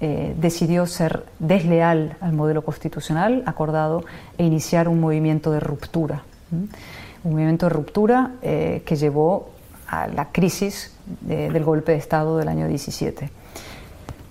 eh, 0.00 0.34
decidió 0.38 0.86
ser 0.86 1.24
desleal 1.38 2.16
al 2.20 2.32
modelo 2.34 2.62
constitucional 2.62 3.42
acordado 3.46 4.04
e 4.36 4.44
iniciar 4.44 4.88
un 4.88 5.00
movimiento 5.00 5.50
de 5.52 5.60
ruptura. 5.60 6.22
Un 6.52 7.32
movimiento 7.32 7.66
de 7.66 7.70
ruptura 7.70 8.32
eh, 8.42 8.82
que 8.84 8.96
llevó 8.96 9.50
a 9.88 10.06
la 10.06 10.32
crisis 10.32 10.92
del 11.20 11.64
golpe 11.64 11.92
de 11.92 11.98
Estado 11.98 12.36
del 12.36 12.48
año 12.48 12.68
17. 12.68 13.30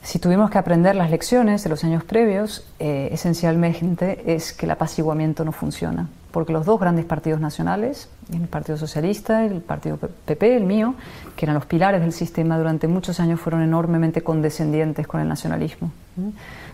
Si 0.05 0.19
tuvimos 0.19 0.51
que 0.51 0.59
aprender 0.59 0.95
las 0.95 1.09
lecciones 1.09 1.63
de 1.63 1.69
los 1.71 1.83
años 1.83 2.03
previos, 2.03 2.63
eh, 2.77 3.09
esencialmente 3.11 4.35
es 4.35 4.53
que 4.53 4.67
el 4.67 4.71
apaciguamiento 4.71 5.43
no 5.43 5.51
funciona 5.51 6.07
porque 6.35 6.51
los 6.51 6.65
dos 6.65 6.81
grandes 6.81 7.05
partidos 7.05 7.39
nacionales, 7.39 8.09
el 8.29 8.49
Partido 8.49 8.77
Socialista 8.77 9.45
el 9.45 9.61
Partido 9.61 9.97
PP, 9.97 10.57
el 10.57 10.65
mío, 10.65 10.95
que 11.37 11.45
eran 11.45 11.55
los 11.55 11.65
pilares 11.65 12.01
del 12.01 12.11
sistema 12.11 12.57
durante 12.57 12.89
muchos 12.89 13.21
años, 13.21 13.39
fueron 13.39 13.61
enormemente 13.61 14.21
condescendientes 14.21 15.07
con 15.07 15.21
el 15.21 15.29
nacionalismo. 15.29 15.93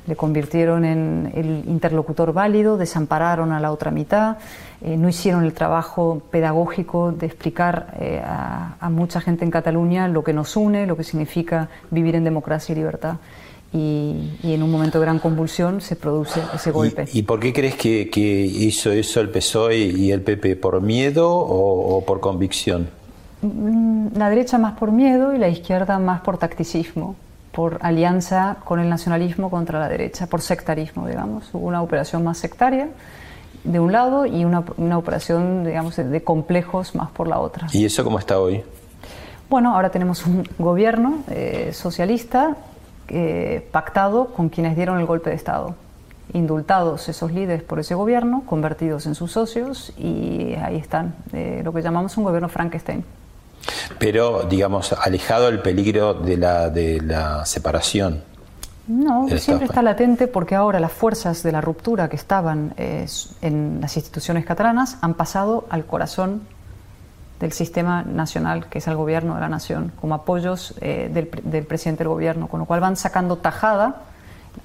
Le 0.07 0.15
convirtieron 0.15 0.83
en 0.83 1.31
el 1.35 1.63
interlocutor 1.67 2.33
válido, 2.33 2.77
desampararon 2.77 3.51
a 3.51 3.59
la 3.59 3.71
otra 3.71 3.91
mitad, 3.91 4.37
eh, 4.81 4.97
no 4.97 5.07
hicieron 5.09 5.43
el 5.43 5.53
trabajo 5.53 6.21
pedagógico 6.31 7.11
de 7.11 7.27
explicar 7.27 7.93
eh, 7.99 8.21
a 8.23 8.89
mucha 8.89 9.21
gente 9.21 9.45
en 9.45 9.51
Cataluña 9.51 10.07
lo 10.07 10.23
que 10.23 10.33
nos 10.33 10.55
une, 10.55 10.87
lo 10.87 10.97
que 10.97 11.03
significa 11.03 11.69
vivir 11.91 12.15
en 12.15 12.23
democracia 12.23 12.73
y 12.73 12.75
libertad 12.75 13.17
y, 13.73 14.31
en 14.43 14.63
un 14.63 14.71
momento 14.71 14.99
de 14.99 15.05
gran 15.05 15.19
convulsión 15.19 15.81
se 15.81 15.95
produce 15.95 16.41
ese 16.53 16.71
golpe. 16.71 17.05
¿Y, 17.13 17.23
por 17.23 17.39
qué 17.39 17.53
crees 17.53 17.75
que, 17.75 18.09
hizo 18.13 18.91
eso 18.91 19.21
el 19.21 19.29
PSOE 19.29 19.77
y 19.77 20.11
el 20.11 20.21
PP? 20.21 20.57
¿Por 20.57 20.81
miedo 20.81 21.29
o, 21.31 22.03
por 22.05 22.19
convicción? 22.19 22.89
Mm, 23.41 24.17
la 24.17 24.29
derecha 24.29 24.57
más 24.57 24.77
por 24.77 24.91
miedo 24.91 25.33
y 25.33 25.37
la 25.37 25.47
izquierda 25.47 25.99
más 25.99 26.21
por 26.21 26.37
tacticismo. 26.37 27.15
Por 27.51 27.79
alianza 27.81 28.57
con 28.63 28.79
el 28.79 28.89
nacionalismo 28.89 29.49
contra 29.49 29.79
la 29.79 29.89
derecha, 29.89 30.27
por 30.27 30.41
sectarismo, 30.41 31.07
digamos. 31.07 31.53
Hubo 31.53 31.67
una 31.67 31.81
operación 31.81 32.23
más 32.23 32.37
sectaria 32.37 32.89
de 33.63 33.79
un 33.79 33.91
lado 33.91 34.25
y 34.25 34.45
una, 34.45 34.63
una 34.77 34.97
operación, 34.97 35.63
digamos, 35.63 35.95
de, 35.95 36.23
complejos 36.23 36.95
más 36.95 37.11
por 37.11 37.27
la 37.27 37.39
otra. 37.39 37.67
¿Y 37.71 37.85
eso 37.85 38.03
cómo 38.03 38.19
está 38.19 38.39
hoy? 38.39 38.63
Bueno, 39.49 39.75
ahora 39.75 39.89
tenemos 39.89 40.25
un 40.25 40.47
gobierno 40.57 41.19
eh, 41.29 41.71
socialista 41.73 42.55
eh, 43.09 43.67
pactado 43.71 44.27
con 44.27 44.49
quienes 44.49 44.75
dieron 44.75 44.99
el 44.99 45.05
golpe 45.05 45.29
de 45.29 45.35
Estado. 45.35 45.75
Indultados 46.33 47.09
esos 47.09 47.33
líderes 47.33 47.61
por 47.61 47.79
ese 47.79 47.93
gobierno, 47.93 48.43
convertidos 48.45 49.05
en 49.05 49.15
sus 49.15 49.33
socios 49.33 49.91
y 49.97 50.53
ahí 50.63 50.77
están, 50.77 51.15
eh, 51.33 51.61
lo 51.63 51.73
que 51.73 51.81
llamamos 51.81 52.15
un 52.15 52.23
gobierno 52.23 52.47
Frankenstein. 52.47 53.03
Pero, 53.99 54.43
digamos, 54.43 54.93
alejado 54.93 55.47
el 55.47 55.61
peligro 55.61 56.13
de 56.13 56.37
la, 56.37 56.69
de 56.69 57.01
la 57.01 57.45
separación. 57.45 58.23
No, 58.87 59.27
siempre 59.37 59.67
está 59.67 59.81
latente 59.81 60.27
porque 60.27 60.55
ahora 60.55 60.79
las 60.79 60.91
fuerzas 60.91 61.43
de 61.43 61.51
la 61.51 61.61
ruptura 61.61 62.09
que 62.09 62.15
estaban 62.15 62.73
eh, 62.77 63.05
en 63.41 63.79
las 63.79 63.95
instituciones 63.95 64.45
catalanas 64.45 64.97
han 65.01 65.13
pasado 65.13 65.65
al 65.69 65.85
corazón 65.85 66.41
del 67.39 67.53
sistema 67.53 68.03
nacional, 68.03 68.67
que 68.67 68.79
es 68.79 68.87
el 68.87 68.95
gobierno 68.95 69.35
de 69.35 69.41
la 69.41 69.49
nación, 69.49 69.91
como 69.99 70.15
apoyos 70.15 70.75
eh, 70.81 71.09
del, 71.11 71.29
del, 71.43 71.65
presidente 71.65 72.03
del 72.03 72.09
gobierno, 72.09 72.47
con 72.47 72.59
lo 72.59 72.65
cual 72.65 72.81
van 72.81 72.95
sacando 72.95 73.37
tajada, 73.37 74.01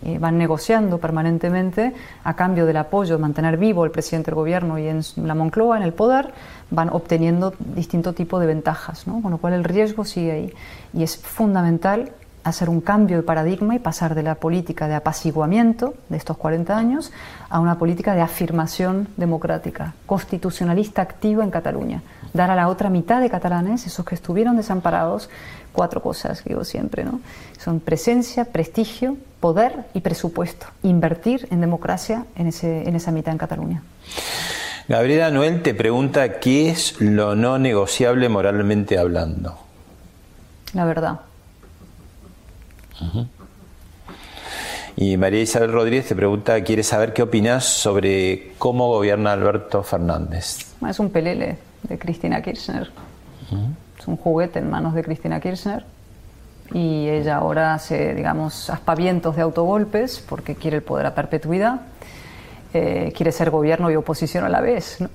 eh, 0.04 0.18
van 0.18 0.36
negociando 0.36 0.98
permanentemente 0.98 1.94
a 2.24 2.34
cambio 2.34 2.66
del 2.66 2.76
apoyo 2.76 3.18
mantener 3.18 3.56
vivo 3.56 3.84
el 3.84 3.92
presidente 3.92 4.30
del 4.30 4.34
gobierno 4.34 4.78
y 4.78 4.88
en 4.88 5.00
la 5.16 5.34
Moncloa, 5.34 5.76
en 5.76 5.84
el 5.84 5.92
poder, 5.92 6.34
van 6.70 6.90
obteniendo 6.90 7.54
distinto 7.58 8.12
tipo 8.12 8.38
de 8.38 8.46
ventajas, 8.46 9.06
¿no? 9.06 9.22
con 9.22 9.30
lo 9.30 9.38
cual 9.38 9.52
el 9.52 9.64
riesgo 9.64 10.04
sigue 10.04 10.32
ahí. 10.32 10.52
Y 10.92 11.02
es 11.02 11.16
fundamental 11.16 12.12
hacer 12.46 12.68
un 12.68 12.80
cambio 12.80 13.16
de 13.16 13.22
paradigma 13.24 13.74
y 13.74 13.80
pasar 13.80 14.14
de 14.14 14.22
la 14.22 14.36
política 14.36 14.86
de 14.86 14.94
apaciguamiento 14.94 15.94
de 16.08 16.16
estos 16.16 16.36
40 16.36 16.76
años 16.76 17.12
a 17.50 17.58
una 17.58 17.76
política 17.76 18.14
de 18.14 18.20
afirmación 18.20 19.08
democrática, 19.16 19.94
constitucionalista 20.06 21.02
activa 21.02 21.42
en 21.42 21.50
Cataluña. 21.50 22.02
Dar 22.34 22.50
a 22.52 22.54
la 22.54 22.68
otra 22.68 22.88
mitad 22.88 23.20
de 23.20 23.30
catalanes, 23.30 23.86
esos 23.86 24.04
que 24.04 24.14
estuvieron 24.14 24.56
desamparados, 24.56 25.28
cuatro 25.72 26.00
cosas 26.00 26.42
que 26.42 26.50
digo 26.50 26.64
siempre, 26.64 27.04
¿no? 27.04 27.20
Son 27.58 27.80
presencia, 27.80 28.44
prestigio, 28.44 29.16
poder 29.40 29.84
y 29.92 30.00
presupuesto. 30.00 30.66
Invertir 30.84 31.48
en 31.50 31.60
democracia 31.60 32.26
en, 32.36 32.46
ese, 32.46 32.88
en 32.88 32.94
esa 32.94 33.10
mitad 33.10 33.32
en 33.32 33.38
Cataluña. 33.38 33.82
Gabriela 34.88 35.32
Noel 35.32 35.62
te 35.62 35.74
pregunta 35.74 36.38
qué 36.38 36.70
es 36.70 37.00
lo 37.00 37.34
no 37.34 37.58
negociable 37.58 38.28
moralmente 38.28 38.98
hablando. 38.98 39.58
La 40.74 40.84
verdad. 40.84 41.20
Y 44.94 45.16
María 45.16 45.42
Isabel 45.42 45.72
Rodríguez 45.72 46.06
te 46.06 46.14
pregunta, 46.14 46.62
quiere 46.62 46.84
saber 46.84 47.12
qué 47.12 47.22
opinas 47.22 47.64
sobre 47.64 48.52
cómo 48.58 48.88
gobierna 48.88 49.32
Alberto 49.32 49.82
Fernández. 49.82 50.58
Es 50.88 51.00
un 51.00 51.10
pelele 51.10 51.58
de 51.82 51.98
Cristina 51.98 52.40
Kirchner. 52.40 52.90
Es 53.98 54.06
un 54.06 54.16
juguete 54.16 54.60
en 54.60 54.70
manos 54.70 54.94
de 54.94 55.02
Cristina 55.02 55.40
Kirchner. 55.40 55.84
Y 56.72 57.08
ella 57.08 57.36
ahora 57.36 57.74
hace, 57.74 58.14
digamos, 58.14 58.70
aspavientos 58.70 59.34
de 59.36 59.42
autogolpes 59.42 60.24
porque 60.26 60.54
quiere 60.54 60.76
el 60.76 60.82
poder 60.82 61.06
a 61.06 61.14
perpetuidad. 61.14 61.80
Eh, 62.78 63.10
quiere 63.16 63.32
ser 63.32 63.48
gobierno 63.48 63.90
y 63.90 63.96
oposición 63.96 64.44
a 64.44 64.50
la 64.50 64.60
vez. 64.60 65.00
¿no? 65.00 65.08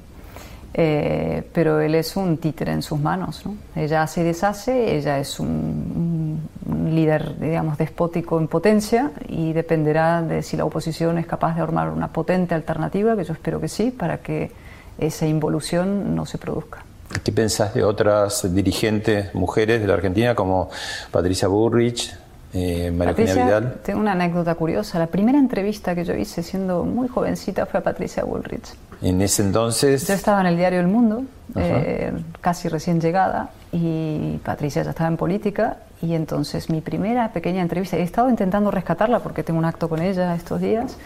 Eh, 0.74 1.44
pero 1.54 1.80
él 1.80 1.94
es 1.94 2.16
un 2.16 2.38
títere 2.38 2.72
en 2.72 2.82
sus 2.82 3.00
manos. 3.00 3.46
¿no? 3.46 3.56
Ella 3.76 4.02
hace 4.02 4.22
y 4.22 4.24
deshace, 4.24 4.98
ella 4.98 5.20
es 5.20 5.40
un, 5.40 6.42
un, 6.66 6.96
líder, 6.96 7.40
digamos, 7.40 7.78
despótico 7.78 8.40
en 8.40 8.48
potencia 8.48 9.12
y 9.28 9.54
dependerá 9.54 10.24
de 10.24 10.42
si 10.42 10.58
la 10.58 10.66
oposición 10.66 11.20
es 11.20 11.28
capaz 11.28 11.56
de 11.56 11.62
armar 11.62 11.90
una 11.90 12.08
potente 12.08 12.56
alternativa, 12.56 13.16
que 13.16 13.26
yo 13.26 13.34
espero 13.34 13.62
que 13.62 13.68
sí, 13.68 13.92
para 13.92 14.18
que 14.18 14.52
esa 14.98 15.28
involución 15.28 16.16
no 16.16 16.26
se 16.26 16.40
produzca. 16.40 16.84
¿Qué 17.24 17.32
pensás 17.32 17.76
de 17.76 17.84
otras 17.84 18.54
dirigentes 18.54 19.36
mujeres 19.36 19.82
de 19.82 19.88
la 19.88 19.94
Argentina 19.94 20.34
como 20.34 20.70
Patricia 21.12 21.48
Burrich, 21.48 22.12
eh, 22.54 22.92
María 22.92 23.14
Patricia, 23.14 23.46
Vidal. 23.46 23.76
Tengo 23.84 24.00
una 24.00 24.12
anécdota 24.14 24.56
curiosa. 24.56 25.00
La 25.00 25.08
primera 25.08 25.38
entrevista 25.38 25.96
que 25.96 26.04
yo 26.04 26.14
hice 26.14 26.44
siendo 26.44 26.84
muy 26.84 27.08
jovencita 27.08 27.66
fue 27.66 27.80
a 27.80 27.84
Patricia 27.84 28.24
Bullrich. 28.24 28.74
En 29.02 29.22
ese 29.22 29.42
entonces. 29.44 30.08
Yo 30.08 30.14
estaba 30.14 30.42
en 30.42 30.48
el 30.48 30.58
diario 30.58 30.80
El 30.80 30.88
Mundo, 30.88 31.24
eh, 31.56 32.12
casi 32.40 32.68
recién 32.68 33.00
llegada, 33.02 33.50
y 33.72 34.40
Patricia 34.44 34.84
ya 34.84 34.92
estaba 34.92 35.10
en 35.10 35.18
política. 35.18 35.78
Y 36.02 36.14
entonces 36.14 36.70
mi 36.70 36.82
primera 36.82 37.32
pequeña 37.32 37.62
entrevista, 37.62 37.98
he 37.98 38.02
estado 38.02 38.30
intentando 38.30 38.72
rescatarla 38.72 39.20
porque 39.20 39.44
tengo 39.44 39.60
un 39.60 39.66
acto 39.66 39.88
con 39.88 40.02
ella 40.02 40.36
estos 40.36 40.62
días, 40.62 40.98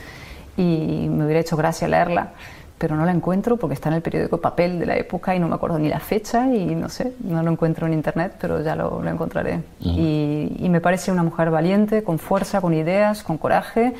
y 0.57 1.07
me 1.09 1.25
hubiera 1.25 1.41
hecho 1.41 1.57
gracia 1.57 1.87
leerla 1.87 2.29
pero 2.77 2.95
no 2.95 3.05
la 3.05 3.11
encuentro 3.11 3.57
porque 3.57 3.73
está 3.73 3.89
en 3.89 3.95
el 3.95 4.01
periódico 4.01 4.39
papel 4.41 4.79
de 4.79 4.85
la 4.85 4.97
época 4.97 5.35
y 5.35 5.39
no 5.39 5.47
me 5.47 5.55
acuerdo 5.55 5.79
ni 5.79 5.87
la 5.87 5.99
fecha 5.99 6.53
y 6.53 6.75
no 6.75 6.89
sé, 6.89 7.13
no 7.21 7.41
lo 7.41 7.51
encuentro 7.51 7.87
en 7.87 7.93
internet, 7.93 8.33
pero 8.39 8.61
ya 8.61 8.75
lo, 8.75 9.01
lo 9.01 9.09
encontraré. 9.09 9.61
y, 9.79 10.51
y, 10.59 10.69
me 10.69 10.81
parece 10.81 11.11
una 11.11 11.23
mujer 11.23 11.51
valiente, 11.51 12.03
con 12.03 12.19
fuerza, 12.19 12.59
con 12.59 12.73
ideas, 12.73 13.23
con 13.23 13.37
coraje, 13.37 13.93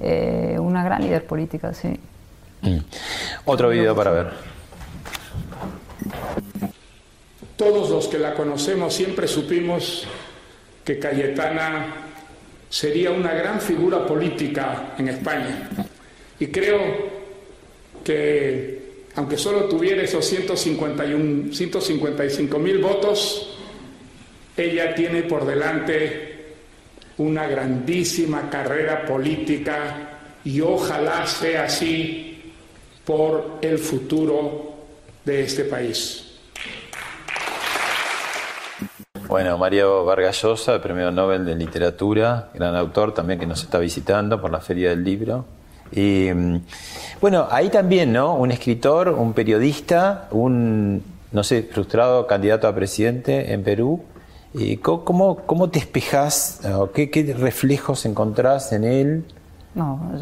eh, 0.00 0.56
una 0.60 0.84
gran 0.84 1.02
líder 1.02 1.26
política, 1.26 1.74
sí. 1.74 1.98
Mm. 2.62 2.78
Otro 3.46 3.70
video 3.70 3.96
para 3.96 4.10
ver. 4.12 4.30
Todos 7.56 7.90
los 7.90 8.06
que 8.08 8.18
la 8.18 8.34
conocemos 8.34 8.94
siempre 8.94 9.26
supimos 9.26 10.06
que 10.84 10.98
Cayetana 10.98 11.86
sería 12.68 13.10
una 13.10 13.34
gran 13.34 13.60
figura 13.60 14.06
política 14.06 14.94
en 14.96 15.08
España. 15.08 15.68
Y 16.38 16.46
creo 16.46 17.09
que 18.04 18.80
aunque 19.16 19.36
solo 19.36 19.64
tuviera 19.64 20.02
esos 20.02 20.24
151, 20.24 21.52
155 21.52 22.58
mil 22.58 22.78
votos, 22.78 23.56
ella 24.56 24.94
tiene 24.94 25.22
por 25.24 25.44
delante 25.44 26.30
una 27.18 27.46
grandísima 27.46 28.48
carrera 28.48 29.04
política 29.04 30.18
y 30.44 30.60
ojalá 30.60 31.26
sea 31.26 31.64
así 31.64 32.52
por 33.04 33.58
el 33.60 33.78
futuro 33.78 34.74
de 35.24 35.42
este 35.42 35.64
país. 35.64 36.26
Bueno, 39.26 39.58
Mario 39.58 40.04
Vargas 40.04 40.42
Llosa, 40.42 40.80
premio 40.82 41.10
Nobel 41.10 41.44
de 41.44 41.54
Literatura, 41.54 42.50
gran 42.54 42.74
autor 42.74 43.14
también 43.14 43.38
que 43.38 43.46
nos 43.46 43.62
está 43.62 43.78
visitando 43.78 44.40
por 44.40 44.50
la 44.50 44.60
Feria 44.60 44.90
del 44.90 45.04
Libro. 45.04 45.44
Y 45.92 46.30
mm, 46.32 46.60
bueno, 47.20 47.46
ahí 47.50 47.68
también, 47.68 48.12
¿no? 48.12 48.34
Un 48.34 48.50
escritor, 48.50 49.10
un 49.10 49.32
periodista, 49.32 50.28
un, 50.30 51.02
no 51.32 51.44
sé, 51.44 51.62
frustrado 51.62 52.26
candidato 52.26 52.66
a 52.66 52.74
presidente 52.74 53.52
en 53.52 53.62
Perú. 53.62 54.02
¿Y 54.52 54.78
cómo, 54.78 55.36
cómo 55.46 55.70
te 55.70 55.78
espejas? 55.78 56.60
¿Qué, 56.94 57.10
¿Qué, 57.10 57.34
reflejos 57.38 58.04
encontrás 58.04 58.72
en 58.72 58.84
él? 58.84 59.24
No, 59.74 60.12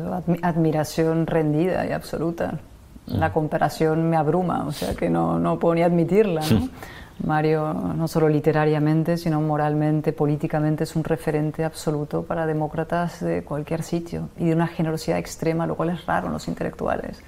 admiración 0.42 1.26
rendida 1.26 1.86
y 1.86 1.92
absoluta. 1.92 2.58
La 3.06 3.30
mm. 3.30 3.32
comparación 3.32 4.10
me 4.10 4.16
abruma, 4.16 4.66
o 4.66 4.72
sea 4.72 4.94
que 4.94 5.08
no, 5.08 5.38
no 5.38 5.58
puedo 5.58 5.74
ni 5.74 5.82
admitirla. 5.82 6.42
¿no? 6.50 6.68
Mario, 7.24 7.74
no 7.74 8.06
solo 8.06 8.28
literariamente, 8.28 9.16
sino 9.16 9.40
moralmente, 9.40 10.12
políticamente, 10.12 10.84
es 10.84 10.94
un 10.94 11.04
referente 11.04 11.64
absoluto 11.64 12.22
para 12.22 12.46
demócratas 12.46 13.20
de 13.20 13.42
cualquier 13.42 13.82
sitio 13.82 14.28
y 14.38 14.46
de 14.46 14.54
una 14.54 14.68
generosidad 14.68 15.18
extrema, 15.18 15.66
lo 15.66 15.74
cual 15.74 15.90
es 15.90 16.06
raro 16.06 16.28
en 16.28 16.32
los 16.32 16.46
intelectuales. 16.46 17.20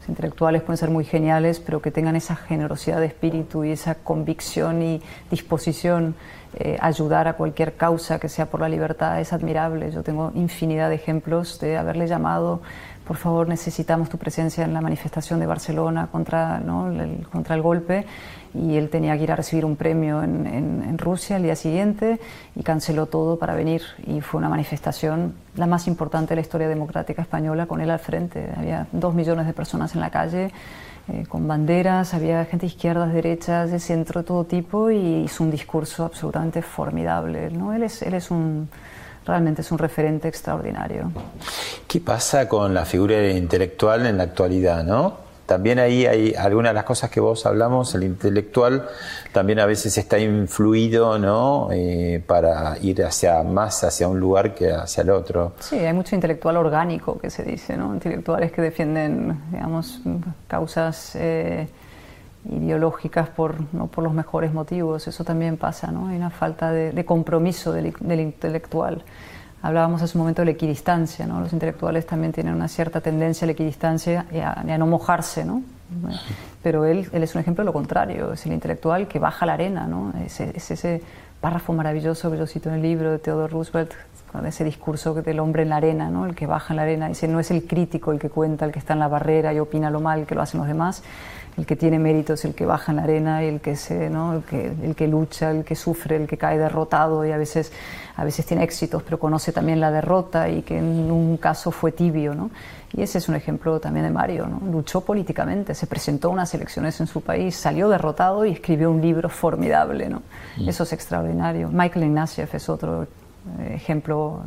Los 0.00 0.08
intelectuales 0.08 0.62
pueden 0.62 0.78
ser 0.78 0.90
muy 0.90 1.04
geniales, 1.04 1.60
pero 1.60 1.80
que 1.80 1.90
tengan 1.90 2.16
esa 2.16 2.36
generosidad 2.36 3.00
de 3.00 3.06
espíritu 3.06 3.64
y 3.64 3.72
esa 3.72 3.96
convicción 3.96 4.82
y 4.82 5.02
disposición 5.30 6.14
eh, 6.58 6.78
a 6.80 6.86
ayudar 6.86 7.28
a 7.28 7.34
cualquier 7.34 7.76
causa 7.76 8.18
que 8.18 8.28
sea 8.28 8.46
por 8.46 8.60
la 8.60 8.68
libertad 8.68 9.20
es 9.20 9.32
admirable. 9.32 9.90
Yo 9.90 10.02
tengo 10.02 10.32
infinidad 10.34 10.88
de 10.88 10.96
ejemplos 10.96 11.60
de 11.60 11.76
haberle 11.76 12.08
llamado 12.08 12.60
por 13.10 13.16
favor 13.16 13.48
necesitamos 13.48 14.08
tu 14.08 14.18
presencia 14.18 14.62
en 14.62 14.72
la 14.72 14.80
manifestación 14.80 15.40
de 15.40 15.46
Barcelona 15.46 16.06
contra, 16.12 16.60
¿no? 16.60 16.92
el, 16.92 17.26
contra 17.26 17.56
el 17.56 17.60
golpe 17.60 18.06
y 18.54 18.76
él 18.76 18.88
tenía 18.88 19.16
que 19.16 19.24
ir 19.24 19.32
a 19.32 19.34
recibir 19.34 19.64
un 19.64 19.74
premio 19.74 20.22
en, 20.22 20.46
en, 20.46 20.96
Rusia 20.96 21.36
el 21.36 21.42
día 21.42 21.56
siguiente 21.56 22.20
y 22.54 22.62
canceló 22.62 23.06
todo 23.06 23.36
para 23.36 23.56
venir 23.56 23.82
y 24.06 24.20
fue 24.20 24.38
una 24.38 24.48
manifestación 24.48 25.34
la 25.56 25.66
más 25.66 25.88
importante 25.88 26.28
de 26.28 26.34
la 26.36 26.42
historia 26.42 26.68
democrática 26.68 27.20
española 27.20 27.66
con 27.66 27.80
él 27.80 27.90
al 27.90 27.98
frente. 27.98 28.48
Había 28.56 28.86
dos 28.92 29.12
millones 29.12 29.44
de 29.44 29.54
personas 29.54 29.92
en 29.96 30.02
la 30.02 30.10
calle 30.10 30.52
eh, 31.08 31.24
con 31.28 31.48
banderas, 31.48 32.14
había 32.14 32.44
gente 32.44 32.66
izquierdas, 32.66 33.12
derechas, 33.12 33.72
de 33.72 33.80
centro, 33.80 34.22
todo 34.22 34.44
tipo 34.44 34.88
y 34.92 35.24
hizo 35.24 35.42
un 35.42 35.50
discurso 35.50 36.04
absolutamente 36.04 36.62
formidable. 36.62 37.50
¿no? 37.50 37.72
Él, 37.72 37.82
es, 37.82 38.02
él 38.02 38.14
es 38.14 38.30
un 38.30 38.68
realmente 39.26 39.62
es 39.62 39.72
un 39.72 39.78
referente 39.78 40.28
extraordinario. 40.28 41.10
¿Qué 41.90 41.98
pasa 41.98 42.48
con 42.48 42.72
la 42.72 42.84
figura 42.84 43.30
intelectual 43.30 44.06
en 44.06 44.16
la 44.18 44.22
actualidad, 44.22 44.84
no? 44.84 45.28
también 45.46 45.80
ahí 45.80 46.06
hay 46.06 46.32
algunas 46.34 46.70
de 46.70 46.74
las 46.74 46.84
cosas 46.84 47.10
que 47.10 47.18
vos 47.18 47.44
hablamos, 47.44 47.92
el 47.96 48.04
intelectual 48.04 48.88
también 49.32 49.58
a 49.58 49.66
veces 49.66 49.98
está 49.98 50.16
influido, 50.20 51.18
¿no? 51.18 51.70
Eh, 51.72 52.22
para 52.24 52.78
ir 52.78 53.02
hacia 53.02 53.42
más 53.42 53.82
hacia 53.82 54.06
un 54.06 54.20
lugar 54.20 54.54
que 54.54 54.70
hacia 54.70 55.02
el 55.02 55.10
otro. 55.10 55.54
Sí, 55.58 55.76
hay 55.80 55.92
mucho 55.92 56.14
intelectual 56.14 56.56
orgánico 56.56 57.18
que 57.18 57.30
se 57.30 57.42
dice, 57.42 57.76
¿no? 57.76 57.92
Intelectuales 57.92 58.52
que 58.52 58.62
defienden, 58.62 59.40
digamos, 59.50 60.00
causas 60.46 61.16
eh, 61.16 61.66
ideológicas 62.48 63.28
por, 63.30 63.56
no 63.74 63.88
por 63.88 64.04
los 64.04 64.12
mejores 64.12 64.52
motivos. 64.52 65.08
Eso 65.08 65.24
también 65.24 65.56
pasa, 65.56 65.90
¿no? 65.90 66.06
Hay 66.06 66.16
una 66.16 66.30
falta 66.30 66.70
de, 66.70 67.04
compromiso 67.04 67.72
del, 67.72 67.92
del 67.98 68.20
intelectual. 68.20 69.02
Hablábamos 69.62 70.00
hace 70.00 70.16
un 70.16 70.22
momento 70.22 70.42
de 70.42 70.46
la 70.46 70.52
equidistancia, 70.52 71.26
¿no? 71.26 71.40
Los 71.40 71.52
intelectuales 71.52 72.06
también 72.06 72.32
tienen 72.32 72.54
una 72.54 72.68
cierta 72.68 73.00
tendencia 73.00 73.44
a 73.44 73.46
la 73.46 73.52
equidistancia 73.52 74.26
y 74.32 74.38
a, 74.38 74.78
no 74.78 74.86
mojarse, 74.86 75.44
¿no? 75.44 75.62
Pero 76.62 76.86
él, 76.86 77.08
es 77.12 77.34
un 77.34 77.40
ejemplo 77.40 77.62
de 77.62 77.66
lo 77.66 77.72
contrario, 77.72 78.32
es 78.32 78.46
el 78.46 78.52
intelectual 78.52 79.06
que 79.06 79.18
baja 79.18 79.44
la 79.44 79.54
arena, 79.54 79.86
¿no? 79.86 80.14
Es, 80.24 80.40
ese 80.40 81.02
párrafo 81.40 81.72
maravilloso 81.72 82.30
que 82.30 82.38
yo 82.38 82.46
cito 82.46 82.70
en 82.70 82.76
el 82.76 82.82
libro 82.82 83.10
de 83.10 83.18
Theodore 83.18 83.52
Roosevelt, 83.52 83.92
ese 84.46 84.64
discurso 84.64 85.14
del 85.14 85.40
hombre 85.40 85.62
en 85.62 85.70
la 85.70 85.76
arena, 85.76 86.08
¿no? 86.08 86.24
El 86.24 86.34
que 86.34 86.46
baja 86.46 86.72
en 86.72 86.76
la 86.76 86.82
arena, 86.82 87.08
dice, 87.08 87.28
no 87.28 87.40
es 87.40 87.50
el 87.50 87.66
crítico 87.66 88.12
el 88.12 88.18
que 88.18 88.30
cuenta, 88.30 88.64
el 88.64 88.72
que 88.72 88.78
está 88.78 88.94
en 88.94 89.00
la 89.00 89.08
barrera 89.08 89.52
y 89.52 89.58
opina 89.58 89.90
lo 89.90 90.00
mal 90.00 90.24
que 90.26 90.34
lo 90.34 90.42
hacen 90.42 90.58
los 90.60 90.68
demás, 90.68 91.02
el 91.60 91.66
que 91.66 91.76
tiene 91.76 91.98
mérito 91.98 92.32
es 92.32 92.44
el 92.46 92.54
que 92.54 92.64
baja 92.64 92.90
en 92.90 92.96
la 92.96 93.02
arena 93.02 93.44
y 93.44 93.48
el 93.48 93.60
que, 93.60 93.76
se, 93.76 94.08
¿no? 94.08 94.32
el 94.32 94.42
que, 94.44 94.72
el 94.82 94.94
que 94.94 95.06
lucha, 95.06 95.50
el 95.50 95.62
que 95.62 95.76
sufre, 95.76 96.16
el 96.16 96.26
que 96.26 96.38
cae 96.38 96.56
derrotado 96.56 97.26
y 97.26 97.32
a 97.32 97.36
veces, 97.36 97.70
a 98.16 98.24
veces 98.24 98.46
tiene 98.46 98.64
éxitos, 98.64 99.02
pero 99.02 99.18
conoce 99.18 99.52
también 99.52 99.78
la 99.78 99.90
derrota 99.90 100.48
y 100.48 100.62
que 100.62 100.78
en 100.78 101.10
un 101.10 101.36
caso 101.36 101.70
fue 101.70 101.92
tibio. 101.92 102.34
¿no? 102.34 102.50
Y 102.94 103.02
ese 103.02 103.18
es 103.18 103.28
un 103.28 103.34
ejemplo 103.34 103.78
también 103.78 104.06
de 104.06 104.10
Mario. 104.10 104.46
¿no? 104.46 104.58
Luchó 104.72 105.02
políticamente, 105.02 105.74
se 105.74 105.86
presentó 105.86 106.28
a 106.28 106.30
unas 106.30 106.54
elecciones 106.54 106.98
en 106.98 107.06
su 107.06 107.20
país, 107.20 107.56
salió 107.56 107.90
derrotado 107.90 108.46
y 108.46 108.52
escribió 108.52 108.90
un 108.90 109.02
libro 109.02 109.28
formidable. 109.28 110.08
¿no? 110.08 110.22
Mm. 110.56 110.66
Eso 110.66 110.84
es 110.84 110.94
extraordinario. 110.94 111.68
Michael 111.68 112.06
Ignatieff 112.06 112.54
es 112.54 112.70
otro 112.70 113.02
eh, 113.02 113.74
ejemplo 113.74 114.44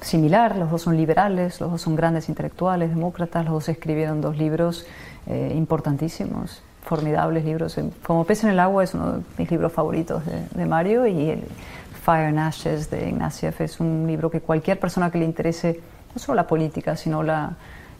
similar, 0.00 0.56
los 0.56 0.70
dos 0.70 0.82
son 0.82 0.96
liberales, 0.96 1.60
los 1.60 1.72
dos 1.72 1.82
son 1.82 1.94
grandes 1.94 2.30
intelectuales, 2.30 2.88
demócratas, 2.88 3.44
los 3.44 3.54
dos 3.54 3.68
escribieron 3.68 4.22
dos 4.22 4.38
libros 4.38 4.86
eh, 5.28 5.52
importantísimos, 5.54 6.62
formidables 6.82 7.44
libros. 7.44 7.78
Como 8.02 8.24
Pez 8.24 8.44
en 8.44 8.50
el 8.50 8.60
agua 8.60 8.82
es 8.84 8.94
uno 8.94 9.12
de 9.12 9.22
mis 9.36 9.50
libros 9.50 9.72
favoritos 9.72 10.22
de, 10.24 10.66
Mario 10.66 11.06
y 11.06 11.30
el 11.30 11.44
Fire 12.02 12.26
and 12.26 12.38
Ashes 12.38 12.90
de 12.90 13.10
Ignatieff 13.10 13.60
es 13.60 13.78
un 13.78 14.06
libro 14.06 14.30
que 14.30 14.40
cualquier 14.40 14.80
persona 14.80 15.10
que 15.10 15.18
le 15.18 15.26
interese 15.26 15.80
no 16.14 16.18
solo 16.18 16.36
la 16.36 16.46
política, 16.46 16.96
sino 16.96 17.22
la, 17.22 17.52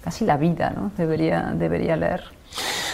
casi 0.02 0.24
la 0.24 0.38
vida, 0.38 0.70
¿no? 0.70 0.90
debería, 0.96 1.52
debería 1.54 1.96
leer. 1.96 2.37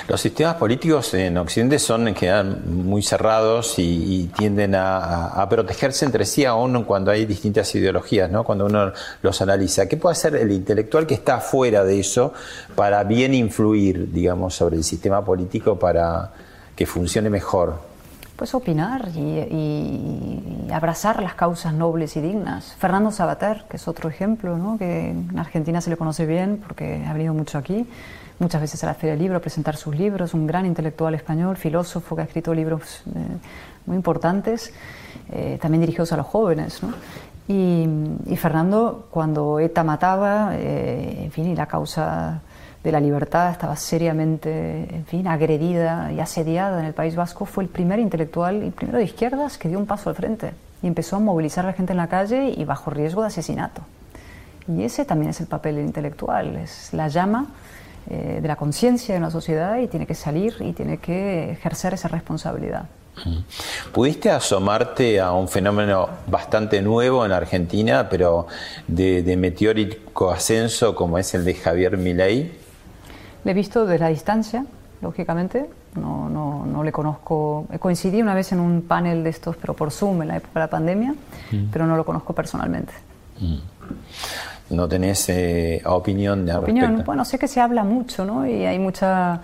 Los 0.07 0.21
sistemas 0.21 0.57
políticos 0.57 1.15
en 1.15 1.39
Occidente 1.39 1.79
son 1.79 2.09
en 2.09 2.15
general 2.15 2.63
muy 2.67 3.03
cerrados 3.03 3.79
y, 3.79 4.31
tienden 4.37 4.75
a, 4.75 5.47
protegerse 5.49 6.05
entre 6.05 6.27
sí 6.27 6.45
aún 6.45 6.85
cuando 6.85 7.11
hay 7.11 7.25
distintas 7.27 7.75
ideologías, 7.75 8.31
¿no? 8.31 8.45
cuando 8.45 8.67
uno 8.67 8.93
los 9.23 9.41
analiza. 9.41 9.87
¿Qué 9.87 9.97
puede 9.97 10.13
hacer 10.13 10.37
el 10.37 10.53
intelectual 10.53 11.07
que 11.07 11.15
está 11.15 11.39
fuera 11.39 11.85
de 11.85 12.01
eso 12.01 12.33
para 12.75 13.05
bien 13.05 13.35
influir, 13.35 14.13
digamos, 14.13 14.55
sobre 14.55 14.77
el 14.77 14.85
sistema 14.85 15.25
político 15.25 15.79
para 15.79 16.33
que 16.77 16.87
funcione 16.87 17.31
mejor? 17.31 17.79
Pues 18.37 18.53
opinar 18.55 19.09
y, 19.15 20.69
abrazar 20.73 21.23
las 21.23 21.35
causas 21.35 21.73
nobles 21.73 22.17
y 22.17 22.21
dignas. 22.21 22.75
Fernando 22.79 23.13
Sabater, 23.13 23.65
que 23.71 23.77
es 23.77 23.87
otro 23.87 24.09
ejemplo, 24.09 24.59
¿no? 24.59 24.77
que 24.77 25.11
en 25.11 25.39
Argentina 25.39 25.81
se 25.81 25.89
le 25.89 25.97
conoce 25.97 26.27
bien 26.27 26.61
porque 26.67 27.05
ha 27.07 27.13
venido 27.13 27.33
mucho 27.33 27.59
aquí 27.59 27.87
muchas 28.39 28.61
veces 28.61 28.83
a 28.85 28.87
la 28.87 28.95
Feria 28.95 29.13
del 29.13 29.23
Libro 29.23 29.37
a 29.37 29.41
presentar 29.41 29.77
sus 29.77 29.95
libros, 29.97 30.35
un 30.35 30.47
gran 30.47 30.67
intelectual 30.67 31.15
español, 31.15 31.57
filósofo 31.57 32.17
que 32.17 32.23
ha 32.23 32.25
escrito 32.25 32.55
libros 32.55 33.03
eh, 33.07 33.19
muy 33.87 33.97
importantes, 33.97 34.73
eh, 35.31 35.59
también 35.61 35.81
dirigidos 35.81 36.13
a 36.13 36.17
los 36.17 36.27
jóvenes. 36.27 36.83
¿no? 36.83 36.93
Y, 37.47 37.87
Fernando, 38.37 39.07
cuando 39.11 39.61
ETA 39.61 39.85
mataba, 39.85 40.51
eh, 40.53 41.25
en 41.25 41.31
fin, 41.31 41.47
y 41.47 41.55
la 41.55 41.67
causa 41.67 42.41
de 42.83 42.93
la 42.93 43.01
libertad 43.01 43.51
estaba 43.51 43.77
seriamente, 43.77 44.95
en 44.95 45.05
fin, 45.07 45.27
agredida 45.27 46.13
y 46.13 46.21
asediada 46.21 46.81
en 46.81 46.87
el 46.87 46.95
País 46.95 47.17
Vasco, 47.17 47.47
fue 47.47 47.65
el 47.65 47.71
primer 47.71 47.99
intelectual, 47.99 48.63
el 48.63 48.73
primero 48.73 48.99
de 48.99 49.05
izquierdas 49.05 49.59
que 49.59 49.69
dio 49.69 49.79
un 49.79 49.87
paso 49.87 50.11
al 50.11 50.17
frente 50.17 50.53
y 50.83 50.87
empezó 50.87 51.17
a 51.17 51.19
movilizar 51.19 51.65
a 51.65 51.69
la 51.69 51.73
gente 51.75 51.93
en 51.93 51.97
la 51.97 52.09
calle 52.09 52.53
y 52.55 52.65
bajo 52.65 52.91
riesgo 52.91 53.23
de 53.23 53.29
asesinato. 53.29 53.83
Y 54.69 54.83
ese 54.83 55.05
también 55.05 55.31
es 55.31 55.41
el 55.41 55.47
papel 55.47 55.77
del 55.77 55.87
intelectual, 55.87 56.57
es 56.57 56.93
la 56.93 57.09
llama 57.09 57.47
eh, 58.11 58.41
de 58.43 58.49
la 58.49 58.57
conciencia 58.57 59.15
de 59.15 59.19
una 59.19 59.31
sociedad 59.31 59.79
y 59.79 59.89
tiene 59.89 60.07
que 60.07 60.15
salir 60.15 60.57
y 60.61 60.73
tiene 60.73 60.99
que 60.99 61.51
ejercer 61.53 61.95
esa 61.95 62.09
responsabilidad. 62.09 62.87
¿Pudiste 63.93 64.31
asomarte 64.31 65.21
a 65.21 65.33
un 65.33 65.49
fenómeno 65.49 66.09
bastante 66.27 66.83
nuevo 66.83 67.25
en 67.25 67.33
Argentina, 67.33 68.09
pero 68.11 68.47
de, 68.89 69.37
meteórico 69.39 70.31
ascenso 70.31 70.95
como 70.95 71.17
es 71.19 71.33
el 71.35 71.45
de 71.45 71.55
Javier 71.55 71.97
Milei? 71.97 72.53
Le 73.45 73.51
he 73.51 73.55
visto 73.55 73.87
desde 73.87 74.01
la 74.01 74.09
distancia, 74.09 74.67
lógicamente. 75.01 75.71
No, 75.95 76.29
no, 76.29 76.67
no 76.67 76.83
le 76.83 76.91
conozco. 76.91 77.69
Coincidí 77.79 78.21
una 78.21 78.35
vez 78.35 78.51
en 78.51 78.59
un 78.59 78.83
panel 78.83 79.23
de 79.23 79.31
estos, 79.31 79.57
pero 79.57 79.75
por 79.75 79.93
Zoom 79.93 80.23
en 80.23 80.29
la 80.29 80.37
época 80.39 80.55
de 80.55 80.61
la 80.61 80.71
pandemia, 80.71 81.15
mm. 81.53 81.67
pero 81.73 81.87
no 81.87 81.97
lo 81.97 82.05
conozco 82.05 82.33
personalmente. 82.33 82.93
Mm 83.39 83.59
no 84.71 84.89
tenés 84.89 85.29
eh, 85.29 85.83
opinión 85.85 86.47
de 86.47 86.55
opinión 86.55 87.03
bueno 87.05 87.25
sé 87.25 87.39
que 87.39 87.49
se 87.49 87.61
habla 87.61 87.85
mucho 87.85 88.25
no 88.25 88.47
y 88.47 88.65
hay 88.65 88.79
mucha 88.79 89.41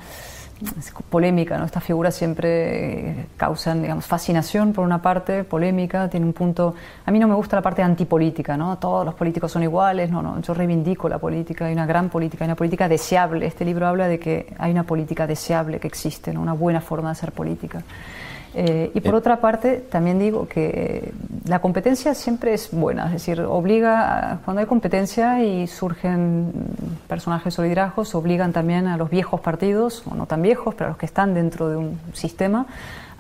polémica 1.09 1.59
no 1.59 1.65
estas 1.65 1.83
figuras 1.83 2.15
siempre 2.15 3.27
causan 3.37 3.83
digamos 3.83 4.07
fascinación 4.07 4.73
por 4.73 4.85
una 4.85 5.01
parte 5.01 5.45
polémica 5.45 6.09
tiene 6.09 6.27
un 6.27 6.33
punto 6.33 6.75
a 7.05 7.11
mí 7.11 7.19
no 7.19 7.29
me 7.29 7.35
gusta 7.35 7.57
la 7.57 7.63
parte 7.63 7.83
antipolítica 7.83 8.57
no 8.57 8.79
todos 8.79 9.05
los 9.05 9.15
políticos 9.15 9.53
son 9.53 9.63
iguales 9.63 10.11
no 10.11 10.23
no 10.23 10.41
yo 10.41 10.53
reivindico 10.55 11.09
la 11.09 11.19
política 11.19 11.67
hay 11.67 11.73
una 11.73 11.87
gran 11.87 12.11
política 12.11 12.45
hay 12.45 12.49
una 12.49 12.57
política 12.57 12.89
deseable 12.89 13.47
este 13.47 13.65
libro 13.65 13.87
habla 13.87 14.09
de 14.09 14.19
que 14.19 14.55
hay 14.59 14.73
una 14.73 14.85
política 14.85 15.27
deseable 15.27 15.81
que 15.81 15.89
existe 15.89 16.33
¿no? 16.33 16.43
una 16.43 16.53
buena 16.53 16.81
forma 16.81 17.09
de 17.09 17.13
hacer 17.13 17.33
política 17.33 17.83
eh, 18.55 18.91
y 18.95 19.01
por 19.01 19.15
otra 19.15 19.41
parte, 19.41 19.77
también 19.77 20.19
digo 20.19 20.49
que 20.49 21.13
la 21.47 21.61
competencia 21.61 22.15
siempre 22.15 22.55
es 22.55 22.71
buena, 22.73 23.07
es 23.07 23.13
decir, 23.13 23.41
obliga, 23.41 24.41
cuando 24.45 24.61
hay 24.61 24.67
competencia 24.67 25.43
y 25.43 25.67
surgen 25.67 26.53
personajes 27.07 27.59
o 27.59 27.63
liderazgos, 27.63 28.15
obligan 28.15 28.53
también 28.53 28.87
a 28.89 28.97
los 28.97 29.09
viejos 29.09 29.41
partidos, 29.41 30.03
o 30.11 30.15
no 30.15 30.27
tan 30.27 30.43
viejos, 30.43 30.75
pero 30.75 30.87
a 30.87 30.91
los 30.91 30.99
que 30.99 31.07
están 31.07 31.35
dentro 31.35 31.69
de 31.69 31.77
un 31.77 32.01
sistema, 32.13 32.67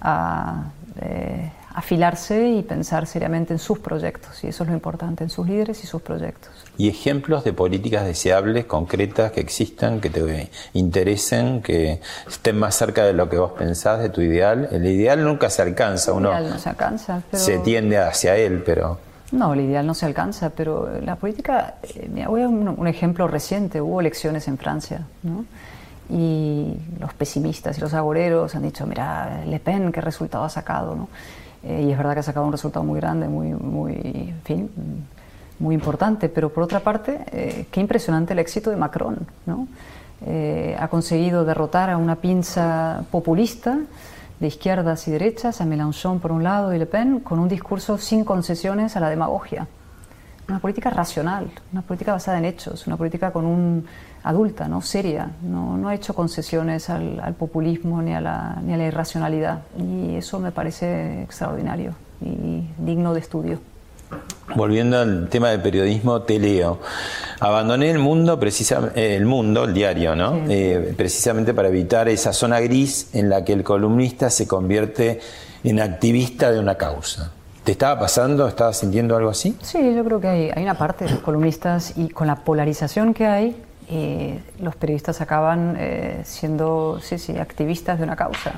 a 0.01 0.64
eh, 1.01 1.51
afilarse 1.75 2.49
y 2.49 2.62
pensar 2.62 3.07
seriamente 3.07 3.53
en 3.53 3.59
sus 3.59 3.79
proyectos. 3.79 4.43
Y 4.45 4.49
eso 4.49 4.64
es 4.64 4.68
lo 4.68 4.75
importante, 4.75 5.25
en 5.25 5.31
sus 5.31 5.47
líderes 5.47 5.83
y 5.85 5.87
sus 5.87 6.03
proyectos 6.03 6.61
y 6.81 6.89
ejemplos 6.89 7.45
de 7.45 7.53
políticas 7.53 8.07
deseables, 8.07 8.64
concretas, 8.64 9.33
que 9.33 9.41
existan, 9.41 10.01
que 10.01 10.09
te 10.09 10.51
interesen, 10.73 11.61
que 11.61 12.01
estén 12.27 12.59
más 12.59 12.75
cerca 12.75 13.05
de 13.05 13.12
lo 13.12 13.29
que 13.29 13.37
vos 13.37 13.53
pensás, 13.53 14.01
de 14.01 14.09
tu 14.09 14.23
ideal. 14.23 14.66
El 14.73 14.87
ideal 14.87 15.23
nunca 15.23 15.51
se 15.51 15.61
alcanza, 15.61 16.14
uno 16.14 16.33
no 16.41 16.59
se, 16.59 16.71
alcanza, 16.71 17.21
se 17.33 17.59
tiende 17.59 17.99
hacia 17.99 18.35
él, 18.37 18.62
pero... 18.64 18.99
No, 19.31 19.53
el 19.53 19.61
ideal 19.61 19.87
no 19.87 19.93
se 19.93 20.07
alcanza, 20.07 20.49
pero 20.49 20.89
la 21.03 21.16
política, 21.16 21.75
eh, 21.83 22.25
voy 22.27 22.41
a 22.41 22.49
un, 22.49 22.66
un 22.66 22.87
ejemplo 22.87 23.29
reciente, 23.29 23.83
hubo 23.83 24.01
elecciones 24.01 24.49
en 24.49 24.57
Francia, 24.57 25.07
¿no? 25.23 25.45
y 26.09 26.77
los 26.99 27.12
pesimistas 27.12 27.77
y 27.77 27.83
los 27.83 27.93
agoreros 27.93 28.55
han 28.55 28.62
dicho, 28.62 28.87
mira, 28.87 29.45
Le 29.45 29.61
Pen, 29.61 29.93
qué 29.93 30.01
resultado 30.01 30.45
ha 30.45 30.49
sacado, 30.49 30.97
¿no? 30.97 31.09
Eh, 31.63 31.85
y 31.89 31.93
es 31.93 31.97
verdad 31.99 32.15
que 32.15 32.21
ha 32.21 32.25
sacado 32.25 32.47
un 32.47 32.53
resultado 32.53 32.85
muy 32.85 32.99
grande, 32.99 33.29
muy, 33.29 33.49
muy, 33.49 33.93
en 33.95 34.41
fin, 34.45 34.71
muy 35.59 35.75
importante, 35.75 36.29
pero 36.29 36.49
por 36.49 36.65
otra 36.65 36.81
parte, 36.81 37.21
eh, 37.33 37.67
qué 37.71 37.81
impresionante 37.81 38.33
el 38.33 38.39
éxito 38.39 38.71
de 38.71 38.77
Macron. 38.77 39.19
¿no? 39.47 39.69
Eh, 40.27 40.77
ha 40.79 40.89
conseguido 40.89 41.45
derrotar 41.45 41.91
a 41.91 41.97
una 41.97 42.17
pinza 42.17 43.05
populista 43.11 43.79
de 44.39 44.47
izquierdas 44.47 45.07
y 45.07 45.11
derechas, 45.11 45.61
a 45.61 45.67
Mélenchon 45.67 46.19
por 46.19 46.33
un 46.33 46.43
lado 46.43 46.75
y 46.75 46.79
Le 46.79 46.87
Pen, 46.87 47.21
con 47.21 47.39
un 47.39 47.49
discurso 47.49 47.99
sin 47.99 48.25
concesiones 48.25 48.97
a 48.97 49.01
la 49.01 49.11
demagogia. 49.11 49.67
Una 50.49 50.59
política 50.59 50.91
racional, 50.91 51.51
una 51.73 51.83
política 51.83 52.13
basada 52.13 52.39
en 52.39 52.47
hechos, 52.47 52.87
una 52.87 52.97
política 52.97 53.31
con 53.31 53.45
un 53.45 53.87
adulta, 54.23 54.68
no 54.68 54.83
seria, 54.83 55.31
no, 55.43 55.77
no 55.77 55.89
ha 55.89 55.95
hecho 55.95 56.14
concesiones 56.14 56.91
al, 56.91 57.21
al 57.21 57.35
populismo 57.35 58.03
ni 58.03 58.14
a, 58.14 58.21
la, 58.21 58.59
ni 58.62 58.75
a 58.75 58.77
la 58.77 58.87
irracionalidad. 58.87 59.61
Y 59.79 60.16
eso 60.16 60.39
me 60.41 60.53
parece 60.53 61.23
extraordinario 61.23 61.95
y 62.21 62.64
digno 62.79 63.14
de 63.14 63.21
estudio. 63.21 63.59
Volviendo 64.57 64.99
al 64.99 65.29
tema 65.29 65.51
del 65.51 65.62
periodismo, 65.62 66.23
te 66.23 66.39
leo. 66.39 66.81
Abandoné 67.39 67.91
el 67.91 68.01
mundo, 68.01 68.39
eh, 68.43 69.16
el 69.16 69.25
mundo, 69.25 69.64
el 69.64 69.73
diario, 69.73 70.16
¿no? 70.16 70.35
Eh, 70.49 70.93
precisamente 70.97 71.55
para 71.55 71.68
evitar 71.68 72.09
esa 72.09 72.33
zona 72.33 72.59
gris 72.61 73.11
en 73.14 73.29
la 73.29 73.45
que 73.45 73.53
el 73.53 73.62
columnista 73.62 74.29
se 74.29 74.49
convierte 74.49 75.21
en 75.62 75.81
activista 75.81 76.51
de 76.51 76.59
una 76.59 76.75
causa. 76.75 77.31
¿Te 77.62 77.73
estaba 77.73 78.01
pasando? 78.01 78.49
¿Estabas 78.49 78.79
sintiendo 78.79 79.16
algo 79.16 79.31
así? 79.31 79.57
Sí, 79.62 79.95
yo 79.95 80.03
creo 80.05 80.21
que 80.21 80.29
hay, 80.29 80.51
hay 80.51 80.62
una 80.64 80.75
parte 80.75 81.05
de 81.05 81.12
los 81.12 81.21
columnistas 81.21 81.97
y 81.97 82.09
con 82.09 82.27
la 82.27 82.37
polarización 82.37 83.14
que 83.14 83.27
hay, 83.27 83.57
y 83.91 84.38
los 84.61 84.76
periodistas 84.76 85.20
acaban 85.20 85.76
eh, 85.78 86.20
siendo 86.24 87.01
sí, 87.03 87.18
sí, 87.18 87.36
activistas 87.36 87.99
de 87.99 88.05
una 88.05 88.14
causa, 88.14 88.53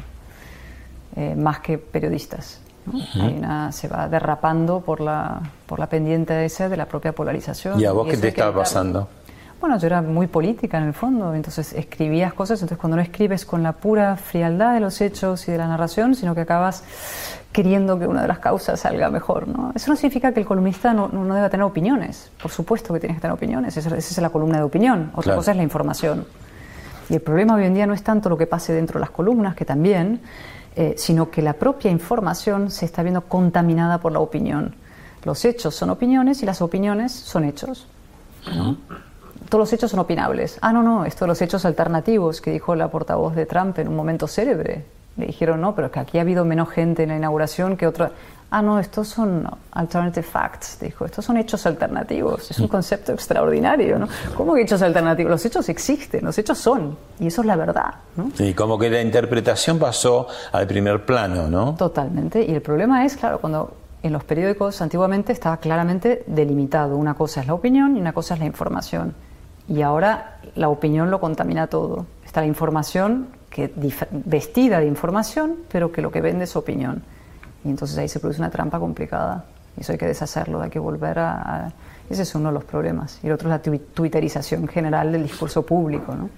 eh, 1.17 1.35
más 1.35 1.61
que 1.61 1.79
periodistas. 1.79 2.61
se 3.71 3.89
va 3.89 4.09
derrapando 4.09 4.81
por 4.81 5.01
la, 5.01 5.41
por 5.67 5.79
la 5.79 5.87
pendiente 5.87 6.45
esa 6.45 6.69
de 6.69 6.77
la 6.77 6.87
propia 6.87 7.13
polarización. 7.13 7.81
¿Y 7.81 7.87
a 7.87 7.93
vos 7.93 8.09
qué 8.09 8.17
te 8.17 8.29
estaba 8.29 8.55
pasando? 8.55 9.09
Bueno, 9.61 9.79
yo 9.79 9.87
era 9.87 10.03
muy 10.03 10.27
política 10.27 10.79
en 10.79 10.89
el 10.89 10.93
fondo, 10.93 11.33
entonces 11.35 11.73
escribías 11.73 12.35
cosas, 12.35 12.61
entonces 12.61 12.79
cuando 12.79 12.97
no 12.97 13.03
escribes 13.03 13.47
con 13.47 13.63
la 13.63 13.73
pura 13.73 14.17
frialdad 14.17 14.75
de 14.75 14.81
los 14.81 15.01
hechos 15.01 15.47
y 15.47 15.53
de 15.53 15.59
la 15.59 15.69
narración, 15.69 16.17
sino 16.17 16.35
que 16.35 16.41
acabas 16.41 16.83
queriendo 17.53 17.99
que 17.99 18.07
una 18.07 18.23
de 18.23 18.29
las 18.29 18.39
causas 18.39 18.81
salga 18.81 19.11
mejor. 19.11 19.47
¿no? 19.47 19.73
Eso 19.75 19.91
no 19.91 19.97
significa 19.97 20.33
que 20.33 20.41
el 20.41 20.47
columnista 20.47 20.93
no, 20.93 21.09
no, 21.09 21.35
deba 21.35 21.49
tener 21.51 21.65
opiniones, 21.65 22.31
por 22.41 22.51
supuesto 22.51 22.93
que 22.93 23.01
tienes 23.01 23.19
que 23.19 23.23
tener 23.23 23.35
opiniones, 23.35 23.77
esa, 23.77 23.97
es 23.97 24.19
la 24.19 24.31
columna 24.31 24.59
de 24.59 24.65
opinión, 24.65 25.11
otra 25.15 25.37
cosa 25.37 25.53
es 25.53 25.57
la 25.57 25.63
información. 25.63 26.27
Y 27.09 27.15
el 27.15 27.21
problema 27.21 27.55
hoy 27.55 27.65
en 27.65 27.75
día 27.75 27.87
no 27.87 27.95
es 27.95 28.03
tanto 28.03 28.29
lo 28.29 28.39
que 28.39 28.47
pase 28.47 28.73
dentro 28.73 28.99
de 28.99 29.01
las 29.01 29.11
columnas, 29.11 29.55
que 29.55 29.65
también, 29.65 30.21
eh, 30.77 30.95
sino 30.97 31.31
que 31.31 31.43
la 31.43 31.53
propia 31.53 31.91
información 31.91 32.71
se 32.71 32.87
está 32.87 33.03
viendo 33.03 33.23
contaminada 33.23 33.99
por 33.99 34.13
la 34.13 34.21
opinión. 34.21 34.75
Los 35.25 35.45
hechos 35.45 35.75
son 35.75 35.91
opiniones 35.91 36.43
y 36.43 36.47
las 36.47 36.63
opiniones 36.63 37.13
son 37.13 37.45
hechos. 37.45 37.87
¿no? 38.47 38.77
todos 39.53 39.65
los 39.65 39.73
hechos 39.75 39.91
son 39.91 40.01
opinables. 40.01 40.57
Ah, 40.63 40.73
no, 40.73 40.83
no, 40.83 41.05
esto 41.05 41.27
de 41.27 41.29
los 41.29 41.43
hechos 41.43 41.67
alternativos 41.67 42.41
que 42.41 42.51
dijo 42.51 42.75
la 42.75 42.89
portavoz 42.89 43.35
de 43.35 43.45
Trump 43.45 43.79
en 43.79 43.89
un 43.89 43.95
momento 43.95 44.27
célebre. 44.27 44.87
Le 45.17 45.27
dijeron, 45.27 45.61
no, 45.61 45.75
pero 45.75 45.91
que 45.91 46.01
aquí 46.01 46.19
ha 46.19 46.23
habido 46.23 46.45
menos 46.45 46.71
gente 46.71 47.03
en 47.03 47.11
la 47.11 47.17
inauguración 47.17 47.77
que 47.77 47.87
otra. 47.87 48.13
Ah, 48.51 48.61
no, 48.61 48.79
estos 48.79 49.09
son 49.09 49.49
alternative 49.73 50.23
facts, 50.23 50.79
dijo. 50.81 51.07
Estos 51.07 51.25
son 51.25 51.39
hechos 51.39 51.65
alternativos. 51.65 52.51
Es 52.51 52.59
un 52.61 52.69
concepto 52.69 53.13
extraordinario, 53.13 53.99
¿no? 53.99 54.09
¿Cómo 54.37 54.55
que 54.55 54.63
hechos 54.63 54.83
alternativos? 54.83 55.31
Los 55.31 55.45
hechos 55.47 55.69
existen, 55.71 56.25
los 56.25 56.37
hechos 56.37 56.59
son. 56.59 56.97
Y 57.19 57.29
eso 57.29 57.41
es 57.41 57.47
la 57.47 57.57
verdad, 57.57 57.95
¿no? 58.15 58.31
Sí, 58.35 58.53
como 58.53 58.79
que 58.79 58.91
la 58.91 59.01
interpretación 59.01 59.79
pasó 59.79 60.27
al 60.53 60.67
primer 60.67 61.07
plano, 61.07 61.49
¿no? 61.49 61.75
Totalmente. 61.77 62.45
Y 62.45 62.53
el 62.53 62.61
problema 62.61 63.07
es, 63.07 63.17
claro, 63.17 63.41
cuando 63.41 63.75
en 64.03 64.13
los 64.13 64.25
periódicos 64.25 64.83
antiguamente 64.83 65.33
estaba 65.33 65.57
claramente 65.59 66.25
delimitado. 66.27 66.97
Una 66.97 67.15
cosa 67.15 67.41
es 67.41 67.47
la 67.47 67.55
opinión 67.55 67.97
y 67.97 68.01
una 68.01 68.13
cosa 68.13 68.35
es 68.35 68.41
la 68.41 68.47
información. 68.47 69.15
Y 69.69 69.83
ahora 69.83 70.39
la 70.57 70.69
opinión 70.69 71.11
lo 71.11 71.21
contamina 71.21 71.69
todo. 71.69 72.07
Está 72.25 72.41
la 72.41 72.47
información 72.49 73.29
que 73.53 73.71
vestida 74.11 74.81
de 74.81 74.87
información, 74.87 75.57
pero 75.71 75.93
que 75.93 76.01
lo 76.03 76.11
que 76.11 76.21
vende 76.21 76.45
es 76.45 76.57
opinión. 76.57 77.03
Y 77.65 77.69
entonces 77.69 77.97
ahí 77.99 78.09
se 78.09 78.19
produce 78.19 78.41
una 78.41 78.51
trampa 78.51 78.81
complicada. 78.81 79.45
Y 79.77 79.83
eso 79.83 79.93
hay 79.93 79.99
que 79.99 80.07
deshacerlo, 80.07 80.61
hay 80.61 80.71
que 80.71 80.79
volver 80.79 81.19
a, 81.19 81.73
ese 82.11 82.23
es 82.23 82.35
uno 82.35 82.49
de 82.49 82.55
los 82.55 82.65
problemas. 82.65 83.19
Y 83.23 83.27
el 83.27 83.33
otro 83.33 83.49
es 83.49 83.53
la 83.53 83.75
twitterización 83.95 84.69
general 84.69 85.13
del 85.13 85.23
discurso 85.23 85.65
público. 85.65 86.15
¿no? 86.15 86.29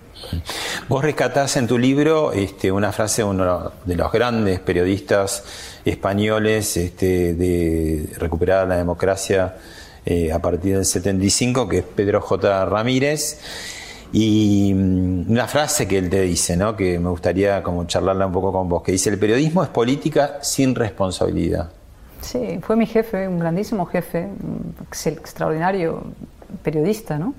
Vos 0.89 1.03
rescatás 1.03 1.57
en 1.57 1.67
tu 1.67 1.79
libro 1.79 2.33
este, 2.33 2.71
una 2.71 2.93
frase 2.93 3.23
de 3.23 3.29
uno 3.29 3.73
de 3.85 3.97
los 3.97 4.13
grandes 4.13 4.61
periodistas 4.61 5.45
españoles 5.85 6.77
este, 6.77 7.35
de 7.35 8.09
recuperar 8.19 8.69
la 8.69 8.77
democracia 8.77 9.57
eh, 10.07 10.33
a 10.33 10.39
partir 10.39 10.77
del 10.77 10.85
75, 10.85 11.69
que 11.69 11.79
es 11.79 11.85
Pedro 11.85 12.21
J. 12.21 12.67
Ramírez. 12.67 13.41
Y 14.17 14.73
mm, 14.73 15.29
una 15.29 15.49
frase 15.49 15.89
que 15.89 15.99
él 15.99 16.09
te 16.09 16.21
dice, 16.21 16.57
¿no? 16.57 16.77
que 16.77 17.01
me 17.01 17.11
gustaría 17.11 17.65
como 17.65 17.85
charlarla 17.85 18.27
un 18.27 18.33
poco 18.33 18.53
con 18.53 18.69
vos, 18.69 18.81
que 18.81 18.93
dice, 18.93 19.11
el 19.11 19.19
periodismo 19.19 19.65
es 19.65 19.71
política 19.71 20.39
sin 20.41 20.77
responsabilidad. 20.77 21.71
Sí, 22.21 22.61
fue 22.63 22.77
mi 22.77 22.87
jefe, 22.87 23.27
un 23.27 23.41
grandísimo 23.41 23.87
jefe, 23.87 24.21
un 24.21 24.73
extraordinario 25.05 26.05
periodista, 26.63 27.19
¿no? 27.19 27.35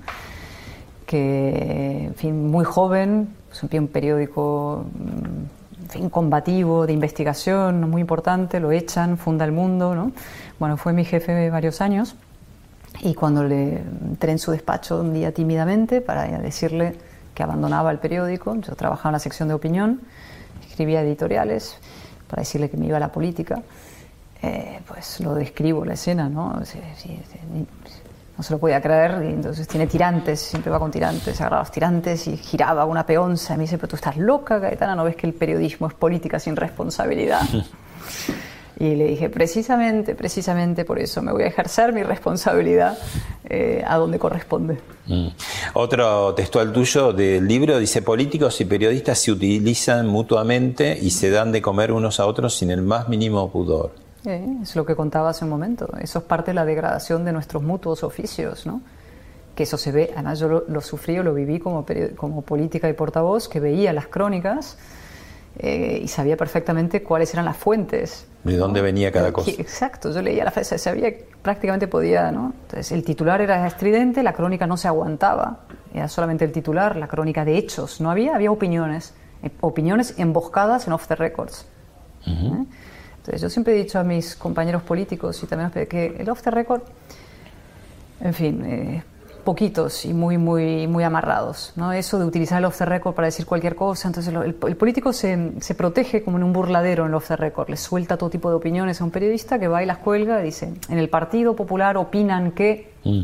que, 1.06 2.10
muy 2.30 2.66
joven, 2.66 3.30
un 3.72 3.88
periódico 3.88 4.84
mm, 5.96 6.08
combativo, 6.08 6.86
de 6.86 6.92
investigación, 6.92 7.88
muy 7.88 8.02
importante, 8.02 8.60
lo 8.60 8.70
echan, 8.70 9.16
funda 9.16 9.46
el 9.46 9.52
mundo, 9.52 9.94
¿no? 9.94 10.12
Bueno, 10.58 10.76
fue 10.76 10.92
mi 10.92 11.06
jefe 11.06 11.48
varios 11.48 11.80
años 11.80 12.16
y 13.06 13.14
cuando 13.14 13.44
le 13.44 13.78
entré 13.78 14.32
en 14.32 14.38
su 14.38 14.50
despacho 14.50 15.00
un 15.00 15.14
día 15.14 15.32
tímidamente 15.32 16.00
para 16.00 16.24
decirle 16.38 16.96
que 17.34 17.42
abandonaba 17.42 17.92
el 17.92 17.98
periódico, 17.98 18.56
yo 18.56 18.74
trabajaba 18.74 19.10
en 19.10 19.12
la 19.12 19.18
sección 19.20 19.48
de 19.48 19.54
opinión, 19.54 20.00
escribía 20.68 21.02
editoriales 21.02 21.78
para 22.26 22.40
decirle 22.40 22.68
que 22.68 22.76
me 22.76 22.86
iba 22.86 22.96
a 22.96 23.00
la 23.00 23.12
política, 23.12 23.62
eh, 24.42 24.80
pues 24.88 25.20
lo 25.20 25.34
describo 25.34 25.84
la 25.84 25.94
escena, 25.94 26.28
¿no? 26.28 26.54
no 26.54 28.42
se 28.42 28.52
lo 28.52 28.58
podía 28.58 28.80
creer 28.82 29.22
y 29.24 29.34
entonces 29.34 29.68
tiene 29.68 29.86
tirantes, 29.86 30.40
siempre 30.40 30.72
va 30.72 30.80
con 30.80 30.90
tirantes, 30.90 31.40
agarraba 31.40 31.62
los 31.62 31.70
tirantes 31.70 32.26
y 32.26 32.36
giraba 32.36 32.86
una 32.86 33.06
peonza 33.06 33.54
y 33.54 33.56
me 33.58 33.62
dice, 33.62 33.78
pero 33.78 33.88
tú 33.88 33.96
estás 33.96 34.16
loca, 34.16 34.58
Gaetana, 34.58 34.96
¿no 34.96 35.04
ves 35.04 35.14
que 35.14 35.28
el 35.28 35.32
periodismo 35.32 35.86
es 35.86 35.94
política 35.94 36.40
sin 36.40 36.56
responsabilidad? 36.56 37.42
Y 38.78 38.94
le 38.94 39.06
dije, 39.06 39.30
precisamente, 39.30 40.14
precisamente 40.14 40.84
por 40.84 40.98
eso 40.98 41.22
me 41.22 41.32
voy 41.32 41.44
a 41.44 41.46
ejercer 41.46 41.94
mi 41.94 42.02
responsabilidad 42.02 42.98
eh, 43.48 43.82
a 43.86 43.96
donde 43.96 44.18
corresponde. 44.18 44.78
Mm. 45.06 45.28
Otro 45.74 46.34
textual 46.34 46.72
tuyo 46.72 47.12
del 47.12 47.48
libro 47.48 47.78
dice, 47.78 48.02
políticos 48.02 48.60
y 48.60 48.66
periodistas 48.66 49.18
se 49.18 49.32
utilizan 49.32 50.06
mutuamente 50.06 50.98
y 51.00 51.10
se 51.10 51.30
dan 51.30 51.52
de 51.52 51.62
comer 51.62 51.90
unos 51.90 52.20
a 52.20 52.26
otros 52.26 52.54
sin 52.54 52.70
el 52.70 52.82
más 52.82 53.08
mínimo 53.08 53.50
pudor. 53.50 53.92
es 54.24 54.76
lo 54.76 54.84
que 54.84 54.94
contaba 54.94 55.30
hace 55.30 55.44
un 55.44 55.50
momento. 55.50 55.88
Eso 55.98 56.18
es 56.18 56.24
parte 56.26 56.50
de 56.50 56.56
la 56.56 56.66
degradación 56.66 57.24
de 57.24 57.32
nuestros 57.32 57.62
mutuos 57.62 58.04
oficios, 58.04 58.66
¿no? 58.66 58.82
Que 59.54 59.62
eso 59.62 59.78
se 59.78 59.90
ve, 59.90 60.10
además 60.12 60.38
yo 60.38 60.48
lo, 60.48 60.64
lo 60.68 60.82
sufrí 60.82 61.18
o 61.18 61.22
lo 61.22 61.32
viví 61.32 61.60
como, 61.60 61.86
como 62.16 62.42
política 62.42 62.90
y 62.90 62.92
portavoz, 62.92 63.48
que 63.48 63.58
veía 63.58 63.94
las 63.94 64.06
crónicas 64.06 64.76
eh, 65.58 66.00
y 66.02 66.08
sabía 66.08 66.36
perfectamente 66.36 67.02
cuáles 67.02 67.32
eran 67.32 67.46
las 67.46 67.56
fuentes. 67.56 68.26
¿De 68.46 68.56
dónde 68.56 68.80
venía 68.80 69.10
cada 69.10 69.32
cosa? 69.32 69.50
Exacto, 69.50 70.12
yo 70.12 70.22
leía 70.22 70.44
la 70.44 70.52
frase, 70.52 70.78
sabía 70.78 71.12
prácticamente 71.42 71.88
podía, 71.88 72.30
¿no? 72.30 72.52
Entonces 72.62 72.92
el 72.92 73.02
titular 73.02 73.40
era 73.40 73.66
estridente, 73.66 74.22
la 74.22 74.32
crónica 74.32 74.68
no 74.68 74.76
se 74.76 74.86
aguantaba, 74.86 75.60
era 75.92 76.06
solamente 76.06 76.44
el 76.44 76.52
titular, 76.52 76.94
la 76.94 77.08
crónica 77.08 77.44
de 77.44 77.58
hechos, 77.58 78.00
no 78.00 78.08
había, 78.08 78.36
había 78.36 78.52
opiniones, 78.52 79.14
eh, 79.42 79.50
opiniones 79.60 80.14
emboscadas 80.18 80.86
en 80.86 80.92
off 80.92 81.08
the 81.08 81.16
records. 81.16 81.66
¿eh? 82.24 82.64
Entonces 83.16 83.40
yo 83.40 83.50
siempre 83.50 83.74
he 83.74 83.82
dicho 83.82 83.98
a 83.98 84.04
mis 84.04 84.36
compañeros 84.36 84.82
políticos 84.82 85.42
y 85.42 85.46
también 85.46 85.88
que 85.88 86.16
el 86.16 86.30
off 86.30 86.42
the 86.42 86.52
record, 86.52 86.82
en 88.20 88.32
fin, 88.32 89.02
poquitos 89.46 90.04
y 90.04 90.12
muy, 90.12 90.36
muy, 90.36 90.86
muy 90.86 91.04
amarrados. 91.04 91.72
¿no? 91.76 91.92
Eso 91.92 92.18
de 92.18 92.26
utilizar 92.26 92.58
el 92.58 92.66
off 92.66 92.76
the 92.76 92.84
record 92.84 93.14
para 93.14 93.26
decir 93.26 93.46
cualquier 93.46 93.74
cosa. 93.74 94.08
Entonces, 94.08 94.34
el, 94.34 94.54
político 94.54 95.14
se, 95.14 95.52
se, 95.60 95.74
protege 95.74 96.22
como 96.22 96.36
en 96.36 96.42
un 96.42 96.52
burladero 96.52 97.04
en 97.04 97.10
el 97.10 97.14
off 97.14 97.28
the 97.28 97.36
record. 97.36 97.70
Le 97.70 97.78
suelta 97.78 98.18
todo 98.18 98.28
tipo 98.28 98.50
de 98.50 98.56
opiniones 98.56 99.00
a 99.00 99.04
un 99.04 99.10
periodista 99.10 99.58
que 99.58 99.68
va 99.68 99.82
y 99.82 99.86
las 99.86 99.98
cuelga 99.98 100.40
y 100.42 100.44
dice: 100.44 100.74
En 100.90 100.98
el 100.98 101.08
Partido 101.08 101.56
Popular 101.56 101.96
opinan 101.96 102.50
que. 102.50 102.92
Mm. 103.04 103.22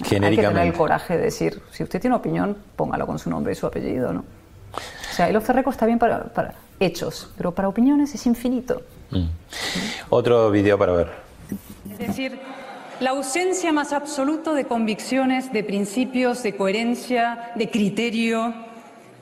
Hay 0.00 0.34
que 0.34 0.42
tener 0.42 0.66
el 0.66 0.72
coraje 0.72 1.16
de 1.16 1.24
decir: 1.24 1.62
si 1.70 1.84
usted 1.84 2.00
tiene 2.00 2.16
opinión, 2.16 2.56
póngalo 2.74 3.06
con 3.06 3.20
su 3.20 3.30
nombre 3.30 3.52
y 3.52 3.54
su 3.54 3.66
apellido. 3.66 4.12
¿no? 4.12 4.20
O 4.20 5.14
sea, 5.14 5.28
el 5.28 5.36
off 5.36 5.46
the 5.46 5.52
record 5.52 5.74
está 5.74 5.86
bien 5.86 5.98
para, 5.98 6.24
para 6.24 6.54
hechos, 6.80 7.30
pero 7.36 7.52
para 7.52 7.68
opiniones 7.68 8.12
es 8.14 8.26
infinito. 8.26 8.82
Mm. 9.10 9.26
Otro 10.08 10.50
video 10.50 10.78
para 10.78 10.92
ver. 10.92 11.10
Es 11.90 11.98
decir 11.98 12.40
la 13.02 13.10
ausencia 13.10 13.72
más 13.72 13.92
absoluta 13.92 14.52
de 14.52 14.64
convicciones, 14.66 15.52
de 15.52 15.64
principios, 15.64 16.44
de 16.44 16.54
coherencia, 16.54 17.50
de 17.56 17.68
criterio. 17.68 18.54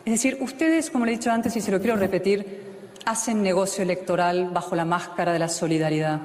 Es 0.05 0.13
decir, 0.13 0.37
ustedes, 0.43 0.91
como 0.91 1.07
le 1.07 1.13
he 1.13 1.17
dicho 1.17 1.31
antes 1.31 1.57
y 1.57 1.63
se 1.63 1.71
lo 1.71 1.81
quiero 1.81 1.97
repetir, 1.97 2.61
hacen 3.07 3.43
negocio 3.43 3.83
electoral 3.83 4.51
bajo 4.53 4.77
la 4.77 4.85
máscara 4.85 5.33
de 5.33 5.39
la 5.39 5.49
solidaridad. 5.49 6.21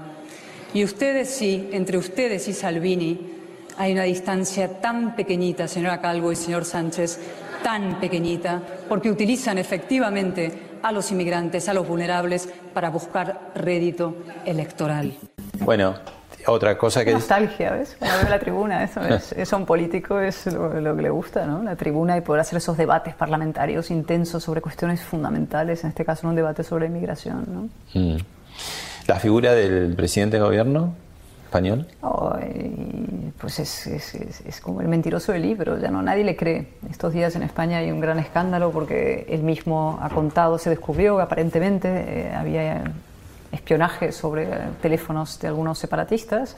Y 0.73 0.83
ustedes 0.83 1.29
sí, 1.29 1.69
entre 1.71 1.97
ustedes 1.97 2.45
y 2.49 2.53
Salvini, 2.53 3.21
hay 3.77 3.93
una 3.93 4.03
distancia 4.03 4.81
tan 4.81 5.15
pequeñita, 5.15 5.69
señora 5.69 6.01
Calvo 6.01 6.33
y 6.33 6.35
señor 6.35 6.65
Sánchez, 6.65 7.21
tan 7.63 8.01
pequeñita, 8.01 8.61
porque 8.89 9.09
utilizan 9.09 9.57
efectivamente 9.59 10.51
a 10.83 10.91
los 10.91 11.09
inmigrantes, 11.09 11.69
a 11.69 11.73
los 11.73 11.87
vulnerables, 11.87 12.49
para 12.73 12.89
buscar 12.89 13.53
rédito 13.55 14.13
electoral. 14.43 15.13
Bueno, 15.59 15.95
otra 16.47 16.77
cosa 16.77 17.03
que... 17.03 17.13
Nostalgia, 17.13 17.71
¿ves? 17.71 17.95
Cuando 17.97 18.17
veo 18.19 18.29
la 18.29 18.39
tribuna, 18.39 18.83
eso 18.83 19.01
es, 19.35 19.53
un 19.53 19.65
político 19.65 20.19
es 20.19 20.45
lo, 20.47 20.95
que 20.95 21.01
le 21.01 21.09
gusta, 21.09 21.45
¿no? 21.45 21.63
La 21.63 21.75
tribuna 21.75 22.17
y 22.17 22.21
poder 22.21 22.41
hacer 22.41 22.57
esos 22.57 22.77
debates 22.77 23.15
parlamentarios 23.15 23.91
intensos 23.91 24.43
sobre 24.43 24.61
cuestiones 24.61 25.01
fundamentales, 25.01 25.83
en 25.83 25.89
este 25.89 26.05
caso 26.05 26.27
un 26.27 26.35
debate 26.35 26.63
sobre 26.63 26.87
inmigración, 26.87 27.45
¿no? 27.93 27.99
Mm. 27.99 28.17
¿La 29.07 29.19
figura 29.19 29.53
del 29.53 29.93
presidente 29.95 30.37
de 30.37 30.43
gobierno 30.43 30.93
español? 31.45 31.87
pues 33.39 33.59
es, 33.59 33.87
es, 33.87 34.15
es, 34.15 34.61
como 34.61 34.81
el 34.81 34.87
mentiroso 34.87 35.31
del 35.31 35.43
libro, 35.43 35.77
ya 35.77 35.91
no 35.91 36.01
nadie 36.01 36.23
le 36.23 36.35
cree. 36.35 36.67
Estos 36.89 37.13
días 37.13 37.35
en 37.35 37.43
España 37.43 37.77
hay 37.77 37.91
un 37.91 37.99
gran 37.99 38.17
escándalo 38.17 38.71
porque 38.71 39.25
él 39.29 39.43
mismo 39.43 39.99
ha 40.01 40.09
contado, 40.09 40.57
se 40.57 40.69
descubrió 40.69 41.17
que 41.17 41.23
aparentemente 41.23 41.89
eh, 41.89 42.33
había 42.33 42.91
espionaje 43.55 44.11
sobre 44.11 44.47
teléfonos 44.81 45.39
de 45.39 45.47
algunos 45.47 45.79
separatistas 45.79 46.55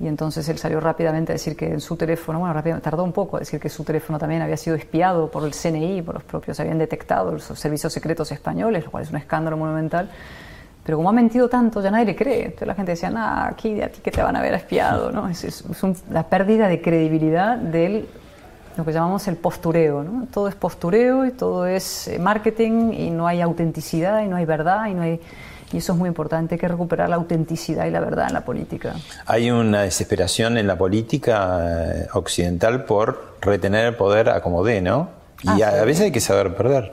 Y 0.00 0.08
entonces 0.08 0.48
él 0.48 0.56
salió 0.56 0.80
rápidamente 0.80 1.32
a 1.32 1.34
decir 1.34 1.54
que 1.54 1.66
en 1.66 1.80
su 1.80 1.94
teléfono, 1.94 2.38
bueno, 2.38 2.80
tardó 2.80 3.04
un 3.04 3.12
poco 3.12 3.36
a 3.36 3.40
decir 3.40 3.60
que 3.60 3.68
su 3.68 3.84
teléfono 3.84 4.18
también 4.18 4.40
había 4.40 4.56
sido 4.56 4.74
espiado 4.74 5.30
por 5.30 5.44
el 5.44 5.52
CNI, 5.52 6.00
por 6.00 6.14
los 6.14 6.24
propios, 6.24 6.58
habían 6.58 6.78
detectado 6.78 7.32
los 7.32 7.44
servicios 7.44 7.92
secretos 7.92 8.32
españoles, 8.32 8.84
lo 8.84 8.90
cual 8.90 9.02
es 9.02 9.10
un 9.10 9.18
escándalo 9.18 9.58
monumental. 9.58 10.08
Pero 10.84 10.96
como 10.96 11.10
ha 11.10 11.12
mentido 11.12 11.48
tanto, 11.48 11.82
ya 11.82 11.90
nadie 11.90 12.06
le 12.06 12.16
cree. 12.16 12.44
Entonces 12.46 12.66
la 12.66 12.74
gente 12.74 12.92
decía, 12.92 13.10
nah, 13.10 13.46
aquí 13.46 13.74
de 13.74 13.88
ti 13.88 14.00
que 14.00 14.10
te 14.10 14.22
van 14.22 14.34
a 14.36 14.38
haber 14.38 14.54
espiado. 14.54 15.12
¿no? 15.12 15.28
Es, 15.28 15.64
la 16.10 16.22
pérdida 16.24 16.68
de 16.68 16.80
credibilidad 16.80 17.56
del 17.58 18.08
lo 18.76 18.84
que 18.84 18.92
llamamos 18.92 19.28
el 19.28 19.36
postureo. 19.36 20.02
¿no? 20.02 20.26
Todo 20.32 20.48
es 20.48 20.54
postureo 20.54 21.26
y 21.26 21.32
todo 21.32 21.66
es 21.66 22.08
eh, 22.08 22.18
marketing 22.18 22.92
y 22.92 23.10
no 23.10 23.26
hay 23.26 23.42
autenticidad 23.42 24.22
y 24.22 24.28
no 24.28 24.36
hay 24.36 24.46
verdad 24.46 24.86
y 24.86 24.94
no 24.94 25.02
hay 25.02 25.20
y 25.72 25.78
eso 25.78 25.92
es 25.92 25.98
muy 25.98 26.08
importante, 26.08 26.56
hay 26.56 26.58
que 26.58 26.68
recuperar 26.68 27.08
la 27.08 27.16
autenticidad 27.16 27.86
y 27.86 27.90
la 27.90 28.00
verdad 28.00 28.28
en 28.28 28.34
la 28.34 28.44
política. 28.44 28.94
Hay 29.26 29.50
una 29.50 29.82
desesperación 29.82 30.58
en 30.58 30.66
la 30.66 30.76
política 30.76 31.60
eh, 31.62 32.08
occidental 32.14 32.84
por 32.84 33.36
retener 33.40 33.86
el 33.86 33.96
poder 33.96 34.30
a 34.30 34.42
como 34.42 34.64
dé, 34.64 34.80
¿no? 34.80 35.08
Y 35.42 35.62
ah, 35.62 35.80
a, 35.80 35.84
veces 35.84 36.06
hay 36.06 36.12
que 36.12 36.20
saber 36.20 36.54
perder. 36.54 36.92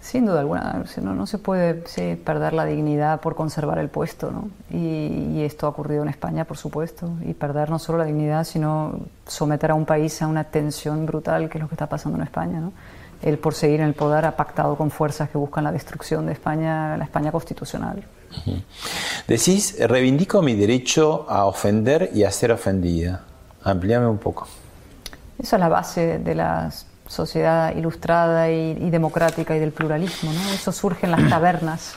Sin 0.00 0.26
duda 0.26 0.40
alguna, 0.40 0.84
no, 1.00 1.14
no 1.14 1.26
se 1.26 1.38
puede 1.38 1.74
perder 2.16 2.52
la 2.52 2.64
dignidad 2.64 3.20
por 3.20 3.36
conservar 3.36 3.78
el 3.78 3.88
puesto, 3.88 4.30
¿no? 4.32 4.50
Y, 4.70 5.36
y, 5.36 5.42
esto 5.44 5.66
ha 5.66 5.70
ocurrido 5.70 6.02
en 6.02 6.08
España, 6.08 6.44
por 6.44 6.56
supuesto, 6.56 7.08
y 7.24 7.34
perder 7.34 7.70
no 7.70 7.78
solo 7.78 7.98
la 7.98 8.04
dignidad, 8.04 8.44
sino 8.44 8.98
someter 9.26 9.70
a 9.70 9.74
un 9.74 9.86
país 9.86 10.20
a 10.20 10.26
una 10.26 10.44
tensión 10.44 11.06
brutal, 11.06 11.48
que 11.48 11.58
es 11.58 11.62
lo 11.62 11.68
que 11.68 11.76
está 11.76 11.88
pasando 11.88 12.18
en 12.18 12.24
España, 12.24 12.60
¿no? 12.60 12.72
Él 13.22 13.38
por 13.38 13.54
seguir 13.54 13.80
en 13.80 13.86
el 13.86 13.94
poder 13.94 14.24
ha 14.24 14.36
pactado 14.36 14.76
con 14.76 14.90
fuerzas 14.90 15.30
que 15.30 15.38
buscan 15.38 15.64
la 15.64 15.72
destrucción 15.72 16.26
de 16.26 16.32
España, 16.32 16.96
la 16.96 17.04
España 17.04 17.32
constitucional. 17.32 18.02
Decís, 19.28 19.76
reivindico 19.78 20.42
mi 20.42 20.54
derecho 20.54 21.26
a 21.28 21.46
ofender 21.46 22.10
y 22.14 22.24
a 22.24 22.30
ser 22.30 22.52
ofendida. 22.52 23.24
Amplíame 23.62 24.06
un 24.06 24.18
poco. 24.18 24.48
Esa 25.38 25.56
es 25.56 25.60
la 25.60 25.68
base 25.68 26.18
de 26.18 26.34
la 26.34 26.70
sociedad 27.06 27.74
ilustrada 27.76 28.50
y, 28.50 28.90
democrática 28.90 29.54
y 29.54 29.60
del 29.60 29.72
pluralismo. 29.72 30.32
¿no? 30.32 30.40
Eso 30.52 30.72
surge 30.72 31.06
en 31.06 31.12
las 31.12 31.28
tabernas, 31.28 31.94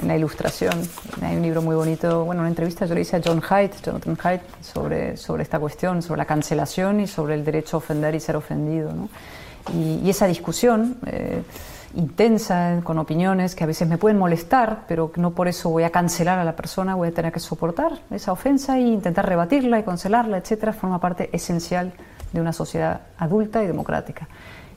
en 0.00 0.08
la 0.08 0.16
ilustración. 0.16 0.74
Hay 1.22 1.36
un 1.36 1.42
libro 1.42 1.62
muy 1.62 1.76
bonito, 1.76 2.24
bueno, 2.24 2.40
una 2.40 2.48
entrevista 2.48 2.86
yo 2.86 2.94
le 2.94 3.02
hice 3.02 3.16
a 3.16 3.20
John 3.24 3.42
Haidt, 3.48 3.82
Jonathan 3.84 4.18
Haidt, 4.22 4.42
sobre, 4.60 5.16
sobre 5.16 5.42
esta 5.42 5.58
cuestión, 5.58 6.02
sobre 6.02 6.18
la 6.18 6.24
cancelación 6.24 7.00
y 7.00 7.06
sobre 7.06 7.34
el 7.34 7.44
derecho 7.44 7.76
a 7.76 7.78
ofender 7.78 8.14
y 8.14 8.20
ser 8.20 8.36
ofendido. 8.36 8.92
¿no? 8.92 9.08
Y, 9.74 10.08
esa 10.08 10.26
discusión 10.26 10.96
eh, 11.06 11.42
intensa, 11.94 12.80
con 12.84 12.98
opiniones 12.98 13.54
que 13.54 13.64
a 13.64 13.66
veces 13.66 13.88
me 13.88 13.98
pueden 13.98 14.18
molestar, 14.18 14.84
pero 14.86 15.12
no 15.16 15.32
por 15.32 15.48
eso 15.48 15.70
voy 15.70 15.82
a 15.82 15.90
cancelar 15.90 16.38
a 16.38 16.44
la 16.44 16.56
persona, 16.56 16.94
voy 16.94 17.08
a 17.08 17.12
tener 17.12 17.32
que 17.32 17.40
soportar 17.40 18.00
esa 18.10 18.32
ofensa 18.32 18.78
e 18.78 18.82
intentar 18.82 19.28
rebatirla 19.28 19.78
y 19.78 19.82
cancelarla, 19.82 20.38
etcétera, 20.38 20.72
forma 20.72 21.00
parte 21.00 21.30
esencial 21.32 21.92
de 22.32 22.40
una 22.40 22.52
sociedad 22.52 23.00
adulta 23.18 23.62
y 23.62 23.66
democrática. 23.66 24.28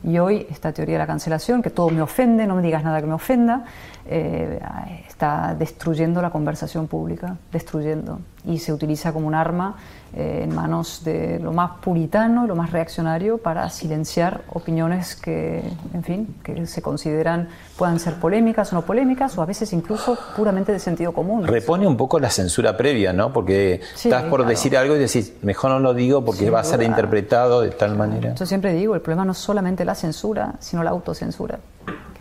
Y 0.03 0.17
hoy 0.19 0.45
esta 0.49 0.73
teoría 0.73 0.95
de 0.95 0.99
la 0.99 1.07
cancelación, 1.07 1.61
que 1.61 1.69
todo 1.69 1.89
me 1.89 2.01
ofende, 2.01 2.45
no 2.45 2.55
me 2.55 2.61
digas 2.61 2.84
nada 2.84 2.99
que 2.99 3.07
me 3.07 3.13
ofenda, 3.13 3.63
eh, 4.05 4.59
está 5.07 5.55
destruyendo 5.57 6.21
la 6.21 6.29
conversación 6.29 6.88
pública, 6.88 7.38
destruyendo. 7.53 8.19
Y 8.43 8.59
se 8.59 8.73
utiliza 8.73 9.13
como 9.13 9.27
un 9.27 9.36
arma 9.36 9.77
eh, 10.16 10.41
en 10.43 10.53
manos 10.53 11.03
de 11.03 11.39
lo 11.39 11.51
más 11.53 11.80
puritano, 11.82 12.45
lo 12.45 12.55
más 12.55 12.72
reaccionario, 12.72 13.39
para 13.39 13.70
silenciar 13.70 14.43
opiniones 14.53 15.16
que, 15.16 15.64
en 15.93 16.03
fin, 16.03 16.36
que 16.43 16.66
se 16.68 16.82
consideran 16.82 17.49
puedan 17.78 17.99
ser 17.99 18.16
polémicas 18.16 18.72
o 18.72 18.76
no 18.76 18.84
polémicas, 18.84 19.38
o 19.38 19.41
a 19.41 19.45
veces 19.45 19.74
incluso 19.74 20.18
puramente 20.36 20.72
de 20.72 20.80
sentido 20.80 21.14
común. 21.14 21.47
Repone 21.47 21.88
un 21.88 21.97
poco 21.97 22.20
la 22.20 22.30
censura 22.30 22.78
previa, 22.78 23.11
¿no? 23.11 23.34
Porque 23.34 23.82
estás 23.95 24.24
por 24.26 24.45
decir 24.45 24.78
algo 24.78 24.95
y 24.95 24.99
decís, 24.99 25.34
mejor 25.41 25.72
no 25.72 25.80
lo 25.80 25.93
digo 25.93 26.24
porque 26.24 26.49
va 26.49 26.59
a 26.59 26.64
ser 26.64 26.84
interpretado 26.84 27.61
de 27.61 27.72
tal 27.72 27.95
manera. 27.95 28.36
Yo 28.36 28.45
siempre 28.45 28.74
digo, 28.74 28.95
el 28.95 29.01
problema 29.01 29.26
no 29.26 29.32
es 29.32 29.39
solamente 29.39 29.84
la 29.84 29.95
censura, 29.95 30.53
sino 30.59 30.84
la 30.84 30.91
autocensura 30.91 31.59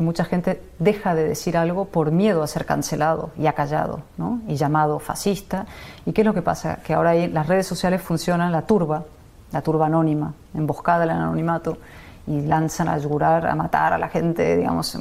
mucha 0.02 0.24
gente 0.24 0.60
deja 0.78 1.14
de 1.14 1.26
decir 1.26 1.56
algo 1.56 1.86
por 1.86 2.10
miedo 2.10 2.42
a 2.42 2.46
ser 2.46 2.66
cancelado 2.66 3.30
y 3.38 3.46
acallado, 3.46 4.02
y 4.46 4.56
llamado 4.56 4.98
fascista. 4.98 5.66
¿Y 6.04 6.12
qué 6.12 6.20
es 6.22 6.26
lo 6.26 6.34
que 6.34 6.42
pasa? 6.42 6.76
Que 6.84 6.94
ahora 6.94 7.14
las 7.14 7.46
redes 7.46 7.66
sociales 7.66 8.02
funcionan 8.02 8.52
la 8.52 8.62
turba, 8.62 9.04
la 9.52 9.62
turba 9.62 9.86
anónima, 9.86 10.34
emboscada 10.54 11.04
en 11.04 11.10
el 11.10 11.16
anonimato, 11.16 11.78
y 12.26 12.42
lanzan 12.42 12.88
a 12.88 12.98
yurar, 12.98 13.46
a 13.46 13.54
matar 13.54 13.92
a 13.92 13.98
la 13.98 14.08
gente, 14.08 14.56
digamos, 14.56 14.96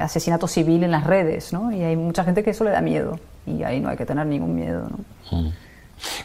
asesinato 0.00 0.48
civil 0.48 0.84
en 0.84 0.90
las 0.90 1.04
redes, 1.04 1.52
¿no? 1.52 1.70
Y 1.70 1.82
hay 1.82 1.96
mucha 1.96 2.24
gente 2.24 2.42
que 2.42 2.50
eso 2.50 2.64
le 2.64 2.70
da 2.70 2.80
miedo, 2.80 3.18
y 3.44 3.62
ahí 3.62 3.80
no 3.80 3.90
hay 3.90 3.96
que 3.96 4.06
tener 4.06 4.26
ningún 4.26 4.54
miedo. 4.54 4.88
Mm. 5.30 5.48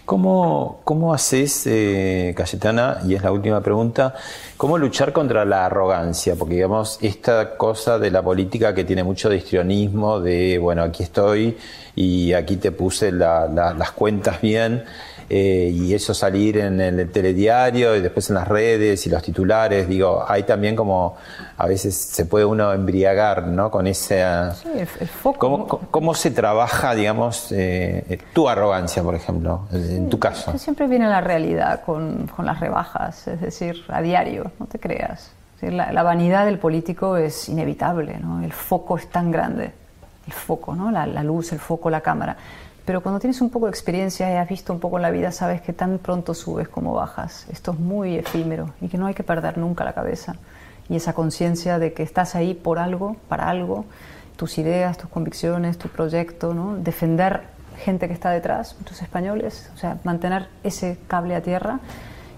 ¿Cómo, 0.05 0.81
cómo 0.83 1.13
haces, 1.13 1.65
eh, 1.65 2.33
Cayetana, 2.35 2.99
y 3.07 3.15
es 3.15 3.23
la 3.23 3.31
última 3.31 3.61
pregunta, 3.61 4.13
cómo 4.57 4.77
luchar 4.77 5.13
contra 5.13 5.45
la 5.45 5.65
arrogancia? 5.65 6.35
Porque, 6.35 6.55
digamos, 6.55 6.97
esta 7.01 7.55
cosa 7.57 7.97
de 7.97 8.11
la 8.11 8.21
política 8.21 8.73
que 8.73 8.83
tiene 8.83 9.03
mucho 9.03 9.29
de 9.29 9.37
histrionismo, 9.37 10.19
de, 10.19 10.57
bueno, 10.57 10.83
aquí 10.83 11.03
estoy 11.03 11.57
y 11.95 12.33
aquí 12.33 12.57
te 12.57 12.71
puse 12.71 13.11
las 13.11 13.91
cuentas 13.91 14.41
bien, 14.41 14.83
eh, 15.33 15.71
y 15.73 15.93
eso 15.93 16.13
salir 16.13 16.57
en 16.57 16.81
el 16.81 17.09
telediario 17.09 17.95
y 17.95 18.01
después 18.01 18.29
en 18.29 18.35
las 18.35 18.45
redes 18.45 19.07
y 19.07 19.09
los 19.09 19.23
titulares, 19.23 19.87
digo, 19.87 20.25
hay 20.27 20.43
también 20.43 20.75
como 20.75 21.15
a 21.55 21.67
veces 21.67 21.95
se 21.95 22.25
puede 22.25 22.43
uno 22.43 22.73
embriagar 22.73 23.47
¿no? 23.47 23.71
con 23.71 23.87
ese... 23.87 24.25
Sí, 24.61 24.67
el, 24.75 25.07
foco. 25.07 25.87
¿Cómo, 25.89 26.13
se 26.15 26.31
trabaja, 26.31 26.93
digamos, 26.95 27.49
eh, 27.53 28.19
tu 28.33 28.49
arrogancia, 28.49 29.03
por 29.03 29.15
ejemplo, 29.15 29.67
en 29.71 30.09
tu 30.09 30.19
caso? 30.19 30.57
Siempre 30.57 30.85
viene 30.87 31.07
la 31.07 31.21
realidad 31.21 31.81
con, 31.85 32.27
con, 32.27 32.45
las 32.45 32.59
rebajas, 32.59 33.25
es 33.29 33.39
decir, 33.39 33.85
a 33.87 34.01
diario, 34.01 34.51
no 34.59 34.65
te 34.65 34.79
creas. 34.79 35.31
La, 35.61 35.93
la, 35.93 36.03
vanidad 36.03 36.45
del 36.45 36.59
político 36.59 37.15
es 37.15 37.47
inevitable, 37.47 38.17
¿no? 38.19 38.43
el 38.43 38.51
foco 38.51 38.97
es 38.97 39.07
tan 39.07 39.31
grande, 39.31 39.71
el 40.27 40.33
foco, 40.33 40.75
¿no? 40.75 40.91
la, 40.91 41.05
la 41.05 41.23
luz, 41.23 41.53
el 41.53 41.59
foco, 41.59 41.89
la 41.89 42.01
cámara 42.01 42.35
pero 42.85 43.01
cuando 43.01 43.19
tienes 43.19 43.41
un 43.41 43.49
poco 43.49 43.67
de 43.67 43.71
experiencia 43.71 44.31
y 44.31 44.35
has 44.35 44.49
visto 44.49 44.73
un 44.73 44.79
poco 44.79 44.97
en 44.97 45.03
la 45.03 45.11
vida, 45.11 45.31
sabes 45.31 45.61
que 45.61 45.73
tan 45.73 45.99
pronto 45.99 46.33
subes 46.33 46.67
como 46.67 46.93
bajas. 46.93 47.45
Esto 47.51 47.71
es 47.71 47.79
muy 47.79 48.15
efímero 48.15 48.73
y 48.81 48.87
que 48.87 48.97
no 48.97 49.05
hay 49.05 49.13
que 49.13 49.23
perder 49.23 49.57
nunca 49.57 49.83
la 49.83 49.93
cabeza. 49.93 50.35
Y 50.89 50.95
esa 50.95 51.13
conciencia 51.13 51.79
de 51.79 51.93
que 51.93 52.03
estás 52.03 52.35
ahí 52.35 52.53
por 52.53 52.79
algo, 52.79 53.15
para 53.29 53.49
algo, 53.49 53.85
tus 54.35 54.57
ideas, 54.57 54.97
tus 54.97 55.09
convicciones, 55.09 55.77
tu 55.77 55.89
proyecto, 55.89 56.53
¿no? 56.53 56.75
defender 56.75 57.43
gente 57.77 58.07
que 58.07 58.13
está 58.13 58.31
detrás, 58.31 58.75
muchos 58.79 59.01
españoles, 59.01 59.69
o 59.75 59.77
sea, 59.77 59.97
mantener 60.03 60.47
ese 60.63 60.97
cable 61.07 61.35
a 61.35 61.41
tierra 61.41 61.79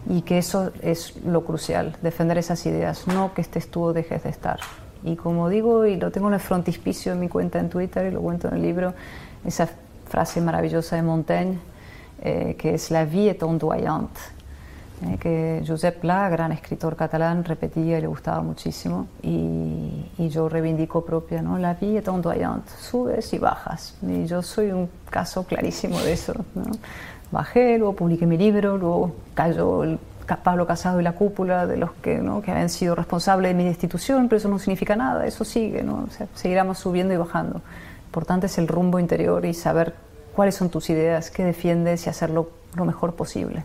y 0.09 0.21
que 0.21 0.37
eso 0.37 0.71
es 0.81 1.15
lo 1.25 1.45
crucial, 1.45 1.95
defender 2.01 2.37
esas 2.37 2.65
ideas, 2.65 3.07
no 3.07 3.33
que 3.33 3.41
estés 3.41 3.69
tú 3.71 3.83
o 3.83 3.93
dejes 3.93 4.23
de 4.23 4.29
estar. 4.29 4.59
Y 5.03 5.15
como 5.15 5.49
digo, 5.49 5.85
y 5.85 5.97
lo 5.97 6.11
tengo 6.11 6.27
en 6.27 6.35
el 6.35 6.39
frontispicio 6.39 7.13
en 7.13 7.19
mi 7.19 7.29
cuenta 7.29 7.59
en 7.59 7.69
Twitter 7.69 8.05
y 8.05 8.11
lo 8.11 8.21
cuento 8.21 8.47
en 8.47 8.55
el 8.55 8.61
libro, 8.61 8.93
esa 9.45 9.69
frase 10.13 10.41
maravillosa 10.41 10.95
de 10.95 11.01
Montaigne, 11.01 11.57
eh, 12.21 12.55
que 12.55 12.75
es 12.75 12.91
la 12.91 13.03
vie 13.03 13.29
est 13.29 13.41
ondoyante, 13.41 14.19
eh, 15.01 15.17
que 15.17 15.63
Josep 15.65 16.01
Pla, 16.01 16.29
gran 16.29 16.51
escritor 16.51 16.95
catalán, 16.95 17.43
repetía 17.43 17.97
y 17.97 18.01
le 18.01 18.05
gustaba 18.05 18.43
muchísimo, 18.43 19.07
y, 19.23 20.29
yo 20.29 20.49
reivindico 20.49 21.03
propia, 21.03 21.41
¿no? 21.41 21.57
la 21.57 21.73
vie 21.73 21.97
est 21.97 22.07
ondoyante, 22.07 22.71
subes 22.79 23.33
y 23.33 23.39
bajas, 23.39 23.95
y 24.03 24.27
yo 24.27 24.43
soy 24.43 24.71
un 24.71 24.87
caso 25.09 25.45
clarísimo 25.45 25.99
de 25.99 26.13
eso. 26.13 26.33
¿no? 26.53 26.65
Bajé, 27.31 27.79
luego 27.79 27.95
publiqué 27.95 28.27
mi 28.27 28.37
libro, 28.37 28.77
luego 28.77 29.15
cayó 29.33 29.83
el 29.83 29.97
Pablo 30.43 30.67
Casado 30.67 31.01
y 31.01 31.03
la 31.03 31.13
cúpula 31.13 31.65
de 31.65 31.77
los 31.77 31.91
que, 31.93 32.19
¿no? 32.19 32.43
que 32.43 32.51
habían 32.51 32.69
sido 32.69 32.93
responsables 32.93 33.49
de 33.49 33.55
mi 33.55 33.63
destitución, 33.63 34.29
pero 34.29 34.37
eso 34.37 34.47
no 34.47 34.59
significa 34.59 34.95
nada, 34.95 35.25
eso 35.25 35.43
sigue, 35.43 35.81
¿no? 35.81 36.07
seguiremos 36.35 36.77
subiendo 36.77 37.15
y 37.15 37.17
bajando 37.17 37.61
importante 38.13 38.45
es 38.45 38.59
el 38.59 38.67
rumbo 38.67 38.99
interior 38.99 39.43
y 39.43 39.55
saber 39.55 39.95
cuáles 40.35 40.53
son 40.53 40.69
tus 40.69 40.91
ideas, 40.91 41.31
qué 41.31 41.43
defiendes 41.43 42.05
y 42.05 42.11
hacerlo 42.11 42.51
lo 42.75 42.85
mejor 42.85 43.15
posible. 43.15 43.63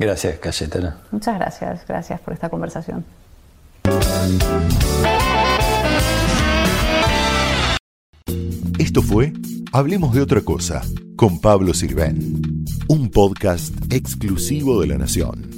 Gracias, 0.00 0.40
Cayetana. 0.40 0.96
Muchas 1.12 1.38
gracias, 1.38 1.86
gracias 1.86 2.20
por 2.20 2.34
esta 2.34 2.48
conversación. 2.48 3.04
Esto 8.80 9.00
fue 9.02 9.32
Hablemos 9.72 10.12
de 10.12 10.22
otra 10.22 10.40
cosa 10.40 10.82
con 11.14 11.40
Pablo 11.40 11.74
Sirven, 11.74 12.64
un 12.88 13.10
podcast 13.10 13.72
exclusivo 13.92 14.80
de 14.80 14.88
La 14.88 14.98
Nación. 14.98 15.57